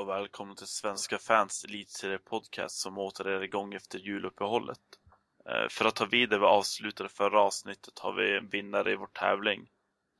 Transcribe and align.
Och 0.00 0.08
välkomna 0.08 0.54
till 0.54 0.66
Svenska 0.66 1.18
fans 1.18 1.64
elitserie-podcast 1.64 2.68
som 2.68 2.98
åter 2.98 3.26
är 3.26 3.42
igång 3.42 3.74
efter 3.74 3.98
juluppehållet. 3.98 4.80
Eh, 5.46 5.68
för 5.70 5.84
att 5.84 5.94
ta 5.94 6.04
vid 6.04 6.30
där 6.30 6.38
vi 6.38 6.44
avslutade 6.44 7.08
förra 7.08 7.40
avsnittet 7.40 7.98
har 7.98 8.12
vi 8.12 8.36
en 8.36 8.48
vinnare 8.48 8.92
i 8.92 8.96
vår 8.96 9.06
tävling. 9.06 9.70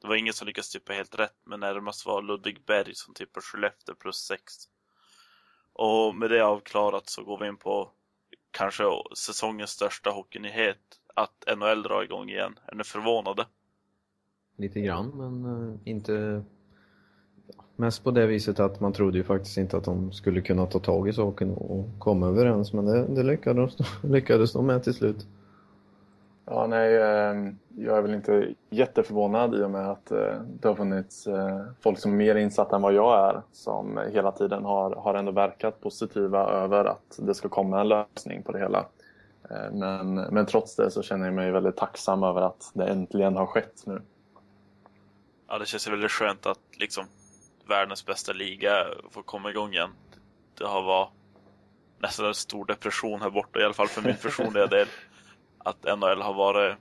Det 0.01 0.09
var 0.09 0.17
ingen 0.17 0.35
som 0.35 0.47
lyckades 0.47 0.71
tippa 0.71 0.93
helt 0.93 1.19
rätt, 1.19 1.37
men 1.45 1.61
närmast 1.61 2.07
var 2.07 2.23
Ludvig 2.23 2.65
Berg 2.65 2.95
som 2.95 3.15
tippade 3.15 3.45
Skellefteå 3.45 3.95
plus 3.95 4.17
6. 4.17 4.43
Och 5.73 6.15
med 6.15 6.31
det 6.31 6.41
avklarat 6.41 7.09
så 7.09 7.25
går 7.25 7.39
vi 7.39 7.49
in 7.49 7.57
på 7.57 7.91
kanske 8.51 8.85
säsongens 9.17 9.71
största 9.71 10.11
hockeynyhet, 10.11 11.01
att 11.15 11.45
NHL 11.59 11.83
drar 11.83 12.03
igång 12.03 12.31
igen. 12.31 12.59
Är 12.67 12.75
ni 12.75 12.85
förvånade? 12.85 13.47
Lite 14.57 14.81
grann, 14.81 15.11
men 15.17 15.45
eh, 15.45 15.81
inte 15.85 16.45
Mest 17.81 18.05
på 18.05 18.11
det 18.11 18.27
viset 18.27 18.61
att 18.61 18.81
man 18.81 18.93
trodde 18.93 19.19
ju 19.19 19.25
faktiskt 19.25 19.59
inte 19.59 19.77
att 19.77 19.85
de 19.85 20.13
skulle 20.13 20.41
kunna 20.41 20.67
ta 20.67 20.79
tag 20.79 21.09
i 21.09 21.13
saken 21.13 21.55
och 21.55 21.87
komma 21.99 22.27
överens, 22.27 22.73
men 22.73 22.87
det, 22.87 23.07
det 23.07 23.23
lyckades, 23.23 23.77
lyckades 24.03 24.53
de 24.53 24.67
med 24.67 24.83
till 24.83 24.95
slut. 24.95 25.27
Ja, 26.47 26.67
nej, 26.67 27.03
ehm, 27.03 27.59
jag 27.77 27.99
är 27.99 28.03
väl 28.03 28.15
inte 28.15 28.55
jätteförvånad 28.71 29.55
i 29.55 29.63
och 29.63 29.71
med 29.71 29.91
att 29.91 30.11
eh, 30.11 30.35
det 30.61 30.69
har 30.69 30.75
funnits 30.75 31.27
eh, 31.27 31.61
folk 31.81 31.99
som 31.99 32.13
är 32.13 32.17
mer 32.17 32.35
insatta 32.35 32.77
än 32.77 32.83
vad 32.83 32.95
jag 32.95 33.29
är 33.29 33.43
som 33.53 34.01
hela 34.13 34.33
tiden 34.33 34.65
har, 34.65 34.95
har 34.95 35.15
ändå 35.15 35.33
verkat 35.33 35.81
positiva 35.81 36.51
över 36.51 36.85
att 36.85 37.19
det 37.19 37.35
ska 37.35 37.49
komma 37.49 37.81
en 37.81 37.89
lösning 37.89 38.43
på 38.43 38.53
det 38.53 38.59
hela. 38.59 38.87
Eh, 39.51 39.73
men, 39.73 40.15
men 40.15 40.47
trots 40.47 40.77
det 40.77 40.91
så 40.91 41.03
känner 41.03 41.27
jag 41.27 41.35
mig 41.35 41.51
väldigt 41.51 41.77
tacksam 41.77 42.23
över 42.23 42.43
att 42.43 42.71
det 42.75 42.87
äntligen 42.87 43.37
har 43.37 43.47
skett 43.47 43.83
nu. 43.85 44.03
Ja, 45.49 45.59
det 45.59 45.67
känns 45.67 45.89
väldigt 45.89 46.11
skönt 46.11 46.47
att 46.47 46.59
liksom 46.81 47.05
världens 47.71 48.07
bästa 48.07 48.33
liga 48.33 48.87
får 49.11 49.23
komma 49.23 49.51
igång 49.51 49.73
igen. 49.73 49.91
Det 50.59 50.67
har 50.67 50.83
varit 50.83 51.13
nästan 51.99 52.27
en 52.27 52.35
stor 52.35 52.65
depression 52.65 53.21
här 53.21 53.31
borta, 53.31 53.61
i 53.61 53.65
alla 53.65 53.75
fall 53.75 53.89
för 53.89 54.03
min 54.03 54.17
personliga 54.17 54.67
del. 54.67 54.89
Att 55.59 55.83
NHL 55.99 56.23
har 56.23 56.35
varit, 56.35 56.77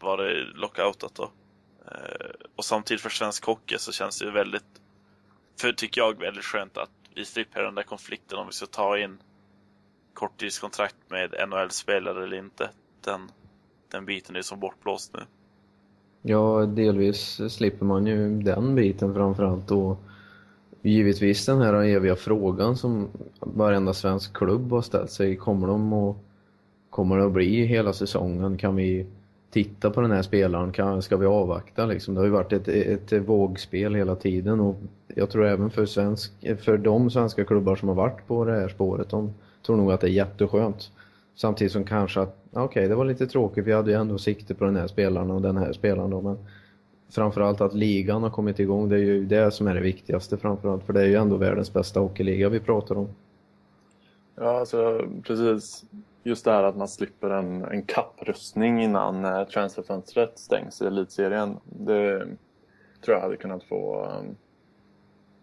varit 0.00 0.56
lockoutat 0.56 1.14
då. 1.14 1.30
Eh, 1.86 2.30
och 2.56 2.64
samtidigt 2.64 3.00
för 3.00 3.10
svensk 3.10 3.44
hockey 3.44 3.78
så 3.78 3.92
känns 3.92 4.18
det 4.18 4.30
väldigt, 4.30 4.80
för 5.60 5.72
tycker 5.72 6.00
jag, 6.00 6.20
väldigt 6.20 6.44
skönt 6.44 6.76
att 6.76 6.90
vi 7.14 7.24
slipper 7.24 7.62
den 7.62 7.74
där 7.74 7.82
konflikten 7.82 8.38
om 8.38 8.46
vi 8.46 8.52
ska 8.52 8.66
ta 8.66 8.98
in 8.98 9.22
korttidskontrakt 10.14 10.96
med 11.08 11.48
NHL-spelare 11.48 12.24
eller 12.24 12.36
inte. 12.36 12.70
Den, 13.00 13.30
den 13.90 14.04
biten 14.04 14.36
är 14.36 14.42
som 14.42 14.60
bortblåst 14.60 15.14
nu. 15.14 15.26
Ja, 16.22 16.66
delvis 16.66 17.40
slipper 17.48 17.86
man 17.86 18.06
ju 18.06 18.42
den 18.42 18.74
biten 18.74 19.14
framförallt 19.14 19.70
och 19.70 19.98
givetvis 20.82 21.46
den 21.46 21.60
här 21.60 21.74
eviga 21.74 22.16
frågan 22.16 22.76
som 22.76 23.08
varenda 23.40 23.94
svensk 23.94 24.36
klubb 24.36 24.70
har 24.70 24.82
ställt 24.82 25.10
sig. 25.10 25.36
Kommer 25.36 25.66
de 25.66 25.92
att, 25.92 26.16
kommer 26.90 27.16
det 27.16 27.24
att 27.24 27.32
bli 27.32 27.64
hela 27.64 27.92
säsongen? 27.92 28.58
Kan 28.58 28.76
vi 28.76 29.06
titta 29.50 29.90
på 29.90 30.00
den 30.00 30.10
här 30.10 30.22
spelaren? 30.22 30.72
Kan, 30.72 31.02
ska 31.02 31.16
vi 31.16 31.26
avvakta 31.26 31.86
liksom? 31.86 32.14
Det 32.14 32.20
har 32.20 32.26
ju 32.26 32.32
varit 32.32 32.52
ett, 32.52 32.68
ett 32.68 33.28
vågspel 33.28 33.94
hela 33.94 34.16
tiden 34.16 34.60
och 34.60 34.76
jag 35.14 35.30
tror 35.30 35.46
även 35.46 35.70
för, 35.70 35.86
svensk, 35.86 36.32
för 36.58 36.78
de 36.78 37.10
svenska 37.10 37.44
klubbar 37.44 37.76
som 37.76 37.88
har 37.88 37.96
varit 37.96 38.26
på 38.26 38.44
det 38.44 38.52
här 38.52 38.68
spåret, 38.68 39.10
de 39.10 39.34
tror 39.66 39.76
nog 39.76 39.92
att 39.92 40.00
det 40.00 40.06
är 40.06 40.12
jätteskönt. 40.12 40.90
Samtidigt 41.34 41.72
som 41.72 41.84
kanske 41.84 42.20
att, 42.20 42.36
okej 42.50 42.64
okay, 42.64 42.88
det 42.88 42.94
var 42.94 43.04
lite 43.04 43.26
tråkigt, 43.26 43.66
vi 43.66 43.72
hade 43.72 43.90
ju 43.90 43.96
ändå 43.96 44.18
sikte 44.18 44.54
på 44.54 44.64
den 44.64 44.76
här 44.76 44.86
spelaren 44.86 45.30
och 45.30 45.42
den 45.42 45.56
här 45.56 45.72
spelaren 45.72 46.10
då, 46.10 46.20
men 46.20 46.38
framförallt 47.10 47.60
att 47.60 47.74
ligan 47.74 48.22
har 48.22 48.30
kommit 48.30 48.58
igång, 48.58 48.88
det 48.88 48.96
är 48.96 49.00
ju 49.00 49.24
det 49.24 49.50
som 49.50 49.66
är 49.66 49.74
det 49.74 49.80
viktigaste 49.80 50.36
framförallt, 50.36 50.84
för 50.84 50.92
det 50.92 51.00
är 51.00 51.06
ju 51.06 51.14
ändå 51.14 51.36
världens 51.36 51.72
bästa 51.72 52.00
hockeyliga 52.00 52.48
vi 52.48 52.60
pratar 52.60 52.98
om. 52.98 53.08
Ja, 54.34 54.58
alltså 54.58 55.06
precis. 55.22 55.84
Just 56.24 56.44
det 56.44 56.50
här 56.50 56.62
att 56.62 56.76
man 56.76 56.88
slipper 56.88 57.30
en, 57.30 57.64
en 57.64 57.82
kapprustning 57.82 58.82
innan 58.82 59.24
eh, 59.24 59.44
transferfönstret 59.44 60.38
stängs 60.38 60.82
i 60.82 60.86
elitserien. 60.86 61.56
Det 61.64 62.18
tror 63.04 63.16
jag 63.16 63.20
hade 63.20 63.36
kunnat 63.36 63.64
få 63.64 64.04
um, 64.04 64.36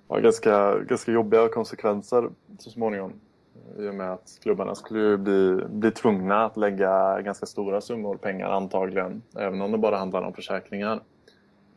ja, 0.08 0.19
ganska, 0.19 0.80
ganska 0.80 1.12
jobbiga 1.12 1.47
konsekvenser 1.47 2.30
så 2.59 2.69
småningom 2.69 3.14
i 3.78 3.88
och 3.90 3.96
med 3.96 4.12
att 4.12 4.40
klubbarna 4.42 4.75
skulle 4.75 5.18
bli, 5.18 5.62
bli 5.70 5.92
tvungna 5.92 6.46
att 6.46 6.58
lägga 6.58 7.22
ganska 7.22 7.46
stora 7.46 7.81
summor 7.81 8.18
pengar 8.18 8.50
antagligen, 8.50 9.22
även 9.36 9.62
om 9.62 9.72
det 9.72 9.78
bara 9.78 9.97
handlar 9.97 10.22
om 10.22 10.34
försäkringar 10.34 11.02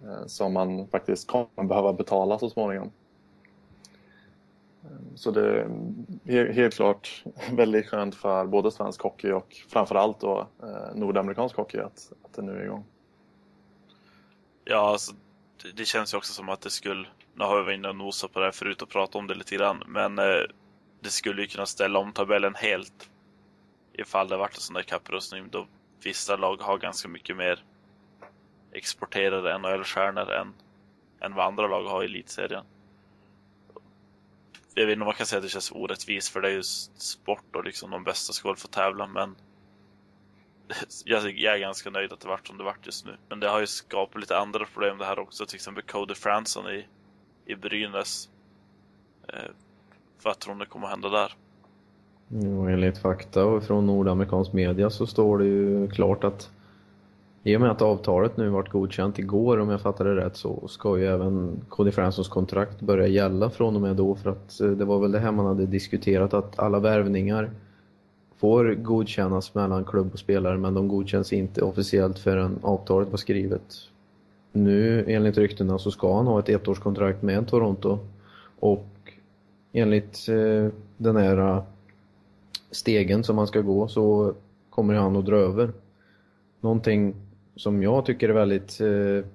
eh, 0.04 0.26
som 0.26 0.53
man 0.53 0.87
faktiskt 0.88 1.28
kommer 1.28 1.65
behöva 1.65 1.93
betala 1.93 2.38
så 2.38 2.50
småningom. 2.50 2.91
Eh, 4.84 5.15
så 5.15 5.31
det 5.31 5.66
är 6.25 6.53
helt 6.53 6.75
klart 6.75 7.25
väldigt 7.53 7.88
skönt 7.88 8.14
för 8.14 8.47
både 8.47 8.70
svensk 8.70 9.03
hockey 9.03 9.31
och 9.31 9.56
framförallt 9.69 10.20
då 10.20 10.47
eh, 10.62 10.94
nordamerikansk 10.94 11.56
hockey 11.56 11.78
att, 11.78 12.12
att 12.22 12.32
det 12.34 12.43
nu 12.43 12.53
är 12.53 12.64
igång. 12.64 12.84
Ja, 14.64 14.91
alltså, 14.91 15.14
det, 15.62 15.76
det 15.76 15.84
känns 15.84 16.14
ju 16.14 16.19
också 16.19 16.32
som 16.32 16.49
att 16.49 16.60
det 16.60 16.70
skulle, 16.70 17.06
nu 17.34 17.44
har 17.44 17.56
vi 17.56 17.62
varit 17.62 17.78
inne 17.78 17.88
och 17.88 17.97
nosat 17.97 18.32
på 18.32 18.38
det 18.38 18.44
här 18.44 18.53
förut 18.53 18.82
och 18.82 18.88
pratat 18.88 19.16
om 19.16 19.26
det 19.26 19.34
lite 19.34 19.56
grann, 19.56 19.82
men 19.87 20.19
det 21.02 21.10
skulle 21.10 21.42
ju 21.42 21.48
kunna 21.48 21.66
ställa 21.66 21.98
om 21.98 22.12
tabellen 22.12 22.54
helt 22.54 23.10
ifall 23.92 24.28
det 24.28 24.36
varit 24.36 24.54
en 24.54 24.60
sån 24.60 24.74
där 24.74 24.82
kapprustning 24.82 25.48
då 25.50 25.66
vissa 26.02 26.36
lag 26.36 26.56
har 26.60 26.78
ganska 26.78 27.08
mycket 27.08 27.36
mer 27.36 27.64
exporterade 28.72 29.58
NHL-stjärnor 29.58 30.30
än, 30.30 30.54
än 31.20 31.34
vad 31.34 31.46
andra 31.46 31.66
lag 31.66 31.84
har 31.84 32.02
i 32.02 32.06
elitserien. 32.06 32.64
Jag 34.74 34.86
vet 34.86 34.92
inte 34.92 35.02
om 35.02 35.06
man 35.06 35.14
kan 35.14 35.26
säga 35.26 35.38
att 35.38 35.44
det 35.44 35.48
känns 35.48 35.72
orättvist 35.72 36.32
för 36.32 36.40
det 36.40 36.48
är 36.48 36.52
ju 36.52 36.62
sport 36.62 37.56
och 37.56 37.64
liksom 37.64 37.90
de 37.90 38.04
bästa 38.04 38.32
ska 38.32 38.48
väl 38.48 38.56
få 38.56 38.69
tävla 38.69 39.06
men 39.06 39.36
jag, 41.04 41.24
är 41.24 41.58
ganska 41.58 41.90
nöjd 41.90 42.12
att 42.12 42.20
det 42.20 42.28
vart 42.28 42.46
som 42.46 42.58
det 42.58 42.64
vart 42.64 42.86
just 42.86 43.06
nu. 43.06 43.16
Men 43.28 43.40
det 43.40 43.48
har 43.48 43.60
ju 43.60 43.66
skapat 43.66 44.20
lite 44.20 44.38
andra 44.38 44.64
problem 44.64 44.98
det 44.98 45.04
här 45.04 45.19
också. 45.19 45.46
Till 45.46 45.56
exempel 45.56 45.82
Cody 45.84 46.14
Fransson 46.14 46.70
i, 46.70 46.86
i 47.46 47.54
Brynäs. 47.54 48.28
Eh, 49.28 49.50
vad 50.25 50.38
tror 50.38 50.55
ni 50.55 50.66
kommer 50.66 50.87
hända 50.87 51.09
där? 51.09 51.33
Mm, 52.31 52.56
jo, 52.56 52.69
enligt 52.69 52.99
fakta 52.99 53.44
och 53.44 53.62
från 53.62 53.87
nordamerikansk 53.87 54.53
media 54.53 54.91
så 54.91 55.06
står 55.06 55.38
det 55.38 55.44
ju 55.44 55.88
klart 55.88 56.25
att 56.25 56.50
i 57.44 57.56
och 57.56 57.60
med 57.60 57.71
att 57.71 57.83
avtalet 57.83 58.37
nu 58.37 58.49
varit 58.49 58.69
godkänt 58.69 59.19
igår 59.19 59.59
om 59.61 59.69
jag 59.69 59.81
fattar 59.81 60.05
det 60.05 60.16
rätt 60.16 60.37
så 60.37 60.69
ska 60.69 60.99
ju 60.99 61.06
även 61.06 61.61
Cody 61.69 61.91
Fransons 61.91 62.28
kontrakt 62.28 62.81
börja 62.81 63.06
gälla 63.06 63.50
från 63.50 63.77
och 63.77 63.82
med 63.82 63.97
då 63.97 64.15
för 64.15 64.31
att 64.31 64.61
eh, 64.61 64.66
det 64.71 64.84
var 64.84 64.99
väl 64.99 65.12
det 65.12 65.19
här 65.19 65.32
man 65.32 65.47
hade 65.47 65.66
diskuterat 65.66 66.34
att 66.34 66.59
alla 66.59 66.78
värvningar 66.78 67.50
får 68.37 68.75
godkännas 68.75 69.55
mellan 69.55 69.84
klubb 69.84 70.12
och 70.12 70.19
spelare 70.19 70.59
men 70.59 70.75
de 70.75 70.88
godkänns 70.88 71.32
inte 71.32 71.62
officiellt 71.62 72.19
förrän 72.19 72.59
avtalet 72.62 73.11
var 73.11 73.16
skrivet. 73.16 73.75
Nu 74.53 75.05
enligt 75.09 75.38
ryktena 75.38 75.78
så 75.78 75.91
ska 75.91 76.16
han 76.16 76.27
ha 76.27 76.38
ett 76.38 76.49
ettårskontrakt 76.49 77.22
med 77.22 77.49
Toronto 77.49 77.99
och 78.61 78.87
enligt 79.72 80.28
eh, 80.28 80.69
den 80.97 81.16
här 81.16 81.37
eh, 81.37 81.62
stegen 82.71 83.25
som 83.25 83.37
man 83.37 83.47
ska 83.47 83.60
gå 83.60 83.88
så 83.88 84.34
kommer 84.71 84.94
han 84.94 85.16
att 85.16 85.27
dra 85.27 85.37
över. 85.37 85.72
Någonting 86.60 87.15
som 87.56 87.82
jag 87.82 88.06
tycker 88.06 88.28
är 88.28 88.32
väldigt 88.32 88.81
eh, 88.81 89.28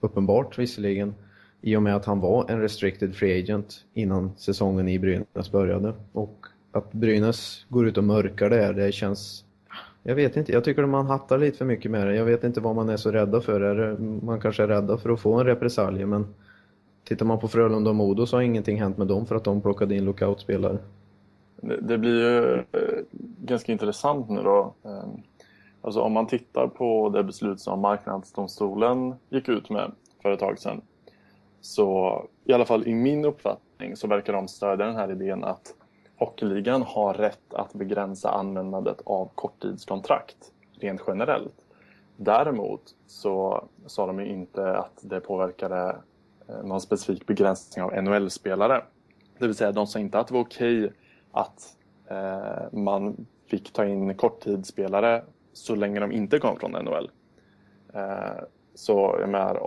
uppenbart 0.00 0.58
visserligen 0.58 1.14
i 1.60 1.76
och 1.76 1.82
med 1.82 1.96
att 1.96 2.04
han 2.04 2.20
var 2.20 2.50
en 2.50 2.60
restricted 2.60 3.14
free 3.14 3.42
agent 3.42 3.84
innan 3.94 4.32
säsongen 4.36 4.88
i 4.88 4.98
Brynäs 4.98 5.52
började. 5.52 5.94
Och 6.12 6.46
att 6.72 6.92
Brynäs 6.92 7.66
går 7.68 7.88
ut 7.88 7.98
och 7.98 8.04
mörkar 8.04 8.50
det 8.50 8.56
här, 8.56 8.72
det 8.72 8.92
känns... 8.92 9.44
Jag 10.02 10.14
vet 10.14 10.36
inte, 10.36 10.52
jag 10.52 10.64
tycker 10.64 10.82
att 10.82 10.88
man 10.88 11.06
hattar 11.06 11.38
lite 11.38 11.58
för 11.58 11.64
mycket 11.64 11.90
med 11.90 12.06
det. 12.06 12.14
Jag 12.14 12.24
vet 12.24 12.44
inte 12.44 12.60
vad 12.60 12.76
man 12.76 12.88
är 12.88 12.96
så 12.96 13.10
rädda 13.10 13.40
för. 13.40 13.60
Är 13.60 13.96
man 14.24 14.40
kanske 14.40 14.62
är 14.62 14.68
rädda 14.68 14.98
för 14.98 15.10
att 15.10 15.20
få 15.20 15.34
en 15.34 15.46
repressalje 15.46 16.06
men 16.06 16.26
Tittar 17.04 17.26
man 17.26 17.38
på 17.38 17.48
Frölunda 17.48 17.90
och 17.90 17.96
Modo 17.96 18.26
så 18.26 18.36
har 18.36 18.42
ingenting 18.42 18.80
hänt 18.80 18.98
med 18.98 19.06
dem 19.06 19.26
för 19.26 19.34
att 19.34 19.44
de 19.44 19.60
plockade 19.60 19.96
in 19.96 20.04
lockoutspelare. 20.04 20.78
Det, 21.56 21.80
det 21.80 21.98
blir 21.98 22.20
ju 22.20 22.54
eh, 22.54 23.04
ganska 23.38 23.72
intressant 23.72 24.28
nu 24.28 24.42
då. 24.42 24.74
Eh, 24.84 25.04
alltså 25.80 26.00
om 26.00 26.12
man 26.12 26.26
tittar 26.26 26.66
på 26.66 27.08
det 27.08 27.24
beslut 27.24 27.60
som 27.60 27.80
marknadsdomstolen 27.80 29.14
gick 29.28 29.48
ut 29.48 29.70
med 29.70 29.92
för 30.22 30.32
ett 30.32 30.40
tag 30.40 30.58
sedan. 30.58 30.80
Så 31.60 32.22
i 32.44 32.52
alla 32.52 32.64
fall 32.64 32.88
i 32.88 32.94
min 32.94 33.24
uppfattning 33.24 33.96
så 33.96 34.06
verkar 34.06 34.32
de 34.32 34.48
stödja 34.48 34.86
den 34.86 34.96
här 34.96 35.10
idén 35.10 35.44
att 35.44 35.74
Hockeyligan 36.16 36.82
har 36.82 37.14
rätt 37.14 37.54
att 37.54 37.72
begränsa 37.72 38.30
användandet 38.30 39.00
av 39.04 39.28
korttidskontrakt 39.34 40.36
rent 40.80 41.00
generellt. 41.06 41.54
Däremot 42.16 42.82
så 43.06 43.64
sa 43.86 44.06
de 44.06 44.20
ju 44.20 44.26
inte 44.26 44.76
att 44.76 45.00
det 45.02 45.20
påverkade 45.20 45.96
Eh, 46.50 46.64
någon 46.64 46.80
specifik 46.80 47.26
begränsning 47.26 47.84
av 47.84 48.02
NHL-spelare. 48.02 48.82
Det 49.38 49.46
vill 49.46 49.56
säga 49.56 49.72
de 49.72 49.86
sa 49.86 49.98
inte 49.98 50.18
att 50.18 50.28
det 50.28 50.34
var 50.34 50.40
okej 50.40 50.92
att 51.32 51.76
eh, 52.10 52.72
man 52.72 53.26
fick 53.46 53.72
ta 53.72 53.86
in 53.86 54.14
korttidsspelare 54.14 55.24
så 55.52 55.74
länge 55.74 56.00
de 56.00 56.12
inte 56.12 56.38
kom 56.38 56.56
från 56.56 56.70
NHL. 56.70 57.10
Eh, 57.94 58.42
så 58.74 59.16
jag 59.20 59.28
menar, 59.28 59.58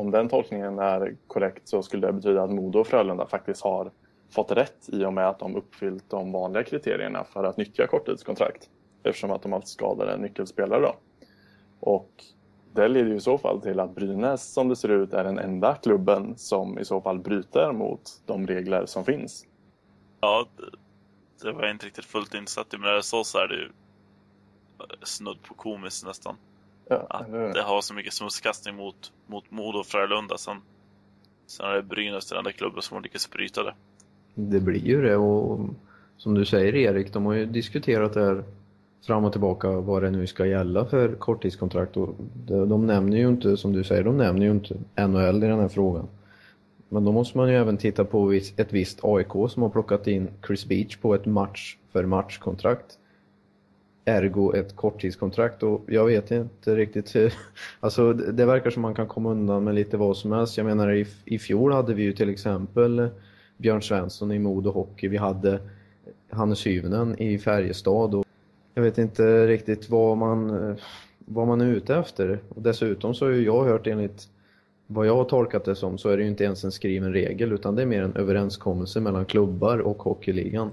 om 0.00 0.10
den 0.10 0.28
tolkningen 0.28 0.78
är 0.78 1.16
korrekt 1.26 1.68
så 1.68 1.82
skulle 1.82 2.06
det 2.06 2.12
betyda 2.12 2.42
att 2.42 2.50
Modo 2.50 2.78
och 2.78 2.86
Frölunda 2.86 3.26
faktiskt 3.26 3.62
har 3.62 3.90
fått 4.30 4.50
rätt 4.50 4.88
i 4.88 5.04
och 5.04 5.12
med 5.12 5.28
att 5.28 5.38
de 5.38 5.56
uppfyllt 5.56 6.10
de 6.10 6.32
vanliga 6.32 6.62
kriterierna 6.62 7.24
för 7.24 7.44
att 7.44 7.56
nyttja 7.56 7.86
korttidskontrakt 7.86 8.70
eftersom 9.02 9.30
att 9.30 9.42
de 9.42 9.52
haft 9.52 9.68
skadade 9.68 10.16
nyckelspelare. 10.16 10.80
Då. 10.80 10.94
Och 11.80 12.10
det 12.74 12.88
leder 12.88 13.10
ju 13.10 13.16
i 13.16 13.20
så 13.20 13.38
fall 13.38 13.60
till 13.60 13.80
att 13.80 13.94
Brynäs 13.94 14.52
som 14.52 14.68
det 14.68 14.76
ser 14.76 14.88
ut 14.88 15.12
är 15.12 15.24
den 15.24 15.38
enda 15.38 15.74
klubben 15.74 16.34
som 16.36 16.78
i 16.78 16.84
så 16.84 17.00
fall 17.00 17.18
bryter 17.18 17.72
mot 17.72 18.22
de 18.26 18.46
regler 18.46 18.86
som 18.86 19.04
finns. 19.04 19.46
Ja, 20.20 20.46
det 21.42 21.52
var 21.52 21.62
jag 21.62 21.70
inte 21.70 21.86
riktigt 21.86 22.04
fullt 22.04 22.34
insatt 22.34 22.74
i, 22.74 22.76
men 22.76 22.84
när 22.84 22.92
det 22.92 22.98
är 22.98 23.02
så 23.02 23.24
så 23.24 23.38
är 23.38 23.48
det 23.48 23.54
ju 23.54 23.68
snudd 25.02 25.42
på 25.42 25.54
komiskt 25.54 26.06
nästan. 26.06 26.36
Ja, 26.88 27.06
att 27.08 27.32
det 27.32 27.62
har 27.62 27.80
så 27.80 27.94
mycket 27.94 28.12
smutskastning 28.12 28.76
mot, 28.76 29.12
mot 29.26 29.50
Modo 29.50 29.78
och 29.78 29.86
Frölunda. 29.86 30.38
Sen, 30.38 30.56
sen 31.46 31.66
är 31.66 31.74
det 31.74 31.82
Brynäs 31.82 32.28
den 32.28 32.38
enda 32.38 32.52
klubben 32.52 32.82
som 32.82 32.94
har 32.94 33.02
lyckats 33.02 33.30
bryta 33.30 33.62
det. 33.62 33.74
Det 34.34 34.60
blir 34.60 34.86
ju 34.86 35.02
det 35.02 35.16
och 35.16 35.68
som 36.16 36.34
du 36.34 36.44
säger 36.44 36.74
Erik, 36.74 37.12
de 37.12 37.26
har 37.26 37.32
ju 37.32 37.46
diskuterat 37.46 38.12
det 38.12 38.24
här 38.24 38.44
fram 39.06 39.24
och 39.24 39.32
tillbaka 39.32 39.70
vad 39.70 40.02
det 40.02 40.10
nu 40.10 40.26
ska 40.26 40.46
gälla 40.46 40.84
för 40.84 41.14
korttidskontrakt 41.14 41.96
och 41.96 42.14
de, 42.46 42.68
de 42.68 42.86
nämner 42.86 43.16
ju 43.16 43.28
inte, 43.28 43.56
som 43.56 43.72
du 43.72 43.84
säger, 43.84 44.04
de 44.04 44.16
nämner 44.16 44.46
ju 44.46 44.50
inte 44.50 44.74
NHL 44.96 45.44
i 45.44 45.46
den 45.46 45.58
här 45.58 45.68
frågan. 45.68 46.08
Men 46.88 47.04
då 47.04 47.12
måste 47.12 47.38
man 47.38 47.48
ju 47.48 47.56
även 47.56 47.76
titta 47.76 48.04
på 48.04 48.32
ett 48.32 48.72
visst 48.72 48.98
AIK 49.02 49.32
som 49.50 49.62
har 49.62 49.68
plockat 49.68 50.06
in 50.06 50.28
Chris 50.46 50.66
Beach 50.66 50.96
på 50.96 51.14
ett 51.14 51.26
match 51.26 51.76
för 51.92 52.04
matchkontrakt. 52.04 52.98
Ergo 54.04 54.54
ett 54.56 54.76
korttidskontrakt 54.76 55.62
och 55.62 55.84
jag 55.86 56.06
vet 56.06 56.30
inte 56.30 56.76
riktigt 56.76 57.16
hur... 57.16 57.34
Alltså 57.80 58.12
det 58.12 58.46
verkar 58.46 58.70
som 58.70 58.82
man 58.82 58.94
kan 58.94 59.06
komma 59.06 59.30
undan 59.30 59.64
med 59.64 59.74
lite 59.74 59.96
vad 59.96 60.16
som 60.16 60.32
helst. 60.32 60.56
Jag 60.56 60.66
menar 60.66 60.92
i, 60.92 61.06
i 61.24 61.38
fjol 61.38 61.72
hade 61.72 61.94
vi 61.94 62.02
ju 62.02 62.12
till 62.12 62.28
exempel 62.28 62.98
eh, 62.98 63.08
Björn 63.56 63.82
Svensson 63.82 64.32
i 64.32 64.38
Modo 64.38 64.70
Hockey. 64.70 65.08
Vi 65.08 65.16
hade 65.16 65.60
Hannes 66.30 66.66
Hyvnen 66.66 67.18
i 67.18 67.38
Färjestad 67.38 68.14
och 68.14 68.23
jag 68.74 68.82
vet 68.82 68.98
inte 68.98 69.46
riktigt 69.46 69.90
vad 69.90 70.16
man, 70.16 70.76
vad 71.18 71.46
man 71.46 71.60
är 71.60 71.66
ute 71.66 71.96
efter. 71.96 72.42
Och 72.48 72.62
dessutom 72.62 73.14
så 73.14 73.24
har 73.24 73.32
jag 73.32 73.64
hört 73.64 73.86
enligt 73.86 74.28
vad 74.86 75.06
jag 75.06 75.16
har 75.16 75.24
tolkat 75.24 75.64
det 75.64 75.76
som 75.76 75.98
så 75.98 76.08
är 76.08 76.16
det 76.16 76.22
ju 76.22 76.28
inte 76.28 76.44
ens 76.44 76.64
en 76.64 76.72
skriven 76.72 77.12
regel 77.12 77.52
utan 77.52 77.76
det 77.76 77.82
är 77.82 77.86
mer 77.86 78.02
en 78.02 78.16
överenskommelse 78.16 79.00
mellan 79.00 79.26
klubbar 79.26 79.78
och 79.78 80.02
hockeyligan. 80.02 80.70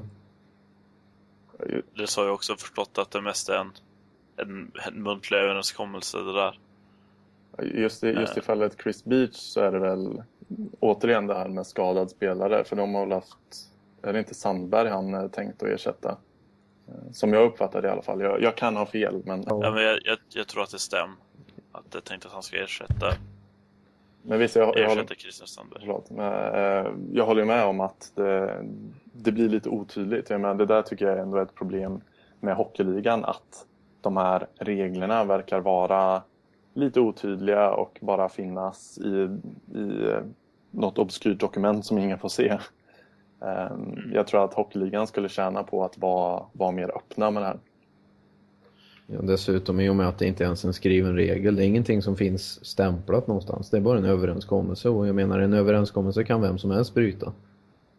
Det 1.96 2.16
har 2.18 2.26
jag 2.26 2.34
också 2.34 2.56
förstått 2.56 2.98
att 2.98 3.12
det 3.12 3.22
mest 3.22 3.50
är 3.50 3.58
en, 3.58 3.72
en, 4.38 4.72
en 4.88 5.04
muntlig 5.04 5.38
överenskommelse 5.38 6.18
det 6.18 6.34
där. 6.34 6.60
Just 7.64 8.04
i, 8.04 8.08
just 8.08 8.38
i 8.38 8.40
eh. 8.40 8.44
fallet 8.44 8.78
Chris 8.84 9.06
Beach 9.06 9.36
så 9.36 9.62
är 9.62 9.72
det 9.72 9.80
väl 9.80 10.24
återigen 10.80 11.28
det 11.28 11.34
här 11.34 11.48
med 11.48 11.68
skadad 11.68 12.10
spelare 12.10 12.64
för 12.64 12.76
de 12.76 12.96
har 12.96 13.06
väl 13.06 13.12
haft, 13.12 13.38
är 14.02 14.14
det 14.14 14.20
inte 14.20 14.34
Sandberg 14.34 14.90
han 14.90 15.30
tänkt 15.30 15.64
att 15.64 15.70
ersätta? 15.70 16.18
Eh, 16.88 17.12
som 17.12 17.34
jag 17.34 17.46
uppfattar 17.46 17.82
det 17.82 17.88
i 17.88 17.92
alla 17.92 18.02
fall. 18.02 18.22
Jag, 18.22 18.42
jag 18.42 18.58
kan 18.58 18.76
ha 18.76 18.86
fel 18.86 19.22
men... 19.26 19.44
Ja, 19.48 19.72
men 19.72 19.84
jag, 19.84 20.00
jag, 20.04 20.18
jag 20.30 20.48
tror 20.48 20.64
att 20.64 20.72
det 20.72 20.80
stämmer. 20.80 21.16
Att 21.72 21.92
det 21.92 22.02
tänkt 22.02 22.26
att 22.26 22.32
han 22.32 22.44
ska 22.44 22.58
ersätta 22.58 23.14
men 24.24 24.40
visst, 24.40 24.56
jag, 24.56 24.78
jag, 24.78 24.90
håller, 24.90 25.06
förlåt, 25.80 26.10
men, 26.10 26.34
eh, 26.54 26.92
jag 27.14 27.26
håller 27.26 27.46
med 27.46 27.66
om 27.66 27.80
att 27.80 28.12
det, 28.16 28.66
det, 29.04 29.32
blir 29.32 29.50
lite 29.50 29.70
otydligt. 29.70 30.30
Jag 30.30 30.42
menar, 30.42 30.56
det 30.56 30.66
där 30.66 30.82
tycker 30.82 31.06
jag 31.06 31.18
är 31.18 31.22
ändå 31.22 31.38
ett 31.38 31.56
problem 31.56 32.02
med 32.40 32.56
hockeyligan. 32.56 33.26
Att 33.26 33.66
de 34.02 34.18
här 34.18 34.48
reglerna 34.56 35.24
verkar 35.24 35.60
vara 35.60 36.22
lite 36.74 37.00
otydliga 37.00 37.72
och 37.72 37.98
bara 38.02 38.30
finnas 38.30 38.98
i, 38.98 39.30
i 39.78 40.16
något 40.72 40.98
obskyrt 40.98 41.40
dokument 41.40 41.86
som 41.86 41.98
ingen 41.98 42.20
får 42.20 42.30
se. 42.30 42.58
Mm. 43.42 44.12
Jag 44.14 44.28
tror 44.28 44.46
att 44.46 44.54
hockeyligan 44.54 45.08
skulle 45.08 45.30
tjäna 45.30 45.64
på 45.64 45.84
att 45.84 45.98
vara, 45.98 46.46
vara 46.54 46.72
mer 46.72 46.98
öppna 46.98 47.32
med 47.32 47.44
det 47.44 47.48
här. 47.48 47.60
Ja, 49.08 49.22
dessutom 49.22 49.80
i 49.80 49.90
och 49.90 49.96
med 49.96 50.08
att 50.08 50.20
det 50.20 50.26
inte 50.28 50.44
ens 50.44 50.64
är 50.64 50.68
en 50.68 50.74
skriven 50.74 51.16
regel, 51.16 51.56
det 51.56 51.64
är 51.64 51.68
ingenting 51.68 52.02
som 52.02 52.18
finns 52.18 52.66
stämplat 52.66 53.28
någonstans. 53.28 53.70
Det 53.70 53.78
är 53.78 53.82
bara 53.82 53.98
en 53.98 54.06
överenskommelse 54.06 54.90
och 54.90 55.08
jag 55.08 55.16
menar 55.16 55.40
en 55.40 55.54
överenskommelse 55.54 56.24
kan 56.24 56.42
vem 56.42 56.58
som 56.58 56.72
helst 56.72 56.94
bryta. 56.94 57.34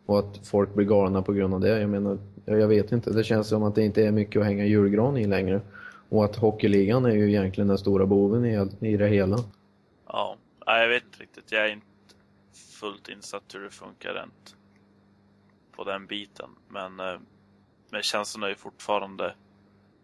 Och 0.07 0.19
att 0.19 0.47
folk 0.47 0.75
blir 0.75 0.87
galna 0.87 1.23
på 1.23 1.33
grund 1.33 1.55
av 1.55 1.61
det, 1.61 1.81
jag 1.81 1.91
menar, 1.91 2.19
jag 2.45 2.69
vet 2.69 2.93
inte. 2.93 3.11
Det 3.11 3.25
känns 3.25 3.49
som 3.49 3.63
att 3.63 3.75
det 3.75 3.85
inte 3.85 4.07
är 4.07 4.13
mycket 4.13 4.41
att 4.41 4.47
hänga 4.47 4.65
julgran 4.65 5.17
i 5.17 5.27
längre. 5.27 5.61
Och 6.09 6.25
att 6.25 6.37
hockeyligan 6.37 7.05
är 7.05 7.15
ju 7.15 7.29
egentligen 7.29 7.69
den 7.69 7.79
stora 7.79 8.07
boven 8.07 8.45
i, 8.45 8.69
i 8.81 8.97
det 8.97 9.09
hela. 9.09 9.39
Ja, 10.07 10.37
jag 10.67 10.89
vet 10.89 11.05
inte 11.05 11.23
riktigt. 11.23 11.53
Jag 11.53 11.67
är 11.67 11.73
inte 11.73 11.87
fullt 12.81 13.09
insatt 13.09 13.43
hur 13.55 13.61
det 13.61 13.71
funkar 13.71 14.15
rent 14.15 14.57
på 15.77 15.85
den 15.85 16.07
biten. 16.07 16.51
Men, 16.69 17.01
eh, 17.01 17.21
men 17.91 18.03
känslan 18.03 18.43
är 18.43 18.49
ju 18.49 18.55
fortfarande... 18.55 19.35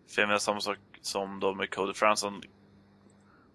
För 0.09 0.23
jag 0.23 0.29
menar 0.29 0.39
samma 0.39 0.61
sak 0.61 0.79
som 1.01 1.41
då 1.41 1.55
med 1.55 1.75
Cody 1.75 1.95
Franson. 1.95 2.43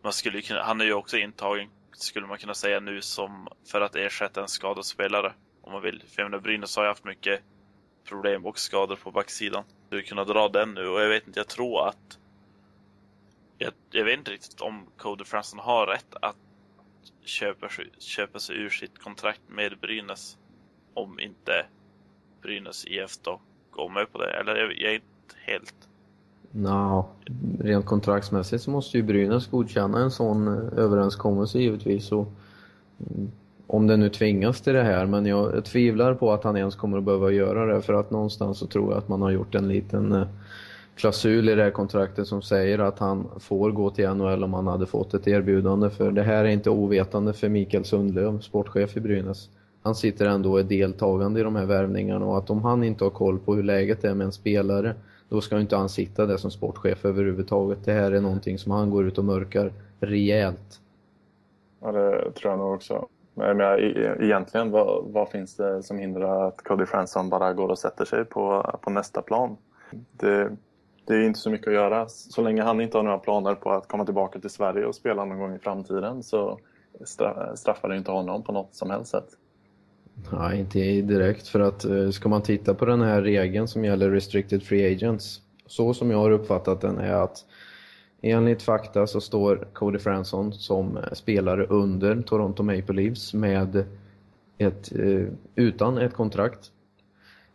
Man 0.04 0.14
skulle 0.14 0.42
kunna, 0.42 0.64
han 0.64 0.82
är 0.82 0.86
ju 0.86 0.94
också 0.94 1.18
intagen, 1.18 1.70
skulle 1.92 2.28
man 2.28 2.38
kunna 2.38 2.54
säga 2.54 2.80
nu, 2.80 3.02
som 3.02 3.48
för 3.72 3.82
att 3.82 3.96
ersätta 3.96 4.42
en 4.42 4.48
skadad 4.48 4.86
spelare. 4.86 5.34
Om 5.62 5.72
man 5.72 5.82
vill. 5.82 6.04
För 6.08 6.22
jag 6.22 6.32
menar, 6.32 6.44
Brynäs 6.44 6.76
har 6.76 6.84
ju 6.84 6.90
haft 6.90 7.04
mycket 7.04 7.42
problem 8.04 8.46
och 8.46 8.60
skador 8.60 8.96
på 8.96 9.12
backsidan. 9.12 9.64
Du 9.90 10.02
kunna 10.02 10.24
dra 10.24 10.50
den 10.50 10.74
nu 10.74 10.88
och 10.88 11.02
jag 11.02 11.10
vet 11.10 11.28
inte, 11.28 11.40
jag 11.40 11.48
tror 11.48 11.88
att 11.88 12.20
jag, 13.58 13.74
jag 13.92 14.06
vet 14.06 14.18
inte 14.18 14.32
riktigt 14.32 14.62
om 14.62 14.88
Cody 14.98 15.24
Franson 15.24 15.60
har 15.60 15.88
rätt 15.88 16.16
att 16.22 16.36
köpa, 17.26 17.70
köpa 18.00 18.40
sig 18.40 18.56
ur 18.56 18.70
sitt 18.70 19.00
kontrakt 19.00 19.42
med 19.48 19.80
Brynäs. 19.80 20.38
Om 20.94 21.20
inte 21.20 21.66
Brynäs 22.44 22.86
IF 22.86 23.18
då 23.22 23.40
går 23.72 23.90
med 23.90 24.12
på 24.12 24.18
det. 24.18 24.32
Eller 24.32 24.56
jag, 24.56 24.72
jag 24.78 24.92
är 24.92 24.96
inte 24.96 25.36
helt 25.46 25.74
No, 26.56 27.06
rent 27.60 27.86
kontraktsmässigt 27.86 28.64
så 28.64 28.72
måste 28.72 28.98
ju 28.98 29.04
Brynäs 29.04 29.48
godkänna 29.48 30.00
en 30.00 30.12
sån 30.12 30.48
eh, 30.48 30.84
överenskommelse 30.84 31.60
givetvis. 31.60 32.12
Och, 32.12 32.28
mm, 33.00 33.32
om 33.68 33.88
det 33.88 33.98
nu 33.98 34.10
tvingas 34.10 34.62
till 34.62 34.74
det 34.74 34.84
här, 34.84 35.06
men 35.06 35.26
jag, 35.26 35.66
tvivlar 35.66 36.14
på 36.14 36.32
att 36.32 36.44
han 36.44 36.58
ens 36.58 36.76
kommer 36.76 36.98
att 36.98 37.04
behöva 37.04 37.32
göra 37.32 37.66
det 37.66 37.82
för 37.82 37.94
att 37.94 38.12
någonstans 38.12 38.58
så 38.58 38.68
tror 38.68 38.92
jag 38.92 38.98
att 38.98 39.08
man 39.08 39.22
har 39.22 39.32
gjort 39.32 39.56
en 39.56 39.68
liten 39.68 40.12
eh, 40.12 40.28
klausul 40.96 41.50
i 41.50 41.56
det 41.56 41.64
här 41.64 41.72
kontraktet 41.72 42.28
som 42.28 42.42
säger 42.42 42.80
att 42.80 43.00
han 43.00 43.28
får 43.40 43.72
gå 43.72 43.90
till 43.90 44.10
NHL 44.10 44.44
om 44.44 44.54
han 44.54 44.68
hade 44.68 44.86
fått 44.86 45.14
ett 45.14 45.28
erbjudande. 45.28 45.90
För 45.90 46.12
det 46.12 46.24
här 46.24 46.46
är 46.46 46.50
inte 46.50 46.70
ovetande 46.70 47.34
för 47.34 47.50
Mikael 47.50 47.86
Sundlöv, 47.86 48.40
sportchef 48.40 48.98
i 48.98 49.00
Brynäs. 49.00 49.50
Han 49.84 49.96
sitter 49.96 50.26
ändå 50.26 50.52
och 50.52 50.60
är 50.60 50.64
deltagande 50.64 51.40
i 51.40 51.44
de 51.44 51.56
här 51.56 51.66
värvningarna 51.66 52.26
och 52.26 52.38
att 52.38 52.50
om 52.50 52.64
han 52.64 52.84
inte 52.84 53.04
har 53.04 53.12
koll 53.12 53.40
på 53.40 53.56
hur 53.56 53.64
läget 53.64 54.04
är 54.04 54.14
med 54.14 54.26
en 54.26 54.32
spelare 54.32 54.96
då 55.30 55.42
ska 55.42 55.60
inte 55.60 55.76
han 55.76 55.90
sitta 55.90 56.26
där 56.26 56.38
som 56.38 56.52
sportchef 56.52 57.06
överhuvudtaget. 57.06 57.86
Det 57.86 57.92
här 57.94 58.12
är 58.12 58.22
någonting 58.22 58.60
som 58.60 58.72
han 58.72 58.90
går 58.90 59.08
ut 59.08 59.18
och 59.18 59.26
mörkar 59.26 59.74
rejält. 60.00 60.82
Ja, 61.82 61.92
det 61.92 62.32
tror 62.32 62.52
jag 62.52 62.60
nog 62.60 62.74
också. 62.74 63.08
Men 63.34 63.60
jag, 63.60 63.80
e- 63.80 63.94
e- 63.96 64.26
egentligen, 64.26 64.72
vad, 64.72 65.06
vad, 65.06 65.30
finns 65.30 65.56
det 65.56 65.84
som 65.84 65.98
hindrar 65.98 66.48
att 66.48 66.64
Cody 66.64 66.86
Fransson 66.86 67.30
bara 67.30 67.54
går 67.54 67.70
och 67.70 67.80
sätter 67.80 68.06
sig 68.06 68.26
på, 68.26 68.78
på 68.82 68.90
nästa 68.90 69.22
plan? 69.22 69.58
Det, 70.12 70.52
det 71.06 71.14
är 71.14 71.24
inte 71.24 71.40
så 71.40 71.50
mycket 71.50 71.68
att 71.68 71.74
göra. 71.74 72.08
Så 72.08 72.42
länge 72.42 72.62
han 72.62 72.82
inte 72.82 72.98
har 72.98 73.04
några 73.04 73.18
planer 73.18 73.56
på 73.56 73.72
att 73.72 73.88
komma 73.88 74.06
tillbaka 74.06 74.40
till 74.40 74.50
Sverige 74.50 74.86
och 74.86 74.96
spela 74.96 75.26
någon 75.26 75.40
gång 75.40 75.56
i 75.56 75.60
framtiden 75.60 76.24
så 76.24 76.60
straffar 77.56 77.90
det 77.90 77.98
inte 77.98 78.12
honom 78.12 78.44
på 78.44 78.52
något 78.52 78.76
som 78.76 78.90
helst 78.90 79.12
sätt. 79.12 79.28
Nej, 80.32 80.60
inte 80.60 80.80
direkt 81.02 81.48
för 81.48 81.60
att 81.60 81.86
eh, 81.86 82.10
ska 82.10 82.30
man 82.30 82.42
titta 82.42 82.74
på 82.74 82.86
den 82.86 83.02
här 83.02 83.22
regeln 83.22 83.68
som 83.68 83.86
gäller 83.86 84.10
restricted 84.10 84.64
free 84.64 84.94
agents 84.94 85.42
så 85.66 85.94
som 85.94 86.12
jag 86.12 86.18
har 86.18 86.32
uppfattat 86.32 86.82
den 86.82 86.98
är 86.98 87.14
att 87.14 87.46
enligt 88.22 88.62
fakta 88.62 89.08
så 89.08 89.22
står 89.22 89.68
Cody 89.74 90.00
Franson 90.00 90.54
som 90.54 90.98
eh, 90.98 91.04
spelare 91.14 91.66
under 91.66 92.22
Toronto 92.22 92.64
Maple 92.64 92.96
Leafs 92.96 93.34
med 93.34 93.86
ett, 94.58 94.92
eh, 94.96 95.26
utan 95.56 95.98
ett 95.98 96.14
kontrakt. 96.14 96.72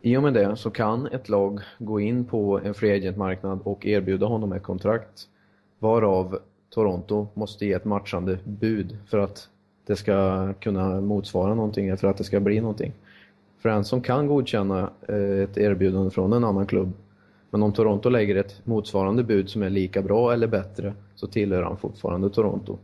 I 0.01 0.17
och 0.17 0.23
med 0.23 0.33
det 0.33 0.55
så 0.55 0.69
kan 0.69 1.07
ett 1.07 1.29
lag 1.29 1.59
gå 1.77 1.99
in 1.99 2.25
på 2.25 2.59
en 2.63 2.73
free 2.73 2.95
agent-marknad 2.95 3.59
och 3.63 3.85
erbjuda 3.85 4.25
honom 4.25 4.53
ett 4.53 4.63
kontrakt 4.63 5.27
varav 5.79 6.39
Toronto 6.69 7.27
måste 7.33 7.65
ge 7.65 7.73
ett 7.73 7.85
matchande 7.85 8.39
bud 8.43 8.97
för 9.09 9.17
att 9.17 9.49
det 9.89 9.95
ska 9.95 10.53
kunna 10.53 11.01
motsvara 11.01 11.55
någonting 11.55 11.97
för 11.97 12.07
att 12.07 12.17
det 12.17 12.23
ska 12.23 12.39
bli 12.39 12.61
någonting. 12.61 12.93
För 13.61 13.69
en 13.69 13.83
som 13.83 14.01
kan 14.01 14.27
godkänna 14.27 14.89
eh, 15.07 15.43
ett 15.43 15.57
erbjudande 15.57 16.11
från 16.11 16.33
en 16.33 16.43
annan 16.43 16.67
klubb 16.67 16.93
men 17.49 17.63
om 17.63 17.73
Toronto 17.73 18.09
lägger 18.09 18.35
ett 18.35 18.61
motsvarande 18.63 19.23
bud 19.23 19.49
som 19.49 19.63
är 19.63 19.69
lika 19.69 20.01
bra 20.01 20.33
eller 20.33 20.47
bättre 20.47 20.93
så 21.15 21.27
tillhör 21.27 21.63
han 21.63 21.77
fortfarande 21.77 22.29
Toronto. 22.29 22.77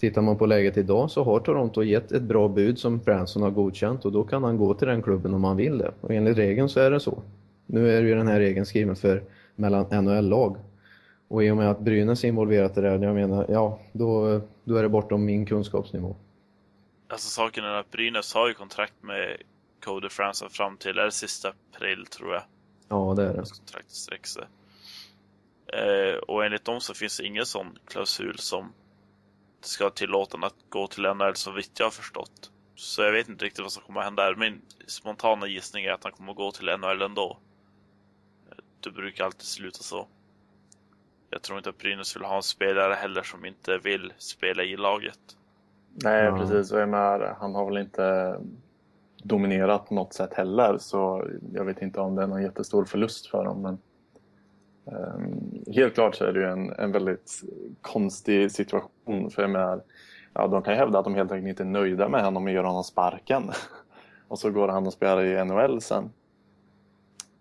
Tittar 0.00 0.22
man 0.22 0.36
på 0.36 0.46
läget 0.46 0.76
idag 0.76 1.10
så 1.10 1.24
har 1.24 1.40
Toronto 1.40 1.82
gett 1.82 2.12
ett 2.12 2.22
bra 2.22 2.48
bud 2.48 2.78
som 2.78 2.98
Branson 2.98 3.42
har 3.42 3.50
godkänt 3.50 4.04
och 4.04 4.12
då 4.12 4.24
kan 4.24 4.44
han 4.44 4.56
gå 4.56 4.74
till 4.74 4.88
den 4.88 5.02
klubben 5.02 5.34
om 5.34 5.44
han 5.44 5.56
vill 5.56 5.78
det. 5.78 5.90
Och 6.00 6.10
enligt 6.10 6.38
regeln 6.38 6.68
så 6.68 6.80
är 6.80 6.90
det 6.90 7.00
så. 7.00 7.18
Nu 7.66 7.90
är 7.90 8.02
ju 8.02 8.14
den 8.14 8.28
här 8.28 8.40
regeln 8.40 8.66
skriven 8.66 8.96
för 8.96 9.22
mellan 9.56 10.04
NHL-lag 10.04 10.56
och 11.28 11.44
i 11.44 11.50
och 11.50 11.56
med 11.56 11.70
att 11.70 11.80
Brynäs 11.80 12.24
är 12.24 12.28
involverat 12.28 12.78
i 12.78 12.80
det, 12.80 12.88
jag 12.88 13.14
menar, 13.14 13.46
ja, 13.48 13.78
då, 13.92 14.40
då 14.64 14.76
är 14.76 14.82
det 14.82 14.88
bortom 14.88 15.24
min 15.24 15.46
kunskapsnivå. 15.46 16.16
Alltså 17.08 17.28
saken 17.28 17.64
är 17.64 17.72
att 17.72 17.90
Brynäs 17.90 18.34
har 18.34 18.48
ju 18.48 18.54
kontrakt 18.54 19.02
med 19.02 19.36
Cody 19.84 20.08
Franson 20.08 20.50
fram 20.50 20.76
till, 20.76 20.98
är 20.98 21.04
det 21.04 21.12
sista 21.12 21.48
april 21.48 22.06
tror 22.06 22.32
jag. 22.32 22.42
Ja, 22.88 23.14
det 23.16 23.22
är 23.22 23.28
det. 23.28 23.36
Hans 23.36 23.52
kontrakt 23.52 23.90
sträcker 23.90 24.26
sig. 24.26 24.44
Eh, 25.72 26.16
och 26.16 26.44
enligt 26.44 26.64
dem 26.64 26.80
så 26.80 26.94
finns 26.94 27.16
det 27.18 27.26
ingen 27.26 27.46
sån 27.46 27.78
klausul 27.86 28.38
som 28.38 28.72
ska 29.60 29.90
tillåta 29.90 30.38
att 30.42 30.54
gå 30.68 30.86
till 30.86 31.02
NHL 31.02 31.34
så 31.34 31.50
vitt 31.50 31.78
jag 31.78 31.86
har 31.86 31.90
förstått. 31.90 32.50
Så 32.74 33.02
jag 33.02 33.12
vet 33.12 33.28
inte 33.28 33.44
riktigt 33.44 33.62
vad 33.62 33.72
som 33.72 33.82
kommer 33.82 34.00
att 34.00 34.06
hända 34.06 34.22
här. 34.22 34.34
Min 34.34 34.60
spontana 34.86 35.46
gissning 35.46 35.84
är 35.84 35.92
att 35.92 36.04
han 36.04 36.12
kommer 36.12 36.30
att 36.30 36.36
gå 36.36 36.52
till 36.52 36.66
NHL 36.78 37.02
ändå. 37.02 37.38
Det 38.80 38.90
brukar 38.90 39.24
alltid 39.24 39.46
sluta 39.46 39.78
så. 39.78 40.08
Jag 41.30 41.42
tror 41.42 41.58
inte 41.58 41.70
att 41.70 41.78
Brynäs 41.78 42.16
vill 42.16 42.24
ha 42.24 42.36
en 42.36 42.42
spelare 42.42 42.94
heller 42.94 43.22
som 43.22 43.44
inte 43.44 43.78
vill 43.78 44.12
spela 44.18 44.62
i 44.62 44.76
laget. 44.76 45.18
Nej, 46.04 46.24
Ja. 46.24 46.38
precis. 46.38 46.72
Och 46.72 46.80
jag 46.80 46.88
menar, 46.88 47.36
han 47.40 47.54
har 47.54 47.64
väl 47.66 47.78
inte 47.78 48.36
dominerat 49.22 49.88
på 49.88 49.94
något 49.94 50.12
sätt 50.14 50.34
heller. 50.34 50.78
Så 50.78 51.28
jag 51.52 51.64
vet 51.64 51.82
inte 51.82 52.00
om 52.00 52.14
det 52.14 52.22
är 52.22 52.26
någon 52.26 52.42
jättestor 52.42 52.84
förlust 52.84 53.26
för 53.26 53.44
dem. 53.44 53.62
Men, 53.62 53.78
ehm, 54.96 55.64
helt 55.74 55.94
klart 55.94 56.14
så 56.14 56.24
är 56.24 56.32
det 56.32 56.40
ju 56.40 56.46
en, 56.46 56.72
en 56.72 56.92
väldigt 56.92 57.42
konstig 57.80 58.52
situation. 58.52 59.30
För 59.30 59.42
jag 59.42 59.50
menar, 59.50 59.82
ja, 60.34 60.46
de 60.46 60.62
kan 60.62 60.72
ju 60.74 60.78
hävda 60.78 60.98
att 60.98 61.04
de 61.04 61.14
helt 61.14 61.32
enkelt 61.32 61.48
inte 61.48 61.62
är 61.62 61.80
nöjda 61.80 62.08
med 62.08 62.24
honom 62.24 62.44
och 62.44 62.50
ger 62.50 62.62
honom 62.62 62.84
sparken. 62.84 63.50
och 64.28 64.38
så 64.38 64.50
går 64.50 64.68
han 64.68 64.86
och 64.86 64.92
spelar 64.92 65.24
i 65.24 65.44
NHL 65.44 65.80
sen. 65.80 66.10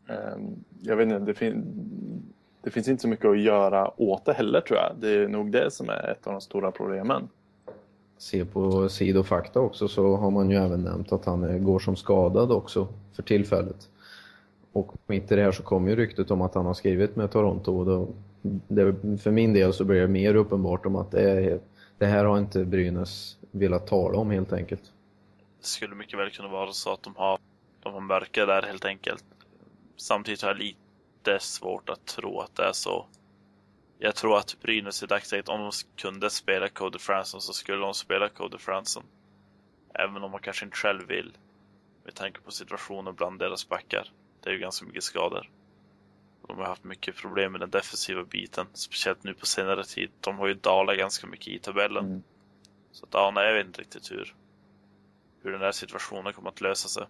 Ehm, 0.10 0.64
jag 0.82 0.96
vet 0.96 1.04
inte, 1.06 1.20
det, 1.20 1.34
fin- 1.34 2.34
det 2.64 2.72
finns 2.72 2.88
inte 2.88 3.02
så 3.02 3.08
mycket 3.08 3.26
att 3.26 3.40
göra 3.40 4.02
åt 4.02 4.26
det 4.26 4.34
heller 4.34 4.62
tror 4.62 4.80
jag. 4.80 4.96
Det 5.00 5.10
är 5.10 5.28
nog 5.28 5.52
det 5.52 5.72
som 5.72 5.90
är 5.90 6.12
ett 6.12 6.28
av 6.28 6.34
de 6.34 6.42
stora 6.42 6.72
problemen. 6.72 7.30
Se 8.18 8.46
på 8.46 8.90
sidofakta 8.90 9.60
också 9.60 9.88
så 9.88 10.16
har 10.16 10.32
man 10.32 10.50
ju 10.50 10.58
även 10.58 10.84
nämnt 10.84 11.12
att 11.12 11.26
han 11.26 11.64
går 11.64 11.80
som 11.80 11.96
skadad 11.96 12.52
också 12.52 12.88
för 13.14 13.24
tillfället. 13.24 13.90
Och 14.72 14.94
mitt 15.08 15.32
i 15.32 15.36
det 15.36 15.42
här 15.42 15.52
så 15.52 15.64
kom 15.64 15.88
ju 15.88 15.96
ryktet 15.96 16.32
om 16.32 16.42
att 16.42 16.56
han 16.56 16.66
har 16.66 16.74
skrivit 16.74 17.16
med 17.16 17.32
Toronto 17.32 17.78
och 17.78 17.86
då, 17.86 18.08
det, 18.68 18.96
för 19.18 19.32
min 19.32 19.54
del 19.54 19.74
så 19.74 19.84
blir 19.84 20.02
det 20.02 20.08
mer 20.08 20.36
uppenbart 20.36 20.86
om 20.86 20.96
att 20.96 21.12
det, 21.12 21.32
är, 21.32 21.60
det 21.98 22.06
här 22.06 22.26
har 22.26 22.38
inte 22.38 22.66
Brynäs 22.66 23.38
velat 23.52 23.88
tala 23.88 24.18
om 24.18 24.32
helt 24.32 24.54
enkelt. 24.54 24.84
Det 25.60 25.68
skulle 25.68 25.96
mycket 25.96 26.20
väl 26.20 26.30
kunna 26.30 26.48
vara 26.48 26.72
så 26.72 26.94
att 26.94 27.04
de 27.04 27.16
har, 27.16 27.40
de 27.84 27.94
har 27.94 28.02
mörka 28.02 28.46
där 28.46 28.62
helt 28.62 28.86
enkelt. 28.86 29.24
Samtidigt 29.96 30.42
har 30.42 30.50
jag 30.50 30.58
lite 30.58 30.87
svårt 31.40 31.90
att 31.90 32.06
tro 32.06 32.40
att 32.40 32.56
det 32.56 32.64
är 32.64 32.74
så. 32.74 33.08
Jag 34.00 34.16
tror 34.16 34.38
att 34.38 34.58
Brynäs 34.62 35.04
i 35.04 35.06
dagsläget, 35.06 35.50
om 35.50 35.60
de 35.60 35.72
kunde 35.96 36.30
spela 36.30 36.70
Cody 36.70 37.00
Franson 37.00 37.42
så 37.42 37.54
skulle 37.54 37.78
de 37.78 37.94
spela 37.94 38.30
Cody 38.30 38.58
Franson. 38.58 39.04
Även 39.94 40.24
om 40.24 40.32
man 40.32 40.40
kanske 40.40 40.66
inte 40.66 40.78
själv 40.78 41.08
vill. 41.08 41.38
Med 42.04 42.16
tanke 42.16 42.42
på 42.42 42.52
situationen 42.52 43.16
bland 43.16 43.40
deras 43.40 43.70
backar. 43.70 44.12
Det 44.44 44.50
är 44.50 44.54
ju 44.54 44.60
ganska 44.60 44.86
mycket 44.86 45.04
skador. 45.04 45.50
De 46.48 46.58
har 46.58 46.66
haft 46.66 46.84
mycket 46.84 47.16
problem 47.16 47.52
med 47.52 47.62
den 47.62 47.70
defensiva 47.70 48.24
biten, 48.24 48.68
speciellt 48.74 49.24
nu 49.24 49.34
på 49.34 49.46
senare 49.46 49.84
tid. 49.84 50.12
De 50.22 50.38
har 50.38 50.48
ju 50.48 50.54
dalat 50.54 50.98
ganska 50.98 51.28
mycket 51.28 51.48
i 51.48 51.60
tabellen. 51.60 52.06
Mm. 52.06 52.24
Så 52.92 53.06
att, 53.06 53.14
ja, 53.14 53.32
nej, 53.36 53.48
jag 53.48 53.54
vet 53.54 53.68
inte 53.68 53.82
riktigt 53.82 54.12
hur, 54.12 54.36
hur 55.42 55.52
den 55.52 55.62
här 55.62 55.72
situationen 55.72 56.34
kommer 56.34 56.50
att 56.50 56.62
lösa 56.62 56.88
sig. 56.88 57.08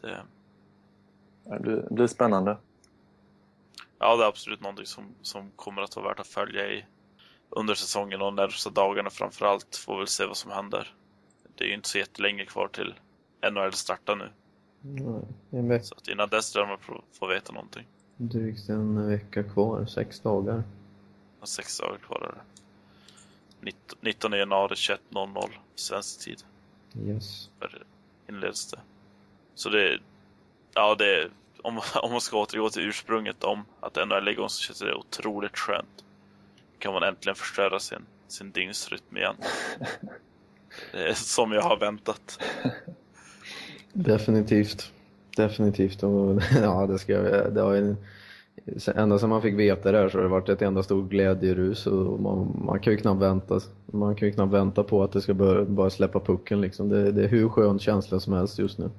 Det, 0.00 0.22
Det 1.44 1.60
blir, 1.60 1.76
det 1.76 1.94
blir 1.94 2.06
spännande. 2.06 2.56
Ja, 4.00 4.16
det 4.16 4.24
är 4.24 4.28
absolut 4.28 4.60
någonting 4.60 4.86
som, 4.86 5.14
som 5.22 5.50
kommer 5.56 5.82
att 5.82 5.96
vara 5.96 6.08
värt 6.08 6.20
att 6.20 6.26
följa 6.26 6.66
i 6.72 6.84
under 7.50 7.74
säsongen 7.74 8.22
och 8.22 8.34
närmsta 8.34 8.70
dagarna 8.70 9.10
framför 9.10 9.46
allt. 9.46 9.76
Får 9.76 9.98
väl 9.98 10.06
se 10.06 10.26
vad 10.26 10.36
som 10.36 10.50
händer. 10.50 10.94
Det 11.54 11.64
är 11.64 11.68
ju 11.68 11.74
inte 11.74 11.88
så 11.88 11.98
jättelänge 11.98 12.44
kvar 12.46 12.68
till 12.68 12.94
NHL 13.52 13.72
startar 13.72 14.16
nu. 14.16 14.30
Veck, 15.50 15.84
Så 15.84 15.94
att 15.94 16.08
innan 16.08 16.28
dess 16.28 16.54
jag 16.54 16.68
man 16.68 16.78
får 17.12 17.28
veta 17.28 17.52
någonting. 17.52 17.86
drygt 18.16 18.68
en 18.68 19.08
vecka 19.08 19.42
kvar, 19.42 19.86
sex 19.86 20.20
dagar. 20.20 20.62
Och 21.40 21.48
sex 21.48 21.78
dagar 21.78 21.98
kvar 21.98 22.20
är 22.20 22.34
det. 22.34 22.44
19, 23.60 23.98
19 24.00 24.32
januari 24.32 24.74
21.00 24.74 25.50
svensk 25.74 26.24
tid. 26.24 26.42
Yes. 27.06 27.50
Inleds 28.28 28.70
det. 28.70 28.80
Så 29.54 29.68
det, 29.68 29.98
ja 30.74 30.94
det, 30.94 31.30
om, 31.62 31.80
om 32.02 32.12
man 32.12 32.20
ska 32.20 32.36
återgå 32.38 32.70
till 32.70 32.82
ursprunget 32.88 33.44
om 33.44 33.64
att 33.80 33.96
NHL 33.96 34.28
är 34.28 34.32
igång 34.32 34.48
så 34.48 34.60
känns 34.62 34.78
det 34.78 34.94
otroligt 34.94 35.58
skönt. 35.58 36.04
Kan 36.78 36.92
man 36.92 37.02
äntligen 37.02 37.36
förstöra 37.36 37.78
sin, 37.80 38.02
sin 38.28 38.50
dygnsrytm 38.50 39.16
igen. 39.16 39.34
Är 40.92 41.12
som 41.14 41.52
jag 41.52 41.62
har 41.62 41.76
väntat. 41.76 42.38
Definitivt. 43.92 44.92
Definitivt. 45.36 46.02
Och, 46.02 46.42
ja, 46.62 46.86
det 46.86 46.98
ska 46.98 47.12
jag- 47.12 47.54
det 47.54 47.60
har 47.60 47.74
ju, 47.74 47.96
ända 48.94 49.18
sedan 49.18 49.28
man 49.28 49.42
fick 49.42 49.54
veta 49.54 49.92
det 49.92 49.98
här 49.98 50.08
så 50.08 50.18
har 50.18 50.22
det 50.22 50.28
varit 50.28 50.48
ett 50.48 50.62
enda 50.62 50.82
stort 50.82 51.10
glädjerus 51.10 51.86
och 51.86 52.20
man, 52.20 52.62
man 52.64 52.80
kan 52.80 52.92
ju 52.92 52.96
knappt 52.98 53.20
vänta. 53.22 53.60
Man 53.86 54.16
kan 54.16 54.28
ju 54.28 54.34
knappt 54.34 54.52
vänta 54.52 54.82
på 54.82 55.02
att 55.02 55.12
det 55.12 55.20
ska 55.20 55.34
börja, 55.34 55.64
bara 55.64 55.90
släppa 55.90 56.20
pucken 56.20 56.60
liksom. 56.60 56.88
Det, 56.88 57.12
det 57.12 57.24
är 57.24 57.28
hur 57.28 57.48
skön 57.48 57.78
känsla 57.78 58.20
som 58.20 58.32
helst 58.32 58.58
just 58.58 58.78
nu. 58.78 58.90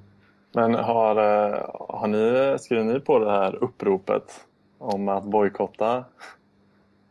Men 0.51 0.73
har, 0.73 1.15
eh, 1.15 1.69
har 1.89 2.07
ni, 2.07 2.57
skrivit 2.59 2.85
ni 2.85 2.99
på 2.99 3.19
det 3.19 3.31
här 3.31 3.63
uppropet 3.63 4.45
om 4.77 5.09
att 5.09 5.23
bojkotta? 5.23 6.05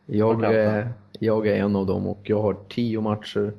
Jag 0.05 0.43
är, 0.43 0.89
jag 1.19 1.47
är 1.47 1.55
en 1.55 1.75
av 1.75 1.85
dem 1.85 2.07
och 2.07 2.19
jag 2.23 2.41
har 2.41 2.57
tio 2.69 3.01
matcher. 3.01 3.53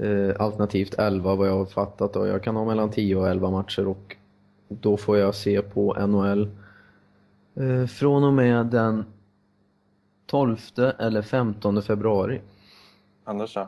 Eh, 0.00 0.40
alternativt 0.40 0.94
elva 0.94 1.34
vad 1.34 1.48
jag 1.48 1.58
har 1.58 1.66
fattat. 1.66 2.16
Och 2.16 2.28
jag 2.28 2.42
kan 2.42 2.56
ha 2.56 2.64
mellan 2.64 2.90
10 2.90 3.16
och 3.16 3.28
11 3.28 3.50
matcher 3.50 3.88
och 3.88 4.16
då 4.68 4.96
får 4.96 5.18
jag 5.18 5.34
se 5.34 5.62
på 5.62 6.06
NHL 6.06 6.50
eh, 7.54 7.86
från 7.86 8.24
och 8.24 8.32
med 8.32 8.66
den 8.66 9.04
12 10.26 10.56
eller 10.98 11.22
15 11.22 11.82
februari. 11.82 12.40
Anders 13.24 13.54
då? 13.54 13.60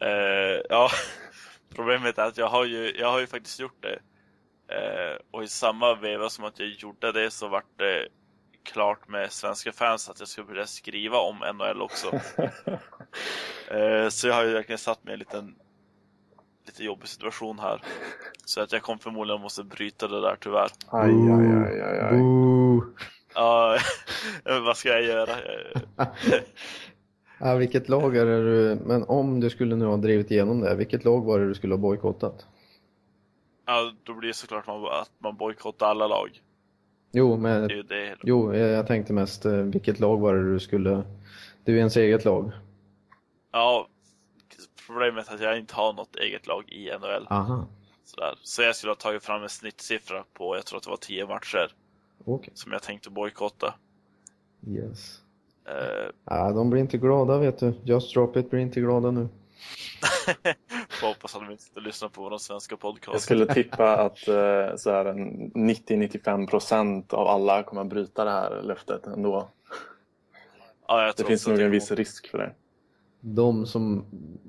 Eh, 0.00 0.60
ja, 0.68 0.88
problemet 1.74 2.18
är 2.18 2.26
att 2.26 2.38
jag 2.38 2.48
har 2.48 2.64
ju, 2.64 2.92
jag 2.98 3.12
har 3.12 3.20
ju 3.20 3.26
faktiskt 3.26 3.60
gjort 3.60 3.76
det. 3.80 3.98
Eh, 4.72 5.16
och 5.30 5.44
i 5.44 5.48
samma 5.48 5.94
veva 5.94 6.28
som 6.28 6.44
att 6.44 6.58
jag 6.58 6.68
gjorde 6.68 7.12
det 7.12 7.30
så 7.30 7.48
vart 7.48 7.78
det 7.78 8.08
klart 8.64 9.08
med 9.08 9.32
svenska 9.32 9.72
fans 9.72 10.08
att 10.08 10.20
jag 10.20 10.28
skulle 10.28 10.46
börja 10.46 10.66
skriva 10.66 11.18
om 11.18 11.36
NHL 11.54 11.82
också. 11.82 12.20
Eh, 13.70 14.08
så 14.08 14.28
jag 14.28 14.34
har 14.34 14.44
ju 14.44 14.52
verkligen 14.52 14.78
satt 14.78 15.04
mig 15.04 15.10
i 15.10 15.14
en 15.14 15.18
liten, 15.18 15.54
lite 16.66 16.84
jobbig 16.84 17.08
situation 17.08 17.58
här. 17.58 17.82
Så 18.44 18.60
att 18.60 18.72
jag 18.72 18.82
kommer 18.82 18.98
förmodligen 18.98 19.40
måste 19.40 19.64
bryta 19.64 20.08
det 20.08 20.20
där 20.20 20.36
tyvärr. 20.40 20.68
Aj, 20.86 21.10
aj, 21.10 21.46
aj, 21.46 21.82
aj, 21.82 22.00
aj. 22.00 22.20
Ja, 23.34 23.78
vad 24.64 24.76
ska 24.76 24.88
jag 24.88 25.02
göra? 25.02 25.36
Ja, 27.38 27.54
vilket 27.54 27.88
lag 27.88 28.16
är 28.16 28.26
det 28.26 28.42
du, 28.44 28.78
men 28.84 29.04
om 29.04 29.40
du 29.40 29.50
skulle 29.50 29.76
nu 29.76 29.84
ha 29.84 29.96
drivit 29.96 30.30
igenom 30.30 30.60
det, 30.60 30.74
vilket 30.74 31.04
lag 31.04 31.24
var 31.24 31.38
det 31.38 31.48
du 31.48 31.54
skulle 31.54 31.74
ha 31.74 31.78
bojkottat? 31.78 32.46
Ja, 33.74 33.92
då 34.02 34.14
blir 34.14 34.28
det 34.28 34.34
såklart 34.34 34.66
man, 34.66 34.84
att 34.86 35.10
man 35.18 35.36
bojkottar 35.36 35.86
alla 35.86 36.06
lag. 36.06 36.42
Jo, 37.12 37.34
Det 37.36 37.42
men, 37.42 37.68
ju 37.68 37.82
det. 37.82 38.16
jo, 38.22 38.54
jag 38.54 38.68
jag 38.70 38.86
tänkte 38.86 39.12
mest 39.12 39.44
eh, 39.44 39.52
vilket 39.52 40.00
lag 40.00 40.20
var 40.20 40.34
det 40.34 40.52
du 40.52 40.60
skulle, 40.60 41.02
du 41.64 41.72
är 41.74 41.78
ens 41.78 41.96
eget 41.96 42.24
lag. 42.24 42.52
Ja, 43.52 43.88
problemet 44.86 45.28
är 45.30 45.34
att 45.34 45.40
jag 45.40 45.58
inte 45.58 45.74
har 45.74 45.92
något 45.92 46.16
eget 46.16 46.46
lag 46.46 46.64
i 46.72 46.90
NHL. 47.00 47.26
Aha, 47.30 47.66
Sådär. 48.04 48.34
Så 48.42 48.62
jag 48.62 48.76
skulle 48.76 48.90
ha 48.90 48.96
tagit 48.96 49.22
fram 49.24 49.42
en 49.42 49.48
snittsiffra 49.48 50.24
på, 50.32 50.56
jag 50.56 50.66
tror 50.66 50.76
att 50.78 50.84
det 50.84 50.90
var 50.90 50.96
10 50.96 51.26
matcher 51.26 51.74
okej. 52.24 52.52
som 52.54 52.72
jag 52.72 52.82
tänkte 52.82 53.10
bojkotta. 53.10 53.74
Yes. 54.68 55.18
Eh, 55.68 56.10
Ja, 56.24 56.52
de 56.52 56.70
blir 56.70 56.80
inte 56.80 56.98
glada 56.98 57.38
vet 57.38 57.58
du. 57.58 57.74
Just 57.84 58.14
Drop 58.14 58.36
It 58.36 58.50
blir 58.50 58.60
inte 58.60 58.80
glada 58.80 59.10
nu. 59.10 59.28
får 61.02 61.08
hoppas 61.08 61.36
att 61.36 61.42
de 61.42 61.52
inte 61.52 61.80
lyssnar 61.80 62.08
på 62.08 62.22
våra 62.22 62.38
svenska 62.38 62.76
podcast. 62.76 63.14
Jag 63.14 63.20
skulle 63.20 63.54
tippa 63.54 63.96
att 63.96 64.28
eh, 64.28 64.76
så 64.76 64.90
här, 64.90 65.04
en 65.04 65.52
90-95% 65.52 67.14
av 67.14 67.26
alla 67.26 67.62
kommer 67.62 67.82
att 67.82 67.88
bryta 67.88 68.24
det 68.24 68.30
här 68.30 68.62
löftet 68.62 69.06
ändå. 69.06 69.48
ja, 70.88 71.06
jag 71.06 71.14
Det 71.16 71.24
finns 71.24 71.46
nog 71.46 71.60
en 71.60 71.70
viss 71.70 71.90
risk 71.90 72.30
för 72.30 72.38
det. 72.38 72.52
De 73.20 73.66
som, 73.66 74.04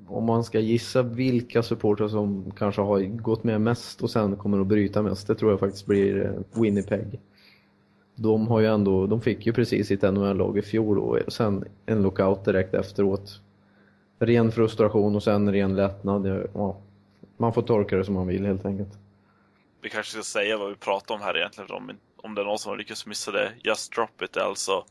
om 0.08 0.24
man 0.24 0.44
ska 0.44 0.60
gissa 0.60 1.02
vilka 1.02 1.62
supportrar 1.62 2.08
som 2.08 2.50
kanske 2.56 2.82
har 2.82 3.00
gått 3.00 3.44
med 3.44 3.60
mest 3.60 4.02
och 4.02 4.10
sen 4.10 4.36
kommer 4.36 4.60
att 4.60 4.66
bryta 4.66 5.02
mest, 5.02 5.26
det 5.26 5.34
tror 5.34 5.50
jag 5.50 5.60
faktiskt 5.60 5.86
blir 5.86 6.26
eh, 6.26 6.60
Winnipeg. 6.62 7.20
De 8.14 8.48
har 8.48 8.60
ju 8.60 8.66
ändå, 8.66 9.06
de 9.06 9.20
fick 9.20 9.46
ju 9.46 9.52
precis 9.52 9.88
sitt 9.88 10.02
NHL-lag 10.02 10.58
i 10.58 10.62
fjol 10.62 10.98
och 10.98 11.32
sen 11.32 11.64
en 11.86 12.02
lockout 12.02 12.44
direkt 12.44 12.74
efteråt. 12.74 13.40
Ren 14.18 14.52
frustration 14.52 15.16
och 15.16 15.22
sen 15.22 15.52
ren 15.52 15.76
lättnad. 15.76 16.48
Ja, 16.54 16.76
man 17.36 17.52
får 17.52 17.62
tolka 17.62 17.96
det 17.96 18.04
som 18.04 18.14
man 18.14 18.26
vill 18.26 18.46
helt 18.46 18.64
enkelt. 18.64 18.98
Vi 19.82 19.90
kanske 19.90 20.12
ska 20.12 20.22
säga 20.22 20.58
vad 20.58 20.68
vi 20.68 20.76
pratar 20.76 21.14
om 21.14 21.20
här 21.20 21.36
egentligen. 21.36 21.70
Om, 21.70 21.90
om 22.16 22.34
det 22.34 22.40
är 22.40 22.44
någon 22.44 22.58
som 22.58 22.70
har 22.70 22.76
lyckats 22.76 23.06
missa 23.06 23.30
det. 23.30 23.52
Just 23.62 23.92
Drop 23.92 24.22
It 24.22 24.36
är 24.36 24.40
alltså 24.40 24.84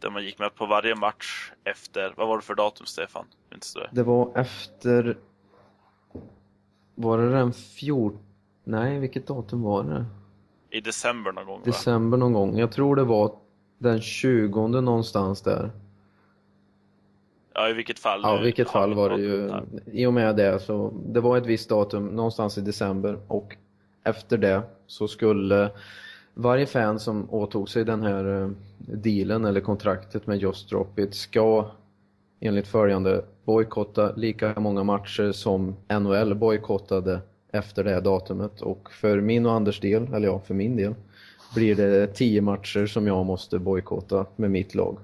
där 0.00 0.10
man 0.10 0.24
gick 0.24 0.38
med 0.38 0.54
på 0.54 0.66
varje 0.66 0.94
match 0.94 1.52
efter, 1.64 2.14
vad 2.16 2.28
var 2.28 2.36
det 2.36 2.42
för 2.42 2.54
datum 2.54 2.86
Stefan? 2.86 3.24
Minns 3.50 3.74
du 3.74 3.80
det? 3.80 3.88
Det 3.92 4.02
var 4.02 4.32
efter... 4.34 5.18
Var 6.94 7.18
det 7.18 7.30
den 7.30 7.52
14 7.52 8.18
Nej, 8.64 8.98
vilket 8.98 9.26
datum 9.26 9.62
var 9.62 9.82
det? 9.82 10.04
I 10.70 10.80
december 10.80 11.32
någon 11.32 11.46
gång 11.46 11.58
va? 11.58 11.62
December 11.64 12.18
någon 12.18 12.32
gång. 12.32 12.58
Jag 12.58 12.72
tror 12.72 12.96
det 12.96 13.04
var 13.04 13.36
den 13.78 14.00
20 14.00 14.68
någonstans 14.68 15.42
där. 15.42 15.70
Ja, 17.54 17.68
i 17.68 17.72
vilket 17.72 17.98
fall. 17.98 18.20
Ja, 18.22 18.34
i 18.34 18.38
nu 18.38 18.44
vilket 18.44 18.70
fall 18.70 18.94
var 18.94 19.10
det 19.10 19.22
ju, 19.22 19.48
där. 19.48 19.64
i 19.92 20.06
och 20.06 20.12
med 20.12 20.36
det 20.36 20.58
så, 20.58 20.92
det 21.06 21.20
var 21.20 21.36
ett 21.36 21.46
visst 21.46 21.68
datum 21.68 22.06
någonstans 22.06 22.58
i 22.58 22.60
december 22.60 23.18
och 23.28 23.56
efter 24.04 24.38
det 24.38 24.62
så 24.86 25.08
skulle 25.08 25.70
varje 26.34 26.66
fan 26.66 27.00
som 27.00 27.30
åtog 27.30 27.68
sig 27.68 27.84
den 27.84 28.02
här 28.02 28.42
eh, 28.42 28.50
dealen 28.78 29.44
eller 29.44 29.60
kontraktet 29.60 30.26
med 30.26 30.38
Just 30.38 30.70
Drop 30.70 30.98
It 30.98 31.14
ska 31.14 31.70
enligt 32.40 32.68
följande 32.68 33.24
bojkotta 33.44 34.12
lika 34.16 34.60
många 34.60 34.84
matcher 34.84 35.32
som 35.32 35.76
NHL 36.00 36.34
bojkottade 36.34 37.20
efter 37.52 37.84
det 37.84 37.90
här 37.90 38.00
datumet 38.00 38.60
och 38.60 38.90
för 38.92 39.20
min 39.20 39.46
och 39.46 39.52
Anders 39.52 39.80
del, 39.80 40.14
eller 40.14 40.28
ja, 40.28 40.38
för 40.38 40.54
min 40.54 40.76
del 40.76 40.94
blir 41.54 41.74
det 41.74 42.06
tio 42.06 42.40
matcher 42.40 42.86
som 42.86 43.06
jag 43.06 43.26
måste 43.26 43.58
bojkotta 43.58 44.26
med 44.36 44.50
mitt 44.50 44.74
lag. 44.74 44.98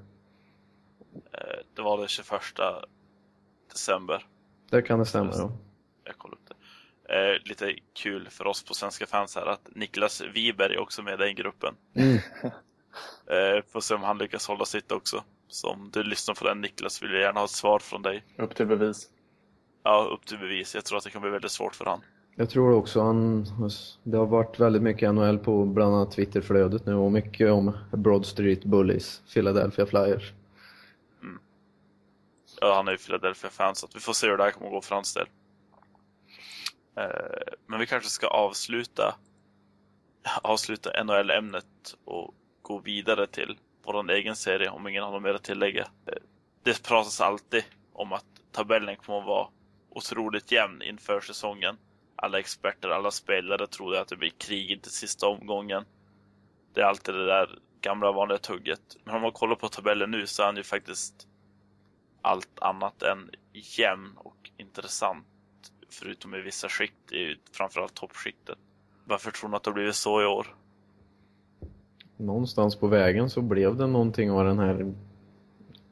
Det 1.78 1.82
var 1.82 1.98
den 1.98 2.08
21 2.08 2.28
december. 3.72 4.26
Det 4.70 4.82
kan 4.82 4.98
det 4.98 5.06
stämma 5.06 5.30
då. 5.30 5.52
Jag 6.04 6.18
kollar 6.18 6.34
upp 6.34 6.48
det. 6.48 7.14
Eh, 7.14 7.38
lite 7.44 7.74
kul 7.94 8.28
för 8.30 8.46
oss 8.46 8.64
på 8.64 8.74
Svenska 8.74 9.06
fans 9.06 9.36
här 9.36 9.46
att 9.46 9.68
Niklas 9.74 10.22
Wiberg 10.34 10.74
är 10.74 10.80
också 10.80 11.02
med 11.02 11.14
i 11.14 11.16
den 11.16 11.34
gruppen. 11.34 11.74
Mm. 11.94 12.18
Eh, 13.26 13.64
får 13.72 13.80
se 13.80 13.94
om 13.94 14.02
han 14.02 14.18
lyckas 14.18 14.48
hålla 14.48 14.64
sitt 14.64 14.92
också. 14.92 15.24
Så 15.48 15.68
om 15.68 15.90
du 15.92 16.02
lyssnar 16.02 16.34
på 16.34 16.44
den 16.44 16.60
Niklas 16.60 17.02
vill 17.02 17.12
jag 17.12 17.20
gärna 17.20 17.40
ha 17.40 17.44
ett 17.44 17.50
svar 17.50 17.78
från 17.78 18.02
dig. 18.02 18.24
Upp 18.38 18.54
till 18.54 18.66
bevis. 18.66 19.08
Ja, 19.82 20.08
upp 20.12 20.26
till 20.26 20.38
bevis. 20.38 20.74
Jag 20.74 20.84
tror 20.84 20.98
att 20.98 21.04
det 21.04 21.10
kan 21.10 21.22
bli 21.22 21.30
väldigt 21.30 21.50
svårt 21.50 21.74
för 21.74 21.84
han. 21.84 22.00
Jag 22.36 22.50
tror 22.50 22.72
också 22.72 23.00
han, 23.00 23.46
det 24.02 24.16
har 24.16 24.26
varit 24.26 24.60
väldigt 24.60 24.82
mycket 24.82 25.14
NHL 25.14 25.38
på 25.38 25.64
bland 25.64 25.94
annat 25.94 26.12
Twitterflödet 26.12 26.86
nu 26.86 26.94
och 26.94 27.12
mycket 27.12 27.50
om 27.50 27.72
Broad 27.92 28.26
Street 28.26 28.64
Bullies, 28.64 29.22
Philadelphia 29.34 29.86
Flyers. 29.86 30.32
Ja, 32.60 32.74
han 32.74 32.88
är 32.88 32.92
ju 32.92 32.98
Philadelphia 32.98 33.50
fan 33.50 33.74
så 33.74 33.86
att 33.86 33.96
vi 33.96 34.00
får 34.00 34.12
se 34.12 34.28
hur 34.28 34.36
det 34.36 34.44
här 34.44 34.50
kommer 34.50 34.66
att 34.66 34.72
gå 34.72 34.80
för 34.80 34.94
hans 34.94 35.14
del. 35.14 35.26
Eh, 36.96 37.54
men 37.66 37.80
vi 37.80 37.86
kanske 37.86 38.10
ska 38.10 38.26
avsluta 38.26 39.14
avsluta 40.42 41.04
NHL-ämnet 41.04 41.96
och 42.04 42.34
gå 42.62 42.78
vidare 42.78 43.26
till 43.26 43.58
vår 43.84 44.10
egen 44.10 44.36
serie 44.36 44.70
om 44.70 44.88
ingen 44.88 45.02
har 45.02 45.10
något 45.10 45.22
mer 45.22 45.34
att 45.34 45.44
tillägga. 45.44 45.82
Eh, 45.82 46.22
det 46.62 46.82
pratas 46.82 47.20
alltid 47.20 47.64
om 47.92 48.12
att 48.12 48.24
tabellen 48.52 48.96
kommer 48.96 49.18
att 49.18 49.26
vara 49.26 49.48
otroligt 49.90 50.52
jämn 50.52 50.82
inför 50.82 51.20
säsongen. 51.20 51.76
Alla 52.16 52.38
experter, 52.38 52.88
alla 52.88 53.10
spelare 53.10 53.66
trodde 53.66 54.00
att 54.00 54.08
det 54.08 54.16
blir 54.16 54.30
krig 54.30 54.70
inte 54.70 54.90
sista 54.90 55.26
omgången. 55.26 55.84
Det 56.74 56.80
är 56.80 56.84
alltid 56.84 57.14
det 57.14 57.26
där 57.26 57.58
gamla 57.80 58.12
vanliga 58.12 58.38
tugget. 58.38 58.96
Men 59.04 59.14
om 59.14 59.22
man 59.22 59.32
kollar 59.32 59.56
på 59.56 59.68
tabellen 59.68 60.10
nu 60.10 60.26
så 60.26 60.42
är 60.42 60.46
han 60.46 60.56
ju 60.56 60.62
faktiskt 60.62 61.28
allt 62.28 62.58
annat 62.60 63.02
än 63.02 63.30
jämn 63.52 64.12
och 64.16 64.50
intressant. 64.56 65.26
Förutom 65.88 66.34
i 66.34 66.40
vissa 66.40 66.68
skikt, 66.68 67.12
i 67.12 67.36
framförallt 67.52 67.94
toppskiktet. 67.94 68.58
Varför 69.04 69.30
tror 69.30 69.50
ni 69.50 69.56
att 69.56 69.64
det 69.64 69.70
har 69.70 69.74
blivit 69.74 69.94
så 69.94 70.22
i 70.22 70.26
år? 70.26 70.46
Någonstans 72.16 72.76
på 72.76 72.86
vägen 72.86 73.30
så 73.30 73.42
blev 73.42 73.76
det 73.76 73.86
någonting 73.86 74.30
av 74.30 74.44
den 74.44 74.58
här 74.58 74.94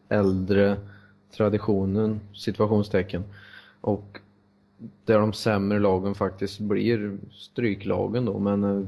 äldre 0.08 0.76
traditionen, 1.36 2.20
situationstecken. 2.34 3.24
Och 3.80 4.20
där 5.04 5.18
de 5.18 5.32
sämre 5.32 5.78
lagen 5.78 6.14
faktiskt 6.14 6.60
blir 6.60 7.18
stryklagen 7.32 8.24
då, 8.24 8.38
men 8.38 8.64
eh, 8.64 8.86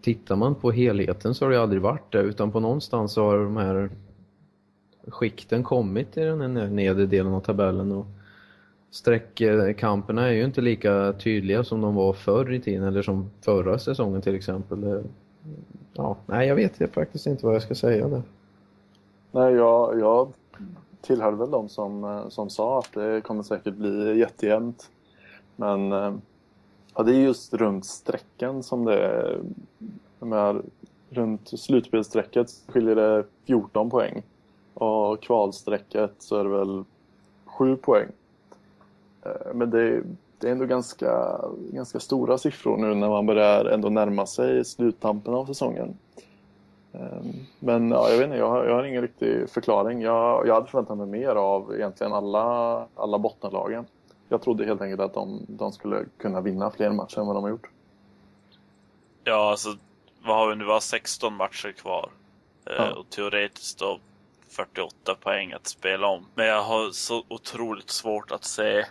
tittar 0.00 0.36
man 0.36 0.54
på 0.54 0.70
helheten 0.70 1.34
så 1.34 1.44
har 1.44 1.50
det 1.50 1.62
aldrig 1.62 1.82
varit 1.82 2.12
det, 2.12 2.20
utan 2.20 2.52
på 2.52 2.60
någonstans 2.60 3.12
så 3.12 3.24
har 3.24 3.38
de 3.38 3.56
här 3.56 3.90
skikten 5.10 5.62
kommit 5.62 6.16
i 6.16 6.20
den 6.20 6.56
här 6.56 6.66
nedre 6.66 7.06
delen 7.06 7.32
av 7.34 7.40
tabellen 7.40 7.92
och 7.92 8.06
Sträckkamperna 8.90 10.28
är 10.28 10.32
ju 10.32 10.44
inte 10.44 10.60
lika 10.60 11.12
tydliga 11.12 11.64
som 11.64 11.80
de 11.80 11.94
var 11.94 12.12
förr 12.12 12.52
i 12.52 12.60
tiden 12.60 12.84
eller 12.84 13.02
som 13.02 13.30
förra 13.40 13.78
säsongen 13.78 14.22
till 14.22 14.34
exempel. 14.34 15.04
Ja, 15.92 16.16
nej 16.26 16.48
jag 16.48 16.54
vet 16.54 16.94
faktiskt 16.94 17.26
inte 17.26 17.46
vad 17.46 17.54
jag 17.54 17.62
ska 17.62 17.74
säga 17.74 18.08
där. 18.08 18.22
Nej, 19.30 19.54
jag, 19.54 20.00
jag 20.00 20.32
tillhörde 21.00 21.36
väl 21.36 21.50
de 21.50 21.68
som, 21.68 22.04
eh, 22.04 22.28
som 22.28 22.50
sa 22.50 22.78
att 22.78 22.92
det 22.94 23.20
kommer 23.20 23.42
säkert 23.42 23.74
bli 23.74 24.18
jättejämnt. 24.18 24.90
Men 25.56 25.92
eh, 25.92 26.14
ja, 26.94 27.02
det 27.02 27.12
är 27.12 27.20
just 27.20 27.54
runt 27.54 27.86
strecken 27.86 28.62
som 28.62 28.84
det 28.84 28.98
är. 28.98 30.62
Runt 31.10 31.60
slutspelsstrecket 31.60 32.46
skiljer 32.68 32.94
det 32.94 33.24
14 33.46 33.90
poäng. 33.90 34.22
Och 34.78 35.20
kvalstrecket 35.22 36.12
så 36.18 36.36
är 36.36 36.44
det 36.44 36.50
väl 36.50 36.84
7 37.46 37.76
poäng. 37.76 38.08
Eh, 39.22 39.54
Men 39.54 39.70
det, 39.70 40.02
det 40.38 40.48
är 40.48 40.52
ändå 40.52 40.64
ganska, 40.64 41.40
ganska 41.72 42.00
stora 42.00 42.38
siffror 42.38 42.76
nu 42.76 42.94
när 42.94 43.08
man 43.08 43.26
börjar 43.26 43.64
ändå 43.64 43.88
närma 43.88 44.26
sig 44.26 44.64
sluttampen 44.64 45.34
av 45.34 45.46
säsongen. 45.46 45.98
Ehm, 46.92 47.32
Men 47.58 47.90
ja, 47.90 48.08
jag 48.10 48.16
vet 48.18 48.24
inte, 48.24 48.36
jag 48.36 48.48
har, 48.50 48.64
jag 48.64 48.74
har 48.74 48.84
ingen 48.84 49.02
riktig 49.02 49.50
förklaring. 49.50 50.00
Jag, 50.02 50.46
jag 50.46 50.54
hade 50.54 50.66
förväntat 50.66 50.98
mig 50.98 51.06
mer 51.06 51.28
av 51.34 51.74
egentligen 51.74 52.12
alla, 52.12 52.86
alla 52.94 53.18
bottenlagen. 53.18 53.86
Jag 54.28 54.42
trodde 54.42 54.64
helt 54.64 54.80
enkelt 54.80 55.00
att 55.00 55.14
de, 55.14 55.40
de 55.48 55.72
skulle 55.72 56.04
kunna 56.18 56.40
vinna 56.40 56.70
fler 56.70 56.90
matcher 56.90 57.18
än 57.18 57.26
vad 57.26 57.36
de 57.36 57.42
har 57.42 57.50
gjort. 57.50 57.68
Ja, 59.24 59.50
alltså 59.50 59.68
vad 60.24 60.36
har 60.36 60.48
vi 60.48 60.56
nu? 60.56 60.64
Vi 60.64 60.70
har 60.70 60.80
16 60.80 61.34
matcher 61.36 61.72
kvar. 61.72 62.10
Eh, 62.66 62.72
Ja. 62.76 62.92
Och 62.94 63.10
teoretiskt 63.10 63.78
då 63.78 63.98
48 64.48 65.14
poäng 65.14 65.52
att 65.52 65.66
spela 65.66 66.06
om. 66.06 66.26
Men 66.34 66.46
jag 66.46 66.62
har 66.62 66.90
så 66.90 67.24
otroligt 67.28 67.90
svårt 67.90 68.30
att 68.30 68.44
se 68.44 68.84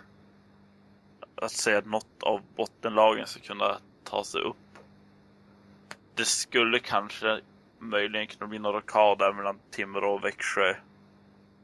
att 1.41 1.51
se 1.51 1.75
att 1.75 1.85
något 1.85 2.23
av 2.23 2.41
bottenlagen 2.55 3.27
ska 3.27 3.39
kunna 3.39 3.77
ta 4.03 4.23
sig 4.23 4.41
upp. 4.41 4.57
Det 6.15 6.25
skulle 6.25 6.79
kanske 6.79 7.41
möjligen 7.79 8.27
kunna 8.27 8.47
bli 8.47 8.59
några 8.59 8.81
kval 8.81 9.17
där 9.17 9.33
mellan 9.33 9.59
Timrå 9.71 10.13
och 10.13 10.23
Växjö. 10.23 10.75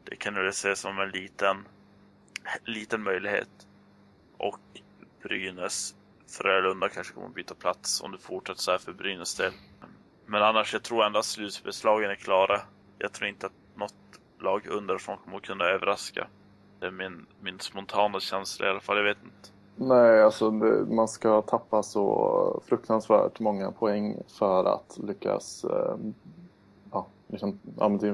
Det 0.03 0.15
kan 0.15 0.35
jag 0.35 0.53
se 0.53 0.75
som 0.75 0.99
en 0.99 1.09
liten, 1.09 1.67
liten 2.65 3.03
möjlighet. 3.03 3.67
Och 4.37 4.59
Brynäs 5.23 5.95
Frölunda 6.27 6.89
kanske 6.89 7.13
kommer 7.13 7.27
att 7.27 7.35
byta 7.35 7.55
plats 7.55 8.01
om 8.01 8.11
det 8.11 8.17
fortsätter 8.17 8.61
så 8.61 8.71
här 8.71 8.77
för 8.77 8.93
Brynäs 8.93 9.35
del. 9.35 9.53
Men 10.25 10.43
annars, 10.43 10.73
jag 10.73 10.83
tror 10.83 11.05
ändå 11.05 11.19
att 11.19 11.25
slutspelslagen 11.25 12.11
är 12.11 12.15
klara. 12.15 12.61
Jag 12.97 13.13
tror 13.13 13.29
inte 13.29 13.45
att 13.45 13.53
något 13.75 13.93
lag 14.39 14.67
underifrån 14.67 15.17
kommer 15.23 15.37
att 15.37 15.43
kunna 15.43 15.63
överraska. 15.63 16.27
Det 16.79 16.85
är 16.85 16.91
min, 16.91 17.25
min 17.41 17.59
spontana 17.59 18.19
känsla 18.19 18.67
i 18.67 18.69
alla 18.69 18.79
fall, 18.79 18.97
jag 18.97 19.03
vet 19.03 19.23
inte. 19.23 19.49
Nej, 19.75 20.23
alltså 20.23 20.51
man 20.51 21.07
ska 21.07 21.41
tappa 21.41 21.83
så 21.83 22.61
fruktansvärt 22.65 23.39
många 23.39 23.71
poäng 23.71 24.17
för 24.27 24.65
att 24.65 24.97
lyckas 25.03 25.65
eh, 25.65 25.95
ja, 26.91 27.07
liksom, 27.27 27.59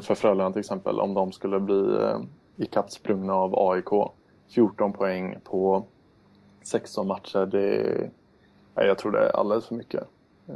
för 0.01 0.15
Frölunda 0.15 0.51
till 0.51 0.59
exempel, 0.59 0.99
om 0.99 1.13
de 1.13 1.31
skulle 1.31 1.59
bli 1.59 1.97
eh, 2.01 2.19
ikappsprungna 2.55 3.33
av 3.33 3.71
AIK. 3.71 4.11
14 4.49 4.93
poäng 4.93 5.37
på 5.43 5.85
16 6.63 7.07
matcher, 7.07 7.45
det 7.45 8.11
nej, 8.75 8.87
jag 8.87 8.97
tror 8.97 9.11
det 9.11 9.19
är 9.19 9.35
alldeles 9.35 9.65
för 9.65 9.75
mycket. 9.75 10.03
Eh, 10.47 10.55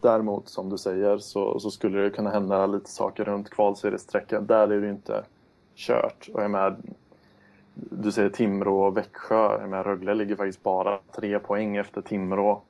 Däremot, 0.00 0.48
som 0.48 0.70
du 0.70 0.78
säger, 0.78 1.18
så, 1.18 1.60
så 1.60 1.70
skulle 1.70 2.00
det 2.00 2.10
kunna 2.10 2.30
hända 2.30 2.66
lite 2.66 2.90
saker 2.90 3.24
runt 3.24 3.50
kvalseriesträckan. 3.50 4.46
Där 4.46 4.68
är 4.68 4.80
det 4.80 4.86
ju 4.86 4.90
inte 4.92 5.24
kört. 5.74 6.28
Och 6.34 6.42
jag 6.42 6.50
med, 6.50 6.76
du 7.74 8.12
säger 8.12 8.30
Timrå 8.30 8.86
och 8.86 8.96
Växjö. 8.96 9.60
Jag 9.60 9.68
med, 9.68 9.86
Rögle 9.86 10.14
ligger 10.14 10.36
faktiskt 10.36 10.62
bara 10.62 10.98
tre 11.16 11.38
poäng 11.38 11.76
efter 11.76 12.00
Timrå. 12.00 12.62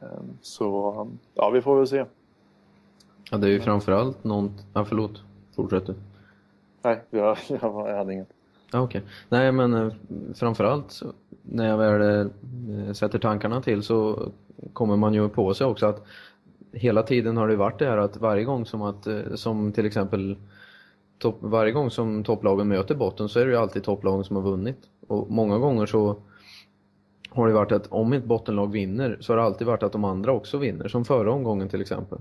Ehm, 0.00 0.38
Så 0.42 1.08
ja, 1.34 1.50
vi 1.50 1.62
får 1.62 1.76
väl 1.76 1.86
se. 1.86 2.04
Ja, 3.30 3.38
det 3.38 3.46
är 3.46 3.50
ju 3.50 3.60
framförallt 3.60 4.24
någon... 4.24 4.52
Ja, 4.74 4.84
förlåt. 4.84 5.22
Fortsätt 5.56 5.86
du. 5.86 5.94
Nej, 6.82 7.02
jag, 7.10 7.38
jag, 7.48 7.88
jag 7.88 7.96
hade 7.96 8.12
inget. 8.12 8.28
Ja, 8.72 8.80
okej. 8.80 9.02
Nej, 9.28 9.52
men 9.52 9.74
eh, 9.74 9.92
framförallt 10.34 11.02
när 11.42 11.68
jag 11.68 11.78
väl 11.78 12.30
eh, 12.86 12.92
sätter 12.92 13.18
tankarna 13.18 13.62
till 13.62 13.82
så 13.82 14.28
kommer 14.72 14.96
man 14.96 15.14
ju 15.14 15.28
på 15.28 15.54
sig 15.54 15.66
också 15.66 15.86
att 15.86 16.04
hela 16.78 17.02
tiden 17.02 17.36
har 17.36 17.48
det 17.48 17.56
varit 17.56 17.78
det 17.78 17.86
här 17.86 17.98
att 17.98 18.16
varje 18.16 18.44
gång 18.44 18.66
som 18.66 18.82
att, 18.82 19.06
eh, 19.06 19.34
som 19.34 19.72
till 19.72 19.86
exempel 19.86 20.36
topp, 21.18 21.38
varje 21.40 21.72
gång 21.72 21.90
som 21.90 22.24
topplagen 22.24 22.68
möter 22.68 22.94
botten 22.94 23.28
så 23.28 23.40
är 23.40 23.44
det 23.44 23.50
ju 23.50 23.56
alltid 23.56 23.84
topplagen 23.84 24.24
som 24.24 24.36
har 24.36 24.42
vunnit. 24.42 24.78
Och 25.06 25.30
många 25.30 25.58
gånger 25.58 25.86
så 25.86 26.16
har 27.30 27.46
det 27.48 27.52
varit 27.52 27.72
att 27.72 27.86
om 27.86 28.12
ett 28.12 28.24
bottenlag 28.24 28.72
vinner 28.72 29.16
så 29.20 29.32
har 29.32 29.36
det 29.38 29.42
alltid 29.42 29.66
varit 29.66 29.82
att 29.82 29.92
de 29.92 30.04
andra 30.04 30.32
också 30.32 30.58
vinner, 30.58 30.88
som 30.88 31.04
förra 31.04 31.32
omgången 31.32 31.68
till 31.68 31.80
exempel. 31.80 32.18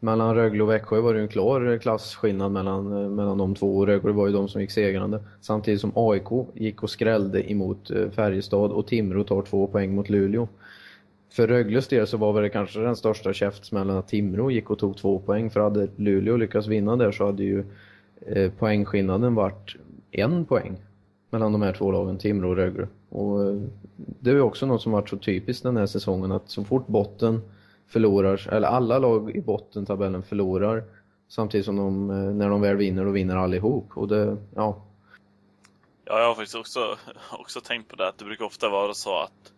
Mellan 0.00 0.34
Rögle 0.34 0.62
och 0.62 0.70
Växjö 0.70 1.00
var 1.00 1.14
det 1.14 1.18
ju 1.18 1.22
en 1.22 1.28
klar 1.28 1.72
eh, 1.72 1.78
klasskillnad 1.78 2.52
mellan, 2.52 3.02
eh, 3.02 3.08
mellan 3.08 3.38
de 3.38 3.54
två 3.54 3.78
och 3.78 3.86
Rögle 3.86 4.12
var 4.12 4.26
ju 4.26 4.32
de 4.32 4.48
som 4.48 4.60
gick 4.60 4.70
segrande. 4.70 5.24
Samtidigt 5.40 5.80
som 5.80 5.92
AIK 5.94 6.46
gick 6.54 6.82
och 6.82 6.90
skrällde 6.90 7.52
emot 7.52 7.90
Färjestad 8.12 8.72
och 8.72 8.86
Timrå 8.86 9.24
tar 9.24 9.42
två 9.42 9.66
poäng 9.66 9.94
mot 9.94 10.08
Luleå 10.08 10.48
för 11.30 11.46
Rögles 11.46 11.88
del 11.88 12.06
så 12.06 12.16
var 12.16 12.32
väl 12.32 12.42
det 12.42 12.48
kanske 12.48 12.80
den 12.80 12.96
största 12.96 13.32
käftsmällen 13.32 13.96
att 13.96 14.08
Timrå 14.08 14.50
gick 14.50 14.70
och 14.70 14.78
tog 14.78 14.96
två 14.96 15.18
poäng. 15.18 15.50
För 15.50 15.60
hade 15.60 15.88
Luleå 15.96 16.36
lyckats 16.36 16.66
vinna 16.66 16.96
där 16.96 17.12
så 17.12 17.26
hade 17.26 17.42
ju 17.42 17.64
eh, 18.26 18.52
poängskillnaden 18.52 19.34
varit 19.34 19.76
en 20.10 20.44
poäng 20.44 20.76
mellan 21.30 21.52
de 21.52 21.62
här 21.62 21.72
två 21.72 21.92
lagen, 21.92 22.18
Timrå 22.18 22.48
och 22.48 22.56
Rögle. 22.56 22.88
Och 23.08 23.44
eh, 23.44 23.56
det 23.96 24.30
är 24.30 24.34
ju 24.34 24.40
också 24.40 24.66
något 24.66 24.82
som 24.82 24.92
varit 24.92 25.08
så 25.08 25.16
typiskt 25.16 25.62
den 25.62 25.76
här 25.76 25.86
säsongen 25.86 26.32
att 26.32 26.50
så 26.50 26.64
fort 26.64 26.86
botten 26.86 27.40
förlorar, 27.86 28.48
eller 28.52 28.68
alla 28.68 28.98
lag 28.98 29.36
i 29.36 29.40
botten 29.40 29.86
tabellen 29.86 30.22
förlorar 30.22 30.84
samtidigt 31.28 31.66
som 31.66 31.76
de, 31.76 32.10
eh, 32.10 32.16
när 32.16 32.48
de 32.48 32.60
väl 32.60 32.76
vinner, 32.76 33.04
då 33.04 33.10
vinner 33.10 33.36
allihop. 33.36 33.90
Och 33.94 34.08
det, 34.08 34.36
ja. 34.54 34.84
Ja, 36.04 36.18
jag 36.18 36.26
har 36.26 36.34
faktiskt 36.34 36.56
också, 36.56 36.80
också 37.38 37.60
tänkt 37.60 37.88
på 37.88 37.96
det, 37.96 38.08
att 38.08 38.18
det 38.18 38.24
brukar 38.24 38.44
ofta 38.44 38.68
vara 38.68 38.94
så 38.94 39.18
att 39.18 39.52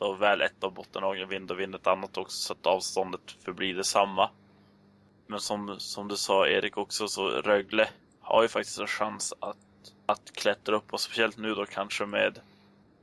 då 0.00 0.12
väl 0.12 0.40
ett 0.40 0.64
av 0.64 0.74
bottenlagen 0.74 1.28
vinner, 1.28 1.54
vinner 1.54 1.78
ett 1.78 1.86
annat 1.86 2.18
också, 2.18 2.36
så 2.36 2.52
att 2.52 2.66
avståndet 2.66 3.20
förblir 3.44 3.74
detsamma. 3.74 4.30
Men 5.26 5.40
som, 5.40 5.74
som 5.78 6.08
du 6.08 6.16
sa 6.16 6.48
Erik 6.48 6.76
också, 6.76 7.08
så 7.08 7.28
Rögle 7.28 7.88
har 8.20 8.42
ju 8.42 8.48
faktiskt 8.48 8.78
en 8.78 8.86
chans 8.86 9.34
att, 9.40 9.56
att 10.06 10.32
klättra 10.32 10.76
upp 10.76 10.92
och 10.92 11.00
speciellt 11.00 11.38
nu 11.38 11.54
då 11.54 11.66
kanske 11.66 12.06
med, 12.06 12.38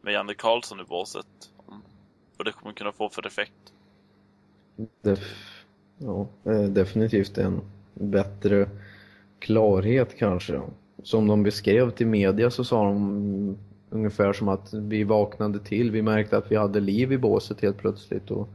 med 0.01 0.13
Janne 0.13 0.33
Karlsson 0.33 0.79
i 0.79 0.83
båset. 0.83 1.27
Vad 2.37 2.47
det 2.47 2.51
kommer 2.51 2.73
kunna 2.73 2.91
få 2.91 3.09
för 3.09 3.27
effekt. 3.27 3.73
Def, 5.01 5.19
ja, 5.97 6.27
eh, 6.43 6.61
definitivt 6.61 7.37
en 7.37 7.61
bättre 7.93 8.69
klarhet 9.39 10.17
kanske. 10.17 10.61
Som 11.03 11.27
de 11.27 11.43
beskrev 11.43 11.91
till 11.91 12.07
media 12.07 12.51
så 12.51 12.63
sa 12.63 12.83
de 12.83 13.57
ungefär 13.89 14.33
som 14.33 14.49
att 14.49 14.73
vi 14.73 15.03
vaknade 15.03 15.59
till, 15.59 15.91
vi 15.91 16.01
märkte 16.01 16.37
att 16.37 16.51
vi 16.51 16.55
hade 16.55 16.79
liv 16.79 17.11
i 17.11 17.17
båset 17.17 17.61
helt 17.61 17.77
plötsligt. 17.77 18.31
Och 18.31 18.49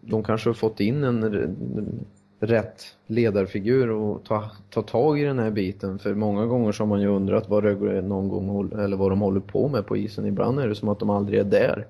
de 0.00 0.22
kanske 0.22 0.48
har 0.48 0.54
fått 0.54 0.80
in 0.80 1.04
en 1.04 2.06
rätt 2.40 2.82
ledarfigur 3.06 3.90
och 3.90 4.24
ta, 4.24 4.50
ta 4.70 4.82
tag 4.82 5.20
i 5.20 5.24
den 5.24 5.38
här 5.38 5.50
biten. 5.50 5.98
För 5.98 6.14
många 6.14 6.46
gånger 6.46 6.72
så 6.72 6.82
har 6.82 6.88
man 6.88 7.00
ju 7.00 7.08
undrat 7.08 7.48
vad 7.48 7.64
Rögle 7.64 8.02
någon 8.02 8.28
gång 8.28 8.70
eller 8.72 8.96
vad 8.96 9.12
de 9.12 9.20
håller 9.20 9.40
på 9.40 9.68
med 9.68 9.86
på 9.86 9.96
isen. 9.96 10.26
Ibland 10.26 10.60
är 10.60 10.68
det 10.68 10.74
som 10.74 10.88
att 10.88 10.98
de 10.98 11.10
aldrig 11.10 11.40
är 11.40 11.44
där. 11.44 11.86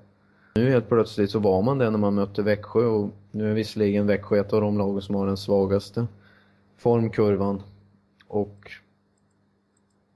Nu 0.55 0.69
helt 0.69 0.89
plötsligt 0.89 1.31
så 1.31 1.39
var 1.39 1.61
man 1.61 1.77
det 1.77 1.89
när 1.89 1.97
man 1.97 2.15
mötte 2.15 2.41
Växjö 2.41 2.85
och 2.85 3.09
nu 3.31 3.51
är 3.51 3.53
visserligen 3.53 4.07
Växjö 4.07 4.39
ett 4.39 4.53
av 4.53 4.61
de 4.61 4.77
lagen 4.77 5.01
som 5.01 5.15
har 5.15 5.27
den 5.27 5.37
svagaste 5.37 6.07
formkurvan. 6.77 7.61
Och 8.27 8.71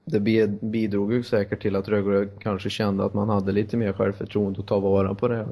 det 0.04 0.20
bidrog 0.60 1.12
ju 1.12 1.22
säkert 1.22 1.62
till 1.62 1.76
att 1.76 1.88
Rögle 1.88 2.28
kanske 2.38 2.70
kände 2.70 3.04
att 3.04 3.14
man 3.14 3.28
hade 3.28 3.52
lite 3.52 3.76
mer 3.76 3.92
självförtroende 3.92 4.60
att 4.60 4.66
ta 4.66 4.80
vara 4.80 5.14
på 5.14 5.28
det 5.28 5.36
här. 5.36 5.46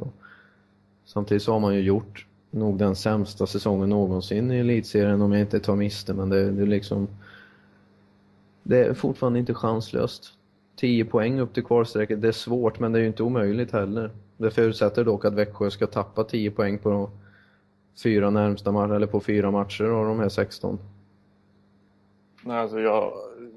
Samtidigt 1.05 1.43
så 1.43 1.53
har 1.53 1.61
man 1.61 1.75
ju 1.75 1.81
gjort 1.81 2.27
nog 2.51 2.79
den 2.79 2.97
sämsta 2.97 3.47
säsongen 3.47 3.89
någonsin 3.89 4.51
i 4.51 4.59
elitserien 4.59 5.23
om 5.23 5.33
jag 5.33 5.41
inte 5.41 5.61
tar 5.61 5.77
miste, 5.77 6.15
men 6.15 6.29
det, 6.29 6.51
det 6.51 6.63
är 6.63 6.67
liksom... 6.67 7.09
Det 8.63 8.85
är 8.85 8.95
fortfarande 8.95 9.39
inte 9.39 9.55
chanslöst. 9.55 10.33
10 10.77 11.05
poäng 11.05 11.41
upp 11.41 11.55
till 11.55 11.65
kvalstrecket, 11.65 12.23
det 12.23 12.29
är 12.29 12.33
svårt 12.33 12.79
men 12.79 12.93
det 12.93 12.99
är 12.99 13.01
ju 13.01 13.07
inte 13.07 13.23
omöjligt 13.23 13.73
heller. 13.73 14.11
Det 14.37 14.51
förutsätter 14.51 15.05
dock 15.05 15.25
att 15.25 15.35
Växjö 15.35 15.71
ska 15.71 15.87
tappa 15.87 16.25
10 16.25 16.51
poäng 16.51 16.79
på 16.79 16.91
de 16.91 17.11
fyra 18.03 18.31
närmsta 18.31 18.73
matcherna, 18.73 18.97
eller 18.97 19.07
på 19.07 19.21
fyra 19.21 19.51
matcher 19.51 19.85
av 19.85 20.07
de 20.07 20.21
här 20.21 20.29
16. 20.29 20.79
Nej, 22.43 22.59
alltså 22.59 22.81
jag, 22.81 23.13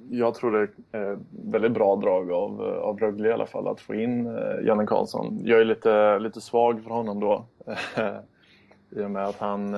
jag 0.09 0.35
tror 0.35 0.51
det 0.51 0.97
är 0.97 1.11
eh, 1.11 1.17
väldigt 1.31 1.71
bra 1.71 1.95
drag 1.95 2.31
av, 2.31 2.61
eh, 2.61 2.81
av 2.81 2.99
Rögle 2.99 3.29
i 3.29 3.33
alla 3.33 3.45
fall 3.45 3.67
att 3.67 3.81
få 3.81 3.95
in 3.95 4.27
eh, 4.27 4.65
Janne 4.65 4.85
Karlsson. 4.85 5.41
Jag 5.43 5.61
är 5.61 5.65
lite, 5.65 6.19
lite 6.19 6.41
svag 6.41 6.83
för 6.83 6.89
honom 6.89 7.19
då. 7.19 7.45
I 9.01 9.05
och 9.05 9.11
med 9.11 9.25
att 9.25 9.39
han, 9.39 9.73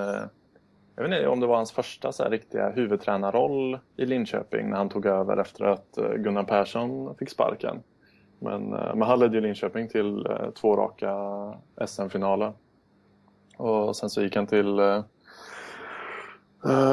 jag 0.95 1.03
vet 1.03 1.05
inte 1.05 1.27
om 1.27 1.39
det 1.39 1.47
var 1.47 1.55
hans 1.55 1.71
första 1.71 2.11
så 2.11 2.23
här, 2.23 2.29
riktiga 2.29 2.69
huvudtränarroll 2.69 3.79
i 3.95 4.05
Linköping 4.05 4.69
när 4.69 4.77
han 4.77 4.89
tog 4.89 5.05
över 5.05 5.37
efter 5.37 5.65
att 5.65 5.97
Gunnar 6.17 6.43
Persson 6.43 7.15
fick 7.15 7.29
sparken. 7.29 7.83
Men, 8.39 8.69
men 8.69 9.01
han 9.01 9.19
ledde 9.19 9.35
ju 9.35 9.41
Linköping 9.41 9.87
till 9.87 10.27
två 10.55 10.75
raka 10.75 11.13
SM-finaler. 11.85 12.53
Och 13.57 13.95
sen 13.95 14.09
så 14.09 14.21
gick 14.21 14.35
han 14.35 14.47
till... 14.47 14.79
Uh, 14.79 15.03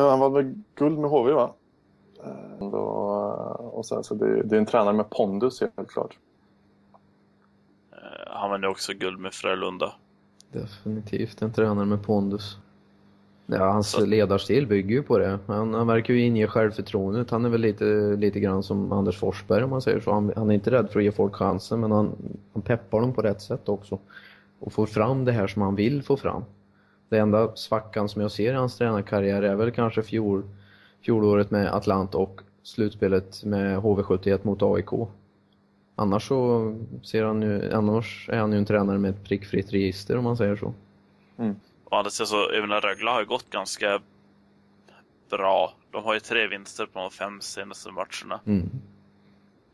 han 0.08 0.20
var 0.20 0.30
väl 0.30 0.54
guld 0.74 0.98
med 0.98 1.10
HV 1.10 1.32
va? 1.32 1.54
Uh, 2.26 2.70
och 3.56 3.86
sen 3.86 4.04
så 4.04 4.14
det, 4.14 4.42
det, 4.42 4.56
är 4.56 4.60
en 4.60 4.66
tränare 4.66 4.94
med 4.94 5.10
pondus 5.10 5.60
helt 5.60 5.90
klart. 5.90 6.18
Uh, 7.92 7.98
han 8.26 8.50
vann 8.50 8.62
ju 8.62 8.68
också 8.68 8.92
guld 8.92 9.18
med 9.18 9.34
Frölunda. 9.34 9.92
Definitivt 10.52 11.42
en 11.42 11.52
tränare 11.52 11.86
med 11.86 12.02
pondus. 12.02 12.58
Ja, 13.46 13.72
hans 13.72 13.90
så. 13.90 14.06
ledarstil 14.06 14.66
bygger 14.66 14.94
ju 14.94 15.02
på 15.02 15.18
det. 15.18 15.38
Han, 15.46 15.74
han 15.74 15.86
verkar 15.86 16.14
ju 16.14 16.20
inge 16.20 16.46
självförtroendet. 16.46 17.30
Han 17.30 17.44
är 17.44 17.48
väl 17.48 17.60
lite, 17.60 17.84
lite 18.16 18.40
grann 18.40 18.62
som 18.62 18.92
Anders 18.92 19.18
Forsberg 19.18 19.64
om 19.64 19.70
man 19.70 19.82
säger 19.82 20.00
så. 20.00 20.12
Han, 20.12 20.32
han 20.36 20.50
är 20.50 20.54
inte 20.54 20.70
rädd 20.70 20.90
för 20.90 20.98
att 20.98 21.04
ge 21.04 21.12
folk 21.12 21.34
chansen 21.34 21.80
men 21.80 21.92
han, 21.92 22.16
han 22.52 22.62
peppar 22.62 23.00
dem 23.00 23.12
på 23.12 23.22
rätt 23.22 23.42
sätt 23.42 23.68
också. 23.68 23.98
Och 24.58 24.72
får 24.72 24.86
fram 24.86 25.24
det 25.24 25.32
här 25.32 25.46
som 25.46 25.62
han 25.62 25.74
vill 25.74 26.02
få 26.02 26.16
fram. 26.16 26.44
Det 27.08 27.18
enda 27.18 27.56
svackan 27.56 28.08
som 28.08 28.22
jag 28.22 28.30
ser 28.30 28.52
i 28.52 28.56
hans 28.56 28.78
tränarkarriär 28.78 29.42
är 29.42 29.54
väl 29.54 29.70
kanske 29.70 30.02
fjol, 30.02 30.42
fjolåret 31.00 31.50
med 31.50 31.74
Atlant 31.74 32.14
och 32.14 32.40
slutspelet 32.62 33.44
med 33.44 33.78
HV71 33.78 34.40
mot 34.42 34.62
AIK. 34.62 35.08
Annars 35.96 36.28
så 36.28 36.74
ser 37.02 37.24
han 37.24 37.42
ju, 37.42 37.72
annars 37.72 38.28
är 38.28 38.38
han 38.38 38.52
ju 38.52 38.58
en 38.58 38.64
tränare 38.64 38.98
med 38.98 39.10
ett 39.10 39.24
prickfritt 39.24 39.72
register 39.72 40.16
om 40.16 40.24
man 40.24 40.36
säger 40.36 40.56
så. 40.56 40.74
Mm. 41.38 41.56
Och 41.84 41.98
annars 41.98 42.12
så, 42.12 42.50
även 42.50 42.70
Rögle 42.70 43.10
har 43.10 43.20
ju 43.20 43.26
gått 43.26 43.50
ganska 43.50 44.00
bra. 45.30 45.74
De 45.90 46.04
har 46.04 46.14
ju 46.14 46.20
tre 46.20 46.46
vinster 46.46 46.86
på 46.86 46.98
de 46.98 47.10
fem 47.10 47.40
senaste 47.40 47.90
matcherna. 47.90 48.40
Mm. 48.46 48.70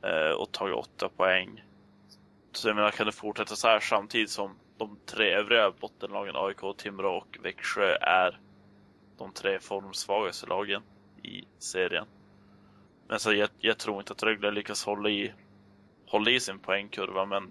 Eh, 0.02 0.40
och 0.40 0.52
tagit 0.52 0.76
åtta 0.76 1.08
poäng. 1.16 1.64
Så 2.52 2.68
jag 2.68 2.76
menar, 2.76 2.90
kan 2.90 3.06
det 3.06 3.12
fortsätta 3.12 3.56
så 3.56 3.68
här 3.68 3.80
samtidigt 3.80 4.30
som 4.30 4.50
de 4.78 4.96
tre 5.06 5.30
övriga 5.30 5.72
bottenlagen, 5.80 6.36
AIK, 6.36 6.76
Timrå 6.76 7.16
och 7.16 7.38
Växjö, 7.42 7.96
är 8.00 8.40
de 9.18 9.32
tre 9.32 9.58
formsvagaste 9.60 10.46
lagen 10.46 10.82
i 11.22 11.44
serien. 11.58 12.06
Men 13.08 13.18
så 13.18 13.32
jag, 13.32 13.48
jag 13.58 13.78
tror 13.78 13.98
inte 13.98 14.12
att 14.12 14.22
Rögle 14.22 14.50
lyckas 14.50 14.84
hålla 14.84 15.08
i, 15.08 15.32
hålla 16.06 16.30
i 16.30 16.40
sin 16.40 16.58
poängkurva, 16.58 17.26
men 17.26 17.48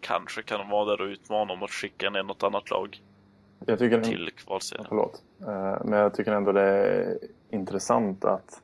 kanske 0.00 0.42
kan 0.42 0.58
de 0.58 0.68
vara 0.68 0.84
där 0.84 1.00
och 1.00 1.06
utmana 1.06 1.52
om 1.52 1.62
att 1.62 1.70
skicka 1.70 2.10
ner 2.10 2.22
något 2.22 2.42
annat 2.42 2.70
lag 2.70 3.00
jag 3.66 3.78
tycker 3.78 4.00
till 4.00 4.30
kvalserien. 4.36 4.86
Förlåt. 4.88 5.22
Eh, 5.40 5.84
men 5.84 5.98
jag 5.98 6.14
tycker 6.14 6.32
ändå 6.32 6.52
det 6.52 6.62
är 6.62 7.18
intressant 7.50 8.24
att 8.24 8.62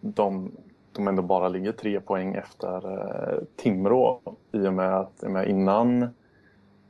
de, 0.00 0.52
de 0.92 1.08
ändå 1.08 1.22
bara 1.22 1.48
ligger 1.48 1.72
tre 1.72 2.00
poäng 2.00 2.34
efter 2.34 2.92
eh, 2.92 3.38
Timrå 3.56 4.20
i 4.52 4.66
och 4.66 4.72
med 4.72 4.96
att 4.96 5.22
med 5.22 5.48
innan 5.48 6.08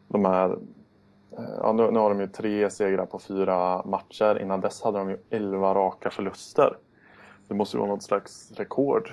de 0.09 0.25
här 0.25 0.51
eh, 0.51 1.45
Ja, 1.61 1.73
nu, 1.73 1.91
nu, 1.91 1.99
har 1.99 2.09
de 2.09 2.21
ju 2.21 2.27
tre 2.27 2.71
segrar 2.71 3.07
på 3.07 3.19
fyra 3.19 3.85
matcher. 3.85 4.43
Innan 4.43 4.61
dess 4.61 4.83
hade 4.83 4.99
de 4.99 5.11
ju 5.11 5.17
elva 5.31 5.75
raka 5.75 6.11
förluster. 6.11 6.77
Det 7.49 7.55
måste 7.55 7.77
ju 7.77 7.81
vara 7.81 7.91
något 7.91 8.03
slags 8.03 8.53
rekord. 8.57 9.13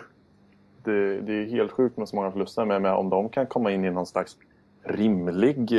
Det, 0.84 1.22
det 1.22 1.34
är 1.34 1.46
helt 1.46 1.72
sjukt 1.72 1.98
med 1.98 2.10
så 2.10 2.15
många 2.15 2.32
förluster. 2.32 2.65
Men 2.65 2.86
om 2.86 3.10
de 3.10 3.30
kan 3.30 3.48
komma 3.48 3.72
in 3.72 3.86
i 3.86 3.91
någon 3.91 4.06
slags 4.06 4.38
rimlig, 4.84 5.72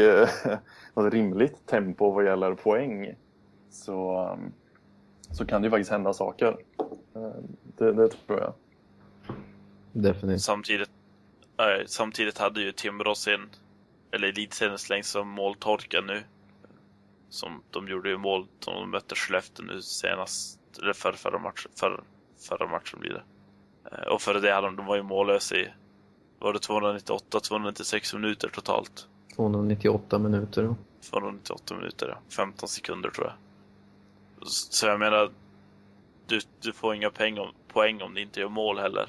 något 0.95 1.13
rimligt 1.13 1.67
tempo 1.67 2.11
vad 2.11 2.25
gäller 2.25 2.55
poäng 2.55 3.15
så, 3.71 4.29
så 5.31 5.47
kan 5.47 5.63
det 5.63 5.67
ju 5.67 5.71
faktiskt 5.71 5.91
hända 5.91 6.13
saker. 6.13 6.57
Eh, 7.15 7.43
det, 7.77 7.93
det 7.93 8.09
tror 8.09 8.41
jag. 8.41 8.53
Definitivt. 9.93 10.43
Samtidigt, 10.43 10.91
äh, 11.59 11.87
samtidigt 11.87 12.39
hade 12.39 12.61
ju 12.61 12.73
Timrå 12.73 13.15
sin 13.15 13.49
eller 14.13 14.29
elitseriens 14.29 14.89
längsta 14.89 15.25
måltorka 15.25 16.01
nu. 16.01 16.23
Som 17.29 17.63
de 17.71 17.89
gjorde 17.89 18.09
ju 18.09 18.19
mål 18.19 18.47
som 18.61 18.75
de 18.75 18.91
mötte 18.91 19.15
Skellefteå 19.15 19.65
nu 19.65 19.83
senast, 19.83 20.61
eller 20.83 20.93
för, 20.93 21.13
förra, 21.13 21.39
matchen, 21.39 21.71
för, 21.77 22.03
förra 22.45 22.67
matchen 22.67 23.01
blir 23.01 23.11
det. 23.13 23.23
Eh, 23.93 24.09
och 24.09 24.23
före 24.23 24.41
det 24.41 24.53
hade 24.53 24.67
de, 24.67 24.77
de 24.77 24.87
var 24.87 24.97
ju 24.97 25.03
mållösa 25.03 25.57
i, 25.57 25.69
var 26.39 26.53
det 26.53 26.59
298-296 26.59 28.17
minuter 28.17 28.49
totalt? 28.49 29.09
298 29.37 30.19
minuter. 30.19 30.63
Ja. 30.63 30.77
298 31.11 31.75
minuter, 31.75 32.09
ja. 32.09 32.19
15 32.37 32.69
sekunder 32.69 33.11
tror 33.11 33.27
jag. 33.27 33.35
Så 34.49 34.87
jag 34.87 34.99
menar, 34.99 35.31
du, 36.27 36.41
du 36.61 36.73
får 36.73 36.95
inga 36.95 37.11
poäng 37.11 37.39
om, 37.39 37.49
poäng 37.73 38.03
om 38.03 38.15
du 38.15 38.23
inte 38.23 38.41
gör 38.41 38.49
mål 38.49 38.79
heller. 38.79 39.09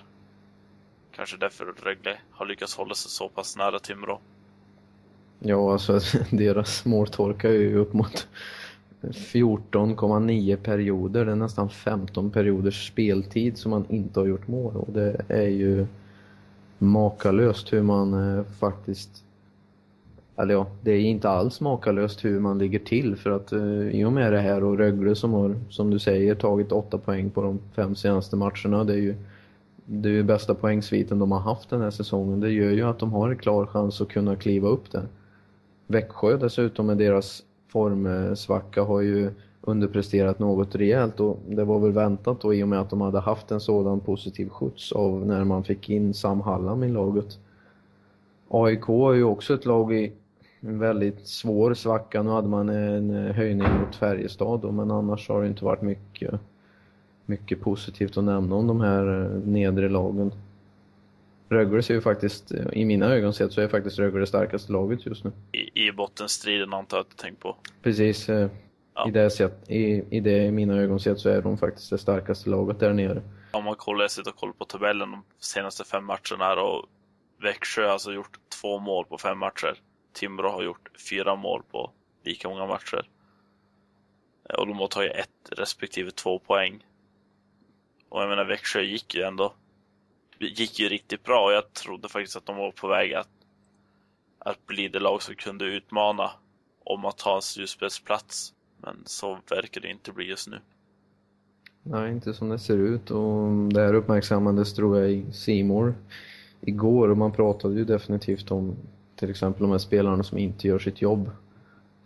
Kanske 1.16 1.38
därför 1.38 1.66
Rögle 1.66 2.18
har 2.32 2.46
lyckats 2.46 2.78
hålla 2.78 2.96
sig 2.96 3.12
så 3.12 3.30
pass 3.30 3.58
nära 3.58 3.80
Timrå. 3.80 4.20
Ja, 5.40 5.72
alltså 5.74 6.00
deras 6.32 6.86
måltorka 6.86 7.48
är 7.48 7.54
ju 7.54 7.78
upp 7.78 7.94
mot 7.94 8.28
14,9 9.12 10.56
perioder. 10.56 11.26
Det 11.26 11.32
är 11.32 11.36
nästan 11.36 11.70
15 11.70 12.32
perioders 12.32 12.88
speltid 12.88 13.58
som 13.58 13.72
man 13.72 13.86
inte 13.90 14.20
har 14.20 14.28
gjort 14.28 14.48
mål. 14.48 14.76
Och 14.76 14.94
det 14.94 15.22
är 15.28 15.48
ju 15.48 15.86
makalöst 16.78 17.74
hur 17.74 17.82
man 17.82 18.38
eh, 18.38 18.44
faktiskt 18.44 19.26
eller 20.38 20.54
ja, 20.54 20.68
det 20.82 20.92
är 20.92 21.00
inte 21.00 21.30
alls 21.30 21.62
makalöst 21.62 22.26
hur 22.26 22.40
man 22.40 22.58
ligger 22.58 22.80
till 22.80 23.16
för 23.16 23.30
att 23.30 23.52
eh, 23.52 23.90
i 23.90 24.06
och 24.06 24.14
med 24.14 24.34
det 24.34 24.40
här 24.40 24.64
och 24.64 24.78
Rögle 24.78 25.16
som 25.16 25.34
har, 25.34 25.56
som 25.70 25.90
du 25.90 26.00
säger, 26.00 26.36
tagit 26.36 26.72
åtta 26.72 26.98
poäng 26.98 27.30
på 27.30 27.42
de 27.42 27.60
fem 27.76 27.96
senaste 27.96 28.36
matcherna. 28.36 28.84
Det 28.84 28.94
är 28.94 28.98
ju 28.98 29.16
det 29.86 30.10
är 30.10 30.14
ju 30.14 30.24
bästa 30.24 30.56
poängsviten 30.56 31.20
de 31.20 31.32
har 31.32 31.40
haft 31.40 31.70
den 31.70 31.82
här 31.82 31.92
säsongen. 31.92 32.40
Det 32.40 32.52
gör 32.52 32.72
ju 32.72 32.82
att 32.82 33.00
de 33.00 33.12
har 33.12 33.30
en 33.30 33.38
klar 33.38 33.66
chans 33.66 34.02
att 34.02 34.08
kunna 34.08 34.36
kliva 34.36 34.68
upp 34.68 34.92
där. 34.92 35.08
Växjö 35.88 36.38
dessutom 36.38 36.88
med 36.88 36.98
deras 36.98 37.44
formsvacka 37.76 38.84
har 38.84 39.02
ju 39.02 39.32
underpresterat 39.62 40.40
något 40.40 40.76
rejält 40.76 41.20
och 41.20 41.40
det 41.48 41.64
var 41.64 41.80
väl 41.80 41.92
väntat 41.92 42.42
då 42.42 42.54
i 42.54 42.64
och 42.64 42.68
med 42.68 42.80
att 42.80 42.90
de 42.90 43.02
hade 43.02 43.20
haft 43.20 43.52
en 43.52 43.60
sådan 43.60 44.00
positiv 44.00 44.50
skjuts 44.50 44.92
av 44.92 45.26
när 45.26 45.44
man 45.44 45.64
fick 45.64 45.90
in 45.90 46.14
Sam 46.14 46.42
Hallam 46.42 46.84
i 46.84 46.90
laget. 46.90 47.40
AIK 48.50 48.90
är 48.90 49.14
ju 49.14 49.24
också 49.24 49.54
ett 49.54 49.66
lag 49.66 49.94
i 49.94 50.12
en 50.60 50.80
väldigt 50.80 51.28
svår 51.28 51.74
svacka. 51.74 52.24
Nu 52.24 52.30
hade 52.30 52.48
man 52.48 52.70
en 52.70 53.10
höjning 53.34 53.68
mot 53.80 53.96
Färjestad 53.96 54.60
då, 54.62 54.72
men 54.72 54.92
annars 54.92 55.30
har 55.30 55.42
det 55.42 55.48
inte 55.48 55.66
varit 55.66 55.82
mycket, 55.82 56.34
mycket 57.26 57.62
positivt 57.62 58.18
att 58.18 58.24
nämna 58.24 58.56
om 58.56 58.68
de 58.68 58.82
här 58.82 59.22
eh, 59.22 59.48
nedre 59.48 59.90
lagen. 59.90 60.32
Rögle 61.50 61.84
ser 61.84 61.94
ju 61.94 62.02
faktiskt, 62.02 62.52
i 62.74 62.86
mina 62.86 63.06
ögon 63.06 63.34
sett 63.34 63.52
så 63.52 63.62
är 63.62 63.68
faktiskt 63.68 64.00
Rögle 64.00 64.20
det 64.20 64.28
starkaste 64.28 64.72
laget 64.72 65.06
just 65.06 65.24
nu. 65.24 65.32
I, 65.52 65.88
i 65.88 65.92
bottenstriden 65.92 66.74
antar 66.74 66.98
jag 66.98 67.02
att 67.04 67.10
du 67.10 67.16
tänker 67.16 67.42
på. 67.42 67.58
Precis. 67.84 68.30
Eh, 68.30 68.50
ja. 68.96 69.08
I, 69.08 69.12
det 69.12 69.30
set, 69.30 69.70
i, 69.70 70.04
I 70.18 70.20
det 70.20 70.46
i 70.46 70.52
mina 70.52 70.78
ögon 70.78 71.00
sett 71.00 71.20
så 71.20 71.30
är 71.30 71.42
de 71.42 71.58
faktiskt 71.58 71.90
det 71.90 71.98
starkaste 71.98 72.50
laget 72.50 72.80
där 72.80 72.94
nere. 72.94 73.22
Om 73.52 73.64
man 73.64 73.76
kollar, 73.76 74.04
jag 74.04 74.12
sitter 74.12 74.32
och 74.32 74.38
kollar 74.38 74.54
på 74.54 74.66
tabellen 74.66 75.12
de 75.12 75.24
senaste 75.40 75.84
fem 75.84 76.06
matcherna 76.06 76.46
här 76.46 76.60
och 76.60 76.86
Växjö 77.42 77.84
har 77.84 77.90
alltså 77.90 78.14
gjort 78.14 78.40
två 78.62 78.80
mål 78.80 79.06
på 79.06 79.18
fem 79.18 79.38
matcher. 79.38 79.80
Timrå 80.14 80.50
har 80.50 80.64
gjort 80.64 80.90
fyra 81.10 81.36
mål 81.36 81.64
på 81.72 81.92
lika 82.24 82.50
många 82.50 82.66
matcher. 82.66 83.10
Och 84.58 84.68
de 84.68 84.78
har 84.78 84.88
tagit 84.88 85.12
ett 85.12 85.50
respektive 85.52 86.12
två 86.12 86.40
poäng. 86.40 86.86
Och 88.10 88.22
jag 88.22 88.30
menar 88.30 88.46
Växjö 88.46 88.82
gick 88.82 89.16
ju 89.16 89.22
ändå 89.22 89.54
gick 90.40 90.80
ju 90.80 90.90
riktigt 90.90 91.24
bra 91.24 91.46
och 91.46 91.54
jag 91.54 91.74
trodde 91.74 92.10
faktiskt 92.10 92.38
att 92.38 92.46
de 92.46 92.58
var 92.58 92.72
på 92.72 92.88
väg 92.88 93.14
att, 93.14 93.30
att 94.40 94.68
bli 94.68 94.88
det 94.88 95.00
lag 95.00 95.22
som 95.22 95.36
kunde 95.36 95.66
utmana 95.66 96.32
om 96.84 97.06
att 97.06 97.18
ta 97.18 97.36
en 97.36 97.42
slutspelsplats. 97.42 98.54
Men 98.78 99.02
så 99.06 99.38
verkar 99.50 99.82
det 99.82 99.92
inte 99.92 100.12
bli 100.12 100.26
just 100.26 100.48
nu. 100.48 100.60
Nej, 101.84 102.12
inte 102.12 102.34
som 102.34 102.50
det 102.50 102.60
ser 102.60 102.78
ut 102.78 103.12
och 103.12 103.52
det 103.74 103.82
här 103.82 103.94
uppmärksammades 103.94 104.74
tror 104.74 105.00
jag 105.00 105.12
i 105.12 105.26
Simor 105.32 105.96
igår 106.62 107.10
och 107.10 107.18
man 107.18 107.32
pratade 107.32 107.76
ju 107.76 107.86
definitivt 107.86 108.52
om 108.52 108.76
till 109.16 109.30
exempel 109.30 109.62
de 109.62 109.72
här 109.72 109.78
spelarna 109.78 110.24
som 110.24 110.38
inte 110.38 110.68
gör 110.68 110.80
sitt 110.80 111.02
jobb. 111.02 111.32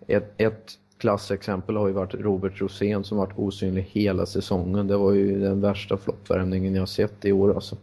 Ett, 0.07 0.33
ett 0.37 0.79
klassexempel 0.97 1.75
har 1.75 1.87
ju 1.87 1.93
varit 1.93 2.13
Robert 2.13 2.61
Rosén 2.61 3.03
som 3.03 3.17
varit 3.17 3.37
osynlig 3.37 3.83
hela 3.91 4.25
säsongen. 4.25 4.87
Det 4.87 4.97
var 4.97 5.13
ju 5.13 5.39
den 5.39 5.61
värsta 5.61 5.97
floppvärmningen 5.97 6.75
jag 6.75 6.89
sett 6.89 7.25
i 7.25 7.31
år 7.31 7.53
alltså. 7.53 7.77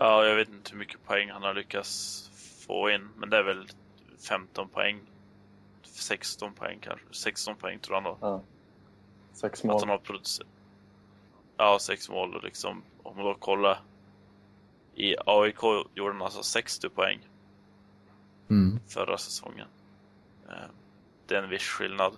Ja, 0.00 0.24
jag 0.24 0.36
vet 0.36 0.48
inte 0.48 0.70
hur 0.70 0.78
mycket 0.78 1.04
poäng 1.04 1.30
han 1.30 1.42
har 1.42 1.54
lyckats 1.54 2.24
få 2.66 2.90
in, 2.90 3.08
men 3.16 3.30
det 3.30 3.36
är 3.36 3.42
väl 3.42 3.66
15 4.28 4.68
poäng. 4.68 5.00
16 5.82 6.52
poäng 6.52 6.78
kanske. 6.80 7.06
16 7.10 7.56
poäng 7.56 7.78
tror 7.78 7.96
jag 7.96 8.02
han 8.02 8.16
har. 8.20 8.28
Ja. 8.28 8.42
Sex 9.32 9.64
mål. 9.64 9.76
Att 9.76 9.82
han 9.82 9.90
har 9.90 9.98
producerat. 9.98 10.48
Ja, 11.56 11.78
sex 11.80 12.10
mål 12.10 12.34
och 12.34 12.44
liksom, 12.44 12.82
om 13.02 13.16
man 13.16 13.24
då 13.24 13.34
kollar. 13.34 13.80
I 14.94 15.16
AIK 15.26 15.62
gjorde 15.94 16.12
han 16.12 16.22
alltså 16.22 16.42
60 16.42 16.88
poäng. 16.88 17.28
Mm. 18.50 18.80
Förra 18.88 19.18
säsongen. 19.18 19.66
Eh, 20.48 20.54
det 21.26 21.34
är 21.34 21.42
en 21.42 21.50
viss 21.50 21.62
skillnad. 21.62 22.12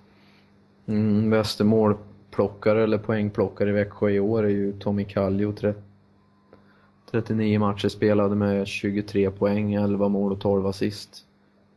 Mm, 0.86 1.30
bästa 1.30 1.64
målplockare 1.64 2.82
eller 2.82 2.98
poängplockare 2.98 3.68
i 3.68 3.72
Växjö 3.72 4.10
i 4.10 4.20
år 4.20 4.42
är 4.42 4.48
ju 4.48 4.80
Tommy 4.80 5.04
Kallio, 5.04 5.52
39 7.10 7.58
matcher 7.58 7.88
spelade 7.88 8.34
med 8.34 8.66
23 8.66 9.30
poäng, 9.30 9.74
11 9.74 10.08
mål 10.08 10.32
och 10.32 10.40
12 10.40 10.66
assist. 10.66 11.26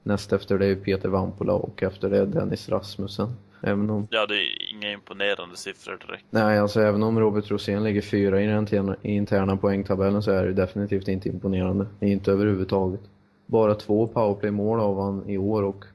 Näst 0.03 0.33
efter 0.33 0.57
det 0.57 0.65
är 0.65 0.75
Peter 0.75 1.09
Vampola 1.09 1.53
och 1.53 1.83
efter 1.83 2.09
det 2.09 2.25
Dennis 2.25 2.69
Rasmussen. 2.69 3.35
Även 3.61 3.89
om... 3.89 4.07
Ja, 4.11 4.25
det 4.25 4.35
är 4.35 4.71
inga 4.71 4.91
imponerande 4.91 5.57
siffror 5.57 5.99
direkt. 6.07 6.25
Nej, 6.29 6.59
alltså 6.59 6.81
även 6.81 7.03
om 7.03 7.19
Robert 7.19 7.51
Rosén 7.51 7.83
ligger 7.83 8.01
fyra 8.01 8.41
i 8.41 8.45
den 8.45 8.95
interna, 9.01 9.57
poängtabellen 9.57 10.23
så 10.23 10.31
är 10.31 10.45
det 10.45 10.53
definitivt 10.53 11.07
inte 11.07 11.29
imponerande. 11.29 11.87
Inte 11.99 12.31
överhuvudtaget. 12.31 13.01
Bara 13.45 13.75
två 13.75 14.07
powerplay-mål 14.07 14.79
av 14.79 15.01
han 15.01 15.29
i 15.29 15.37
år 15.37 15.63
och 15.63 15.85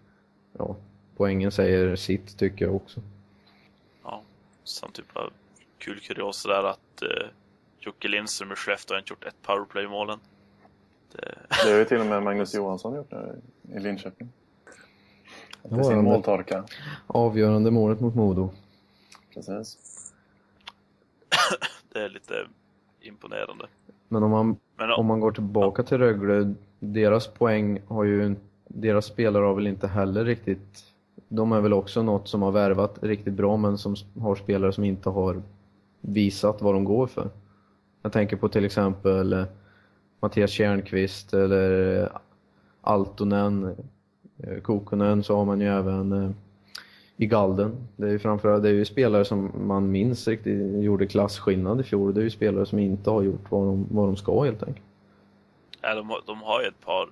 ja, 0.59 0.77
poängen 1.17 1.53
säger 1.53 1.97
sitt 1.97 2.39
tycker 2.39 2.65
jag 2.65 2.75
också. 2.75 3.01
Ja, 4.05 4.23
som 4.65 4.93
typ 4.93 5.17
av 5.17 5.31
kul 5.79 6.01
kuriosa 6.01 6.49
där 6.49 6.65
att 6.65 7.03
eh, 7.03 7.29
Jocke 7.81 8.09
Lindström 8.09 8.53
i 8.53 8.55
Skellefteå 8.55 8.95
har 8.95 8.99
inte 8.99 9.13
gjort 9.13 9.25
ett 9.25 9.43
powerplay-målen. 9.43 10.19
Det... 11.13 11.35
det 11.65 11.71
har 11.71 11.79
ju 11.79 11.85
till 11.85 12.01
och 12.01 12.07
med 12.07 12.23
Magnus 12.23 12.55
Johansson 12.55 12.95
gjort 12.95 13.11
nu 13.11 13.41
i 13.77 13.81
Linköping. 13.81 14.29
Efter 15.63 15.83
sin 15.83 16.05
måltorka. 16.05 16.65
Avgörande 17.07 17.71
målet 17.71 18.01
mot 18.01 18.15
Modo. 18.15 18.51
Precis. 19.35 19.79
det 21.93 21.99
är 21.99 22.09
lite 22.09 22.35
imponerande. 23.01 23.67
Men 24.09 24.23
om 24.23 24.31
man, 24.31 24.57
Men 24.77 24.91
om 24.91 25.07
man 25.07 25.21
går 25.21 25.33
tillbaka 25.33 25.83
ja. 25.83 25.87
till 25.87 25.99
Rögle, 25.99 26.55
deras 26.79 27.27
poäng 27.27 27.83
har 27.89 28.05
ju, 28.05 28.37
deras 28.69 29.07
spelare 29.07 29.45
har 29.45 29.55
väl 29.55 29.67
inte 29.67 29.87
heller 29.89 30.25
riktigt, 30.25 30.85
de 31.29 31.53
är 31.53 31.61
väl 31.61 31.73
också 31.73 32.03
något 32.03 32.29
som 32.29 32.43
har 32.43 32.53
värvat 32.53 32.99
riktigt 33.03 33.35
bra 33.35 33.57
men 33.57 33.79
som 33.79 33.97
har 34.21 34.35
spelare 34.35 34.73
som 34.73 34.85
inte 34.85 35.11
har 35.11 35.43
visat 36.01 36.63
vad 36.63 36.75
de 36.75 36.85
går 36.85 37.07
för. 37.07 37.31
Jag 38.09 38.13
tänker 38.13 38.37
på 38.37 38.49
till 38.49 38.65
exempel 38.65 39.33
eh, 39.33 39.45
Mattias 40.21 40.51
Kärnqvist 40.51 41.35
eller 41.35 42.03
eh, 42.03 42.09
Altonen, 42.81 43.77
eh, 44.43 44.61
Kokonen 44.61 45.25
så 45.25 45.37
har 45.37 45.45
man 45.45 45.61
ju 45.61 45.67
även 45.67 46.35
i 47.17 47.27
Galden. 47.27 47.89
Det 47.97 48.07
är 48.07 48.11
ju 48.11 48.19
framförallt 48.19 48.63
det 48.63 48.69
är 48.69 48.73
ju 48.73 48.85
spelare 48.85 49.25
som 49.25 49.53
man 49.67 49.91
minns 49.91 50.29
riktigt 50.29 50.83
gjorde 50.85 51.07
klasskillnad 51.07 51.81
i 51.81 51.85
fjol. 51.85 52.15
Det 52.15 52.21
är 52.21 52.23
ju 52.23 52.31
spelare 52.31 52.67
som 52.67 52.79
inte 52.79 53.11
har 53.11 53.23
gjort 53.23 53.51
vad 53.51 53.67
de, 53.67 53.87
vad 53.91 54.09
de 54.09 54.17
ska 54.17 54.45
helt 54.45 54.63
enkelt. 54.63 54.87
Ja, 55.81 55.95
de, 55.95 56.21
de 56.27 56.43
har 56.43 56.63
ju 56.63 56.69
ett 56.69 56.85
par 56.85 57.09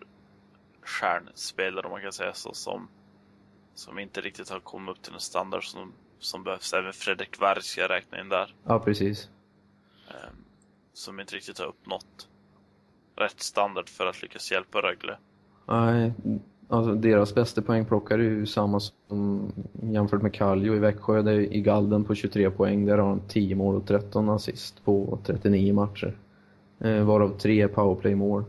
stjärnspelare 0.83 1.87
om 1.87 1.91
man 1.91 2.03
kan 2.03 2.13
säga 2.13 2.33
så 2.33 2.53
som, 2.53 2.89
som 3.75 3.99
inte 3.99 4.21
riktigt 4.21 4.51
har 4.51 4.61
kommit 4.61 4.91
upp 4.91 5.03
till 5.03 5.15
en 5.15 5.21
standard 5.21 5.65
som, 5.65 5.93
som 6.19 6.45
behövs. 6.45 6.73
Även 6.73 6.93
Fredrik 6.93 7.43
Werk 7.43 7.63
ska 7.63 7.81
jag 7.81 7.91
räkna 7.91 8.21
in 8.21 8.29
där. 8.29 8.55
Ja, 8.65 8.79
precis. 8.79 9.29
Som 10.97 11.21
inte 11.21 11.35
riktigt 11.35 11.59
har 11.59 11.67
uppnått 11.67 12.29
rätt 13.17 13.41
standard 13.41 13.89
för 13.89 14.07
att 14.07 14.23
lyckas 14.23 14.53
hjälpa 14.53 14.79
Rögle. 14.79 15.17
Nej, 15.67 16.13
alltså 16.69 16.95
deras 16.95 17.35
bästa 17.35 17.63
poängplockare 17.63 18.21
är 18.23 18.25
ju 18.25 18.47
samma 18.47 18.81
som 18.81 19.53
jämfört 19.83 20.23
med 20.23 20.35
Kallio 20.35 20.75
i 20.75 20.79
Växjö. 20.79 21.23
Det 21.23 21.33
är 21.33 21.41
i 21.41 21.61
Galden 21.61 22.05
på 22.05 22.15
23 22.15 22.51
poäng. 22.51 22.87
Där 22.87 22.99
har 22.99 23.09
han 23.09 23.21
10 23.29 23.55
mål 23.55 23.77
och 23.77 23.87
13 23.87 24.29
assist 24.29 24.85
på 24.85 25.19
39 25.25 25.75
matcher. 25.75 26.17
Eh, 26.79 27.05
varav 27.05 27.39
3 27.39 27.69
powerplay-mål. 27.69 28.45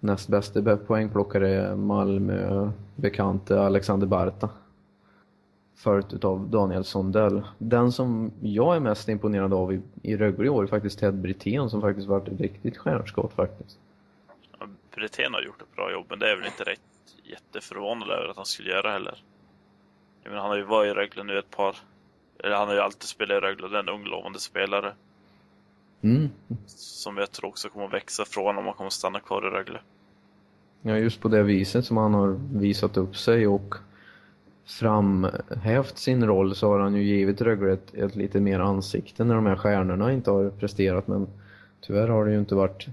Näst 0.00 0.28
bästa 0.28 0.76
poängplockare 0.76 1.48
är 1.48 1.76
Malmö 1.76 2.70
bekante 2.96 3.60
Alexander 3.60 4.06
Barta 4.06 4.48
följt 5.76 6.24
av 6.24 6.48
Daniel 6.48 6.84
Sondell. 6.84 7.42
Den 7.58 7.92
som 7.92 8.32
jag 8.42 8.76
är 8.76 8.80
mest 8.80 9.08
imponerad 9.08 9.54
av 9.54 9.72
i, 9.72 9.80
i 10.02 10.16
Rögle 10.16 10.46
i 10.46 10.48
år 10.48 10.62
är 10.62 10.66
faktiskt 10.66 10.98
Ted 10.98 11.14
Brithén 11.14 11.70
som 11.70 11.80
faktiskt 11.80 12.08
varit 12.08 12.28
ett 12.28 12.40
riktigt 12.40 12.76
stjärnskott 12.76 13.32
faktiskt. 13.32 13.78
Ja, 14.58 14.66
Brithén 14.94 15.34
har 15.34 15.42
gjort 15.42 15.62
ett 15.62 15.76
bra 15.76 15.92
jobb 15.92 16.06
men 16.08 16.18
det 16.18 16.30
är 16.30 16.36
väl 16.36 16.46
inte 16.46 16.64
rätt 16.64 16.80
jätteförvånad 17.24 18.10
över 18.10 18.28
att 18.28 18.36
han 18.36 18.46
skulle 18.46 18.70
göra 18.70 18.92
heller. 18.92 19.22
Jag 20.22 20.30
menar, 20.30 20.42
han 20.42 20.50
har 20.50 20.56
ju 20.56 20.64
varit 20.64 20.90
i 20.90 20.94
Rögle 20.94 21.24
nu 21.24 21.38
ett 21.38 21.50
par, 21.50 21.76
eller 22.38 22.56
han 22.56 22.68
har 22.68 22.74
ju 22.74 22.80
alltid 22.80 23.02
spelat 23.02 23.36
i 23.36 23.40
Rögle, 23.40 23.68
det 23.68 23.76
är 23.76 23.80
en 23.80 23.88
ung 23.88 24.04
lovande 24.04 24.38
spelare. 24.40 24.92
Mm. 26.02 26.30
Som 26.66 27.16
jag 27.16 27.30
tror 27.32 27.48
också 27.48 27.68
kommer 27.68 27.86
att 27.86 27.92
växa 27.92 28.24
från 28.24 28.58
om 28.58 28.64
han 28.64 28.74
kommer 28.74 28.86
att 28.86 28.92
stanna 28.92 29.20
kvar 29.20 29.46
i 29.46 29.50
Rögle. 29.50 29.80
Ja, 30.82 30.96
just 30.96 31.20
på 31.20 31.28
det 31.28 31.42
viset 31.42 31.84
som 31.84 31.96
han 31.96 32.14
har 32.14 32.40
visat 32.52 32.96
upp 32.96 33.16
sig 33.16 33.46
och 33.46 33.74
framhävt 34.66 35.98
sin 35.98 36.26
roll 36.26 36.54
så 36.54 36.68
har 36.68 36.80
han 36.80 36.94
ju 36.94 37.02
givit 37.02 37.40
Rögle 37.40 37.72
ett, 37.72 37.94
ett 37.94 38.16
lite 38.16 38.40
mer 38.40 38.60
ansikte 38.60 39.24
när 39.24 39.34
de 39.34 39.46
här 39.46 39.56
stjärnorna 39.56 40.12
inte 40.12 40.30
har 40.30 40.50
presterat 40.50 41.06
men 41.06 41.26
tyvärr 41.80 42.08
har 42.08 42.24
det 42.24 42.32
ju 42.32 42.38
inte 42.38 42.54
varit 42.54 42.86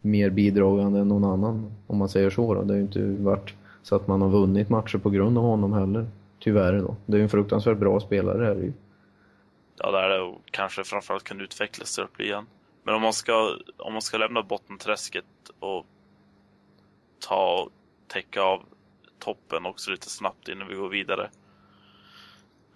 mer 0.00 0.30
bidragande 0.30 1.00
än 1.00 1.08
någon 1.08 1.24
annan 1.24 1.72
om 1.86 1.98
man 1.98 2.08
säger 2.08 2.30
så 2.30 2.54
då. 2.54 2.62
Det 2.62 2.72
har 2.72 2.76
ju 2.76 2.82
inte 2.82 3.22
varit 3.22 3.54
så 3.82 3.96
att 3.96 4.06
man 4.06 4.22
har 4.22 4.28
vunnit 4.28 4.68
matcher 4.68 4.98
på 4.98 5.10
grund 5.10 5.38
av 5.38 5.44
honom 5.44 5.72
heller. 5.72 6.06
Tyvärr 6.38 6.78
då. 6.78 6.96
Det 7.06 7.16
är 7.16 7.18
ju 7.18 7.22
en 7.22 7.28
fruktansvärt 7.28 7.78
bra 7.78 8.00
spelare 8.00 8.50
är 8.50 8.54
det 8.54 8.62
ju. 8.62 8.72
Ja, 9.76 9.90
det 9.90 9.98
är 9.98 10.08
det 10.08 10.20
och 10.20 10.40
kanske 10.50 10.84
framförallt 10.84 11.24
kan 11.24 11.40
utvecklas 11.40 11.94
till 11.94 12.04
att 12.04 12.12
bli 12.12 12.32
en. 12.32 12.46
Men 12.82 12.94
om 12.94 13.02
man 13.02 13.12
ska, 13.12 13.56
om 13.76 13.92
man 13.92 14.02
ska 14.02 14.18
lämna 14.18 14.42
bottenträsket 14.42 15.24
och 15.58 15.86
ta 17.28 17.68
täcka 18.06 18.42
av 18.42 18.62
toppen 19.18 19.66
också 19.66 19.90
lite 19.90 20.10
snabbt 20.10 20.48
innan 20.48 20.68
vi 20.68 20.74
går 20.74 20.88
vidare. 20.88 21.30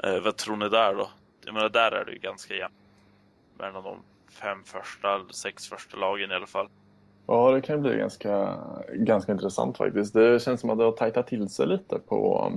Eh, 0.05 0.21
vad 0.21 0.37
tror 0.37 0.57
ni 0.57 0.69
där 0.69 0.95
då? 0.95 1.11
Jag 1.45 1.55
menar, 1.55 1.69
där 1.69 1.93
är 1.93 2.05
det 2.05 2.13
ju 2.13 2.19
ganska 2.19 2.55
jämnt. 2.55 2.75
Mellan 3.59 3.85
de 3.85 4.03
fem 4.31 4.65
första, 4.65 5.21
sex 5.31 5.69
första 5.69 5.97
lagen 5.97 6.31
i 6.31 6.35
alla 6.35 6.47
fall. 6.47 6.69
Ja, 7.27 7.51
det 7.51 7.61
kan 7.61 7.83
bli 7.83 7.97
ganska, 7.97 8.59
ganska 8.93 9.33
intressant 9.33 9.77
faktiskt. 9.77 10.15
Det 10.15 10.43
känns 10.43 10.61
som 10.61 10.71
att 10.71 10.79
det 10.79 10.85
har 10.85 10.93
tajtat 10.93 11.27
till 11.27 11.49
sig 11.49 11.67
lite 11.67 11.99
på, 11.99 12.53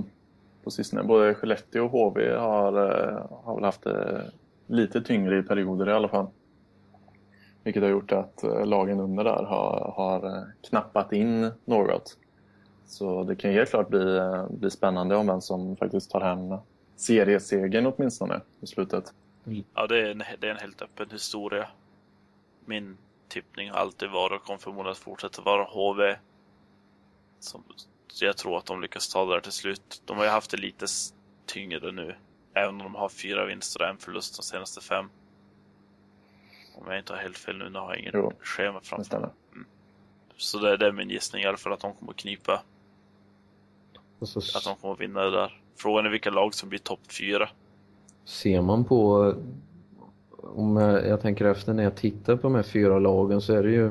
på 0.64 0.70
sistone. 0.70 1.02
Både 1.02 1.34
Skellefteå 1.34 1.84
och 1.84 1.90
HV 1.90 2.36
har, 2.36 2.72
eh, 2.72 3.26
har 3.44 3.54
väl 3.54 3.64
haft 3.64 3.82
det 3.82 4.30
lite 4.66 5.00
tyngre 5.00 5.38
i 5.38 5.42
perioder 5.42 5.88
i 5.88 5.92
alla 5.92 6.08
fall. 6.08 6.26
Vilket 7.64 7.82
har 7.82 7.90
gjort 7.90 8.12
att 8.12 8.42
eh, 8.42 8.66
lagen 8.66 9.00
under 9.00 9.24
där 9.24 9.44
har, 9.44 9.92
har 9.96 10.46
knappat 10.68 11.12
in 11.12 11.50
något. 11.64 12.18
Så 12.92 13.24
det 13.24 13.36
kan 13.36 13.52
helt 13.52 13.70
klart 13.70 13.88
bli, 13.88 14.20
bli 14.50 14.70
spännande 14.70 15.16
om 15.16 15.26
vem 15.26 15.40
som 15.40 15.76
faktiskt 15.76 16.10
tar 16.10 16.20
hem 16.20 16.58
seriesegern 16.96 17.86
åtminstone 17.86 18.40
i 18.60 18.66
slutet. 18.66 19.14
Ja, 19.74 19.86
det 19.86 19.98
är 19.98 20.10
en, 20.10 20.22
det 20.40 20.46
är 20.46 20.50
en 20.50 20.56
helt 20.56 20.82
öppen 20.82 21.10
historia. 21.10 21.68
Min 22.64 22.96
tippning 23.28 23.70
har 23.70 23.78
alltid 23.78 24.10
varit 24.10 24.40
och 24.40 24.46
kommer 24.46 24.58
förmodligen 24.58 24.92
att 24.92 24.98
fortsätta 24.98 25.42
vara 25.42 25.64
HV. 25.64 26.16
Som, 27.40 27.64
så 28.08 28.24
jag 28.24 28.36
tror 28.36 28.58
att 28.58 28.66
de 28.66 28.80
lyckas 28.80 29.12
ta 29.12 29.24
det 29.26 29.32
där 29.32 29.40
till 29.40 29.52
slut. 29.52 30.02
De 30.04 30.16
har 30.16 30.24
ju 30.24 30.30
haft 30.30 30.50
det 30.50 30.56
lite 30.56 30.86
tyngre 31.46 31.92
nu. 31.92 32.14
Även 32.54 32.74
om 32.74 32.78
de 32.78 32.94
har 32.94 33.08
fyra 33.08 33.46
vinster 33.46 33.82
och 33.82 33.88
en 33.88 33.98
förlust 33.98 34.36
de 34.36 34.42
senaste 34.42 34.80
fem. 34.80 35.10
Om 36.74 36.86
jag 36.86 36.98
inte 36.98 37.12
har 37.12 37.20
helt 37.20 37.38
fel 37.38 37.58
nu, 37.58 37.70
nu 37.70 37.78
har 37.78 37.88
jag 37.88 37.98
ingen 38.00 38.12
jo, 38.14 38.32
schema 38.40 38.80
framför 38.82 39.20
mig. 39.20 39.30
Mm. 39.52 39.66
Så 40.36 40.58
det, 40.58 40.76
det, 40.76 40.86
är 40.86 40.92
min 40.92 41.10
gissning 41.10 41.42
i 41.42 41.46
alla 41.46 41.56
fall 41.56 41.72
att 41.72 41.80
de 41.80 41.94
kommer 41.94 42.12
att 42.12 42.18
knipa. 42.18 42.62
Så... 44.26 44.38
Att 44.38 44.64
de 44.64 44.76
kommer 44.80 44.96
vinna 44.96 45.20
det 45.20 45.30
där. 45.30 45.62
Frågan 45.76 46.06
är 46.06 46.10
vilka 46.10 46.30
lag 46.30 46.54
som 46.54 46.68
blir 46.68 46.78
topp 46.78 47.00
fyra. 47.18 47.48
Ser 48.24 48.62
man 48.62 48.84
på 48.84 49.34
om 50.42 50.76
jag, 50.76 51.08
jag, 51.08 51.20
tänker 51.20 51.44
efter 51.44 51.72
när 51.72 51.82
jag 51.82 51.96
tittar 51.96 52.36
på 52.36 52.42
de 52.42 52.54
här 52.54 52.62
fyra 52.62 52.98
lagen 52.98 53.40
så 53.40 53.52
är 53.52 53.62
det 53.62 53.70
ju 53.70 53.90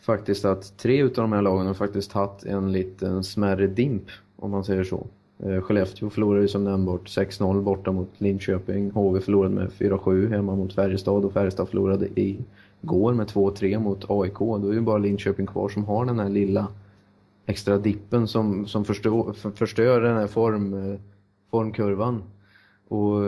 faktiskt 0.00 0.44
att 0.44 0.78
tre 0.78 1.02
utav 1.02 1.22
de 1.24 1.32
här 1.32 1.42
lagen 1.42 1.66
har 1.66 1.74
faktiskt 1.74 2.12
haft 2.12 2.44
en 2.44 2.72
liten 2.72 3.24
smärre 3.24 3.66
dimp, 3.66 4.04
om 4.36 4.50
man 4.50 4.64
säger 4.64 4.84
så. 4.84 5.06
Eh, 5.42 5.60
Skellefteå 5.60 6.10
förlorade 6.10 6.42
ju 6.42 6.48
som 6.48 6.64
nämnt 6.64 6.86
bort 6.86 7.08
6-0 7.08 7.62
borta 7.62 7.92
mot 7.92 8.10
Linköping. 8.18 8.90
HV 8.90 9.20
förlorade 9.20 9.54
med 9.54 9.70
4-7 9.70 10.30
hemma 10.30 10.54
mot 10.54 10.74
Färjestad 10.74 11.24
och 11.24 11.32
Färjestad 11.32 11.68
förlorade 11.68 12.08
igår 12.14 13.14
med 13.14 13.26
2-3 13.26 13.78
mot 13.78 14.10
AIK. 14.10 14.38
Då 14.38 14.68
är 14.68 14.72
ju 14.72 14.80
bara 14.80 14.98
Linköping 14.98 15.46
kvar 15.46 15.68
som 15.68 15.84
har 15.84 16.04
den 16.04 16.18
här 16.18 16.28
lilla 16.28 16.66
extra 17.46 17.78
dippen 17.78 18.28
som, 18.28 18.66
som 18.66 18.84
förstör, 18.84 19.32
förstör 19.54 20.00
den 20.00 20.16
här 20.16 20.26
form, 20.26 20.98
formkurvan. 21.50 22.22
Och 22.88 23.22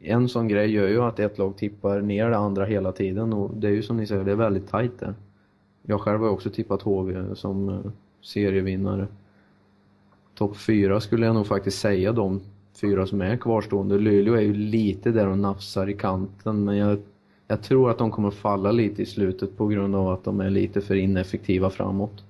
en 0.00 0.28
sån 0.28 0.48
grej 0.48 0.70
gör 0.70 0.88
ju 0.88 1.02
att 1.02 1.18
ett 1.18 1.38
lag 1.38 1.56
tippar 1.56 2.00
ner 2.00 2.30
det 2.30 2.36
andra 2.36 2.64
hela 2.64 2.92
tiden 2.92 3.32
och 3.32 3.50
det 3.56 3.66
är 3.66 3.72
ju 3.72 3.82
som 3.82 3.96
ni 3.96 4.06
säger, 4.06 4.24
det 4.24 4.32
är 4.32 4.36
väldigt 4.36 4.68
tajt 4.68 5.00
där. 5.00 5.14
Jag 5.82 6.00
själv 6.00 6.20
har 6.20 6.28
också 6.28 6.50
tippat 6.50 6.82
HV 6.82 7.34
som 7.34 7.68
eh, 7.68 7.78
serievinnare. 8.22 9.06
Topp 10.34 10.56
fyra 10.56 11.00
skulle 11.00 11.26
jag 11.26 11.34
nog 11.34 11.46
faktiskt 11.46 11.78
säga 11.78 12.12
de 12.12 12.40
fyra 12.80 13.06
som 13.06 13.20
är 13.20 13.36
kvarstående. 13.36 13.98
Luleå 13.98 14.34
är 14.34 14.40
ju 14.40 14.54
lite 14.54 15.10
där 15.10 15.28
och 15.28 15.38
nafsar 15.38 15.88
i 15.88 15.94
kanten 15.94 16.64
men 16.64 16.76
jag, 16.76 16.98
jag 17.48 17.62
tror 17.62 17.90
att 17.90 17.98
de 17.98 18.10
kommer 18.10 18.30
falla 18.30 18.72
lite 18.72 19.02
i 19.02 19.06
slutet 19.06 19.56
på 19.56 19.66
grund 19.66 19.96
av 19.96 20.08
att 20.08 20.24
de 20.24 20.40
är 20.40 20.50
lite 20.50 20.80
för 20.80 20.94
ineffektiva 20.94 21.70
framåt. 21.70 22.24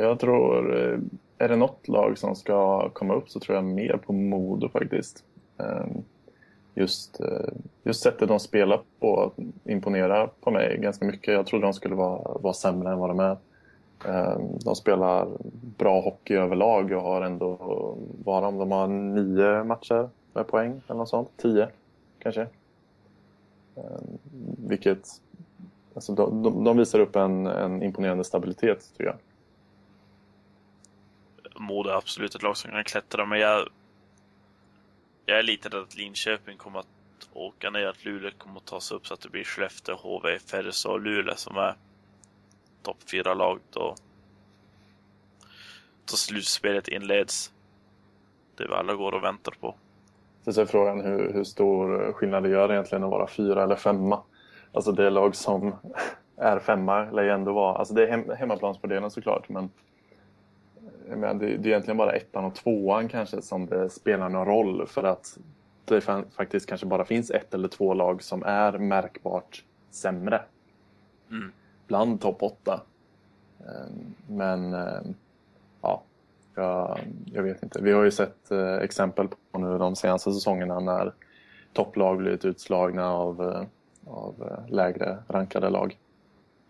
Jag 0.00 0.20
tror, 0.20 0.76
eh, 0.76 0.98
är 1.38 1.48
det 1.48 1.56
något 1.56 1.88
lag 1.88 2.18
som 2.18 2.36
ska 2.36 2.88
komma 2.88 3.14
upp 3.14 3.30
så 3.30 3.40
tror 3.40 3.56
jag 3.56 3.64
mer 3.64 4.00
på 4.06 4.12
Modo 4.12 4.68
faktiskt. 4.68 5.24
Ehm, 5.58 6.02
just, 6.74 7.20
eh, 7.20 7.54
just 7.82 8.02
sättet 8.02 8.28
de 8.28 8.40
spelar 8.40 8.80
på 9.00 9.32
imponerar 9.64 10.30
på 10.40 10.50
mig 10.50 10.78
ganska 10.78 11.04
mycket. 11.04 11.34
Jag 11.34 11.46
trodde 11.46 11.66
de 11.66 11.72
skulle 11.72 11.94
vara, 11.94 12.38
vara 12.38 12.54
sämre 12.54 12.92
än 12.92 12.98
vad 12.98 13.10
de 13.10 13.20
är. 13.20 13.36
Ehm, 14.06 14.58
de 14.64 14.74
spelar 14.74 15.28
bra 15.78 16.00
hockey 16.00 16.34
överlag 16.34 16.92
och 16.92 17.02
har 17.02 17.22
ändå, 17.22 17.56
vad 18.24 18.42
de? 18.42 18.58
De 18.58 18.70
har 18.70 18.88
nio 18.88 19.64
matcher 19.64 20.08
med 20.32 20.46
poäng 20.46 20.80
eller 20.86 20.98
något 20.98 21.08
sånt. 21.08 21.30
Tio 21.36 21.68
kanske. 22.18 22.46
Ehm, 23.76 24.18
vilket, 24.68 25.08
alltså 25.94 26.12
de, 26.12 26.42
de, 26.42 26.64
de 26.64 26.76
visar 26.76 27.00
upp 27.00 27.16
en, 27.16 27.46
en 27.46 27.82
imponerande 27.82 28.24
stabilitet 28.24 28.90
tycker 28.92 29.04
jag. 29.04 29.16
Modo 31.58 31.90
är 31.90 31.94
absolut 31.94 32.34
ett 32.34 32.42
lag 32.42 32.56
som 32.56 32.70
kan 32.70 32.84
klättra, 32.84 33.26
men 33.26 33.38
jag 33.38 33.68
jag 35.26 35.38
är 35.38 35.42
lite 35.42 35.68
rädd 35.68 35.82
att 35.82 35.96
Linköping 35.96 36.58
kommer 36.58 36.78
att 36.78 36.86
åka 37.32 37.70
ner, 37.70 37.86
att 37.86 38.04
Luleå 38.04 38.30
kommer 38.38 38.56
att 38.56 38.66
ta 38.66 38.80
sig 38.80 38.96
upp 38.96 39.06
så 39.06 39.14
att 39.14 39.20
det 39.20 39.28
blir 39.28 39.44
Skellefteå, 39.44 39.96
HV, 39.96 40.38
Färjestad 40.38 40.92
och 40.92 41.00
Luleå 41.00 41.34
som 41.36 41.56
är 41.56 41.76
topp 42.82 42.96
fyra 43.10 43.34
lag 43.34 43.60
då, 43.70 43.94
då 46.04 46.16
slutspelet 46.16 46.88
inleds. 46.88 47.52
Det 48.56 48.66
vi 48.66 48.74
alla 48.74 48.94
går 48.94 49.12
och 49.12 49.24
väntar 49.24 49.54
på. 49.60 49.74
Så 50.44 50.60
är 50.60 50.66
frågan 50.66 51.00
hur, 51.00 51.32
hur 51.32 51.44
stor 51.44 52.12
skillnad 52.12 52.42
det 52.42 52.48
gör 52.48 52.72
egentligen 52.72 53.04
att 53.04 53.10
vara 53.10 53.28
fyra 53.28 53.62
eller 53.62 53.76
femma. 53.76 54.22
Alltså 54.72 54.92
det 54.92 55.10
lag 55.10 55.36
som 55.36 55.76
är 56.36 56.58
femma 56.58 57.10
lär 57.10 57.22
ju 57.22 57.30
ändå 57.30 57.52
vara, 57.52 57.78
alltså 57.78 57.94
det 57.94 58.02
är 58.02 58.10
hem, 58.10 58.30
hemmaplansfördelen 58.38 59.10
såklart 59.10 59.48
men 59.48 59.70
men 61.08 61.38
det, 61.38 61.46
det 61.46 61.52
är 61.52 61.66
egentligen 61.66 61.96
bara 61.96 62.12
ettan 62.12 62.44
och 62.44 62.54
tvåan 62.54 63.08
kanske 63.08 63.42
som 63.42 63.66
det 63.66 63.90
spelar 63.90 64.28
någon 64.28 64.46
roll 64.46 64.86
för 64.86 65.04
att 65.04 65.38
det 65.84 66.00
faktiskt 66.36 66.68
kanske 66.68 66.86
bara 66.86 67.04
finns 67.04 67.30
ett 67.30 67.54
eller 67.54 67.68
två 67.68 67.94
lag 67.94 68.22
som 68.22 68.42
är 68.42 68.78
märkbart 68.78 69.64
sämre. 69.90 70.42
Mm. 71.30 71.52
Bland 71.86 72.20
topp 72.20 72.42
åtta. 72.42 72.80
Ehm, 73.60 74.14
men 74.28 74.74
ehm, 74.74 75.14
ja, 75.80 76.02
jag, 76.54 76.98
jag, 77.32 77.42
vet 77.42 77.62
inte. 77.62 77.82
Vi 77.82 77.92
har 77.92 78.02
ju 78.02 78.10
sett 78.10 78.50
eh, 78.50 78.74
exempel 78.74 79.28
på 79.52 79.58
nu 79.58 79.78
de 79.78 79.96
senaste 79.96 80.32
säsongerna 80.32 80.80
när 80.80 81.12
topplag 81.72 82.18
blivit 82.18 82.44
utslagna 82.44 83.10
av, 83.10 83.42
eh, 83.42 83.62
av 84.12 84.34
eh, 84.42 84.74
lägre 84.74 85.18
rankade 85.28 85.70
lag. 85.70 85.98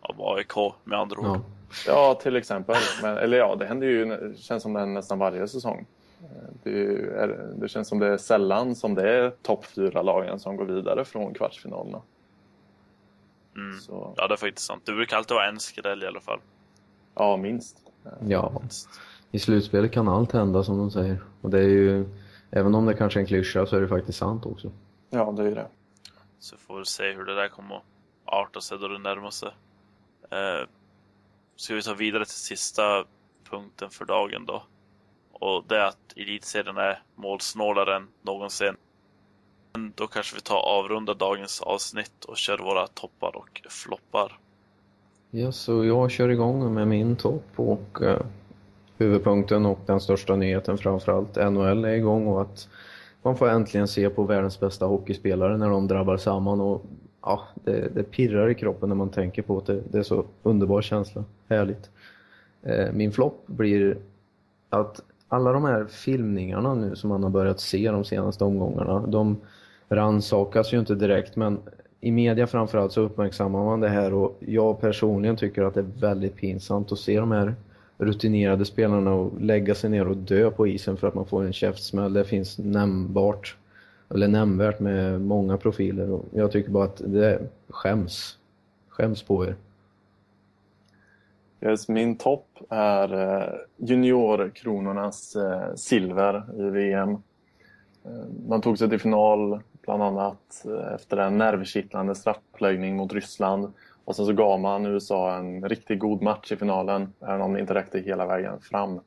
Av 0.00 0.14
AIK 0.18 0.74
med 0.84 0.98
andra 0.98 1.20
ord. 1.20 1.26
Ja. 1.26 1.40
Ja, 1.86 2.14
till 2.22 2.36
exempel. 2.36 2.76
Men, 3.02 3.16
eller 3.16 3.36
ja, 3.36 3.56
det 3.56 3.66
händer 3.66 3.86
ju 3.86 4.34
känns 4.36 4.62
som 4.62 4.72
det 4.72 4.86
nästan 4.86 5.18
varje 5.18 5.48
säsong. 5.48 5.86
Det, 6.62 6.70
är, 6.70 7.54
det, 7.56 7.68
känns 7.68 7.88
som 7.88 7.98
det 7.98 8.06
är 8.06 8.16
sällan 8.16 8.74
som 8.74 8.94
det 8.94 9.10
är 9.10 9.30
topp 9.30 9.64
fyra 9.64 10.02
lagen 10.02 10.40
som 10.40 10.56
går 10.56 10.64
vidare 10.64 11.04
från 11.04 11.34
kvartsfinalerna. 11.34 12.02
Mm. 13.56 13.78
Ja, 14.16 14.26
det 14.28 14.34
är 14.34 14.36
faktiskt 14.36 14.66
sant. 14.66 14.82
Det 14.86 14.92
brukar 14.92 15.16
alltid 15.16 15.34
vara 15.34 15.48
en 15.48 15.60
skräll 15.60 16.02
i 16.02 16.06
alla 16.06 16.20
fall. 16.20 16.40
Ja, 17.14 17.36
minst. 17.36 17.76
Ja, 18.26 18.62
i 19.30 19.38
slutspelet 19.38 19.92
kan 19.92 20.08
allt 20.08 20.32
hända 20.32 20.64
som 20.64 20.78
de 20.78 20.90
säger. 20.90 21.18
Och 21.40 21.50
det 21.50 21.58
är 21.58 21.68
ju, 21.68 22.08
även 22.50 22.74
om 22.74 22.86
det 22.86 22.94
kanske 22.94 23.18
är 23.18 23.20
en 23.20 23.26
klyscha 23.26 23.66
så 23.66 23.76
är 23.76 23.80
det 23.80 23.88
faktiskt 23.88 24.18
sant 24.18 24.46
också. 24.46 24.72
Ja, 25.10 25.32
det 25.36 25.42
är 25.42 25.54
det. 25.54 25.66
Så 26.38 26.56
får 26.56 26.78
vi 26.78 26.84
se 26.84 27.12
hur 27.12 27.24
det 27.24 27.34
där 27.34 27.48
kommer 27.48 27.76
att 27.76 27.82
arta 28.24 28.60
sig 28.60 28.78
då 28.78 28.88
det 28.88 28.98
närmar 28.98 29.30
sig. 29.30 29.48
Eh, 30.30 30.68
ska 31.56 31.74
vi 31.74 31.82
ta 31.82 31.94
vidare 31.94 32.24
till 32.24 32.34
sista 32.34 33.04
punkten 33.50 33.90
för 33.90 34.04
dagen 34.04 34.46
då. 34.46 34.62
Och 35.32 35.64
det 35.68 35.76
är 35.76 35.84
att 35.84 36.12
elitserien 36.16 36.76
är 36.76 37.02
målsnålare 37.14 37.96
än 37.96 38.08
någonsin. 38.22 38.76
Men 39.72 39.92
då 39.94 40.06
kanske 40.06 40.36
vi 40.36 40.40
tar 40.40 40.58
avrunda 40.58 41.14
dagens 41.14 41.60
avsnitt 41.60 42.24
och 42.24 42.36
kör 42.36 42.58
våra 42.58 42.86
toppar 42.86 43.36
och 43.36 43.62
floppar. 43.68 44.38
Ja, 45.30 45.52
så 45.52 45.84
jag 45.84 46.10
kör 46.10 46.28
igång 46.28 46.74
med 46.74 46.88
min 46.88 47.16
topp 47.16 47.46
och 47.56 47.98
uh, 48.02 48.20
huvudpunkten 48.98 49.66
och 49.66 49.78
den 49.86 50.00
största 50.00 50.36
nyheten 50.36 50.78
framförallt. 50.78 51.36
NHL 51.36 51.84
är 51.84 51.94
igång 51.94 52.26
och 52.26 52.42
att 52.42 52.68
man 53.22 53.36
får 53.36 53.48
äntligen 53.48 53.88
se 53.88 54.10
på 54.10 54.22
världens 54.22 54.60
bästa 54.60 54.86
hockeyspelare 54.86 55.56
när 55.56 55.70
de 55.70 55.88
drabbar 55.88 56.16
samman 56.16 56.60
och 56.60 56.84
ja, 57.26 57.42
det, 57.64 57.94
det 57.94 58.02
pirrar 58.02 58.48
i 58.48 58.54
kroppen 58.54 58.88
när 58.88 58.96
man 58.96 59.08
tänker 59.08 59.42
på 59.42 59.62
det. 59.66 59.80
Det 59.90 59.98
är 59.98 60.02
så 60.02 60.24
underbar 60.42 60.82
känsla. 60.82 61.24
Härligt. 61.48 61.90
Eh, 62.62 62.92
min 62.92 63.12
flopp 63.12 63.42
blir 63.46 63.96
att 64.70 65.00
alla 65.28 65.52
de 65.52 65.64
här 65.64 65.84
filmningarna 65.84 66.74
nu 66.74 66.96
som 66.96 67.08
man 67.08 67.22
har 67.22 67.30
börjat 67.30 67.60
se 67.60 67.90
de 67.90 68.04
senaste 68.04 68.44
omgångarna, 68.44 69.06
de 69.06 69.36
ransakas 69.88 70.72
ju 70.72 70.78
inte 70.78 70.94
direkt 70.94 71.36
men 71.36 71.58
i 72.00 72.10
media 72.10 72.46
framförallt 72.46 72.92
så 72.92 73.00
uppmärksammar 73.00 73.64
man 73.64 73.80
det 73.80 73.88
här 73.88 74.14
och 74.14 74.36
jag 74.40 74.80
personligen 74.80 75.36
tycker 75.36 75.62
att 75.62 75.74
det 75.74 75.80
är 75.80 76.00
väldigt 76.00 76.36
pinsamt 76.36 76.92
att 76.92 76.98
se 76.98 77.20
de 77.20 77.32
här 77.32 77.54
rutinerade 77.98 78.64
spelarna 78.64 79.12
och 79.12 79.40
lägga 79.40 79.74
sig 79.74 79.90
ner 79.90 80.08
och 80.08 80.16
dö 80.16 80.50
på 80.50 80.66
isen 80.66 80.96
för 80.96 81.08
att 81.08 81.14
man 81.14 81.26
får 81.26 81.44
en 81.44 81.52
käftsmäll. 81.52 82.12
Det 82.12 82.24
finns 82.24 82.58
nämnbart 82.58 83.56
eller 84.14 84.28
nämnvärt 84.28 84.80
med 84.80 85.20
många 85.20 85.56
profiler 85.56 86.10
och 86.10 86.24
jag 86.32 86.52
tycker 86.52 86.70
bara 86.70 86.84
att 86.84 87.02
det 87.04 87.40
skäms. 87.68 88.38
Skäms 88.88 89.22
på 89.22 89.46
er. 89.46 89.56
Yes, 91.60 91.88
min 91.88 92.16
topp 92.16 92.48
är 92.70 93.14
eh, 93.14 93.54
juniorkronornas 93.76 95.36
eh, 95.36 95.74
silver 95.74 96.42
i 96.58 96.62
VM. 96.62 97.16
Man 98.48 98.58
eh, 98.58 98.60
tog 98.60 98.78
sig 98.78 98.88
till 98.88 99.00
final 99.00 99.60
bland 99.82 100.02
annat 100.02 100.66
efter 100.94 101.16
en 101.16 101.38
nervkittlande 101.38 102.14
straffläggning 102.14 102.96
mot 102.96 103.12
Ryssland. 103.12 103.72
Och 104.04 104.16
sen 104.16 104.26
så 104.26 104.32
gav 104.32 104.60
man 104.60 104.86
USA 104.86 105.36
en 105.36 105.68
riktigt 105.68 105.98
god 105.98 106.22
match 106.22 106.52
i 106.52 106.56
finalen, 106.56 107.12
även 107.20 107.40
om 107.40 107.52
det 107.52 107.60
inte 107.60 107.74
räckte 107.74 107.98
hela 107.98 108.26
vägen 108.26 108.60
fram. 108.60 109.00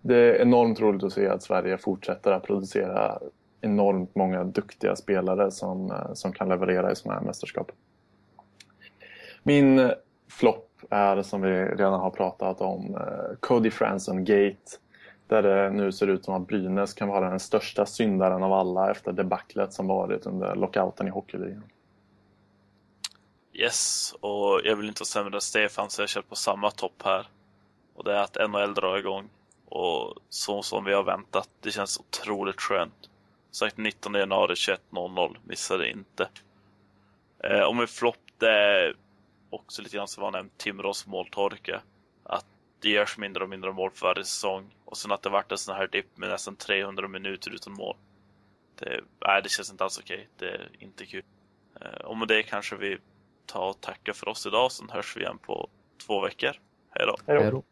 Det 0.00 0.16
är 0.16 0.42
enormt 0.42 0.80
roligt 0.80 1.02
att 1.02 1.12
se 1.12 1.28
att 1.28 1.42
Sverige 1.42 1.78
fortsätter 1.78 2.32
att 2.32 2.42
producera 2.42 3.18
enormt 3.62 4.14
många 4.14 4.44
duktiga 4.44 4.96
spelare 4.96 5.50
som, 5.50 5.90
eh, 5.90 6.12
som 6.14 6.32
kan 6.32 6.48
leverera 6.48 6.92
i 6.92 6.96
sådana 6.96 7.20
här 7.20 7.26
mästerskap. 7.26 7.72
Min 9.42 9.92
flopp 10.28 10.68
är 10.90 11.22
som 11.22 11.42
vi 11.42 11.50
redan 11.50 12.00
har 12.00 12.10
pratat 12.10 12.60
om 12.60 12.94
eh, 12.94 13.36
Cody 13.40 13.70
Franson 13.70 14.24
Gate. 14.24 14.78
Där 15.26 15.42
det 15.42 15.70
nu 15.70 15.92
ser 15.92 16.06
ut 16.06 16.24
som 16.24 16.34
att 16.34 16.48
Brynäs 16.48 16.94
kan 16.94 17.08
vara 17.08 17.30
den 17.30 17.40
största 17.40 17.86
syndaren 17.86 18.42
av 18.42 18.52
alla 18.52 18.90
efter 18.90 19.12
debaclet 19.12 19.72
som 19.72 19.86
varit 19.86 20.26
under 20.26 20.54
lockouten 20.54 21.06
i 21.06 21.10
Hockeyligan. 21.10 21.64
Yes, 23.52 24.14
och 24.20 24.60
jag 24.64 24.76
vill 24.76 24.88
inte 24.88 25.00
vara 25.00 25.06
sämre 25.06 25.36
än 25.36 25.40
Stefan 25.40 25.90
så 25.90 26.02
jag 26.02 26.08
kör 26.08 26.22
på 26.22 26.34
samma 26.34 26.70
topp 26.70 27.02
här. 27.04 27.26
Och 27.94 28.04
det 28.04 28.12
är 28.12 28.22
att 28.22 28.50
NHL 28.50 28.74
drar 28.74 28.98
igång. 28.98 29.28
Och 29.68 30.14
så 30.28 30.62
som 30.62 30.84
vi 30.84 30.92
har 30.92 31.02
väntat. 31.02 31.48
Det 31.60 31.70
känns 31.70 32.00
otroligt 32.00 32.60
skönt. 32.60 33.08
Sagt 33.52 33.76
19 33.76 34.14
januari 34.14 34.54
21.00, 34.54 35.36
missade 35.44 35.90
inte. 35.90 36.28
Eh, 37.44 37.60
och 37.60 37.76
med 37.76 37.90
flopp, 37.90 38.16
det 38.38 38.50
är 38.50 38.96
också 39.50 39.82
lite 39.82 39.96
grann 39.96 40.08
som 40.08 40.22
var 40.22 40.30
nämnt 40.30 40.58
Timrås 40.58 41.06
måltorka. 41.06 41.82
Att 42.22 42.46
det 42.80 42.88
görs 42.88 43.18
mindre 43.18 43.42
och 43.42 43.50
mindre 43.50 43.72
mål 43.72 43.90
för 43.94 44.06
varje 44.06 44.24
säsong. 44.24 44.74
Och 44.84 44.96
sen 44.96 45.12
att 45.12 45.22
det 45.22 45.30
varit 45.30 45.52
en 45.52 45.58
sån 45.58 45.76
här 45.76 45.86
dipp 45.86 46.16
med 46.16 46.28
nästan 46.28 46.56
300 46.56 47.08
minuter 47.08 47.50
utan 47.50 47.72
mål. 47.72 47.96
Det, 48.78 49.00
nej, 49.26 49.42
det 49.42 49.48
känns 49.48 49.70
inte 49.70 49.84
alls 49.84 49.98
okej. 49.98 50.28
Det 50.38 50.48
är 50.48 50.70
inte 50.78 51.06
kul. 51.06 51.22
Eh, 51.80 52.04
och 52.04 52.16
med 52.16 52.28
det 52.28 52.42
kanske 52.42 52.76
vi 52.76 52.98
tar 53.46 53.68
och 53.68 53.80
tackar 53.80 54.12
för 54.12 54.28
oss 54.28 54.46
idag. 54.46 54.72
Sen 54.72 54.90
hörs 54.90 55.16
vi 55.16 55.20
igen 55.20 55.38
på 55.38 55.68
två 56.06 56.20
veckor. 56.20 56.52
Hej 56.90 57.06
då. 57.06 57.16
Hej 57.26 57.50
då. 57.50 57.62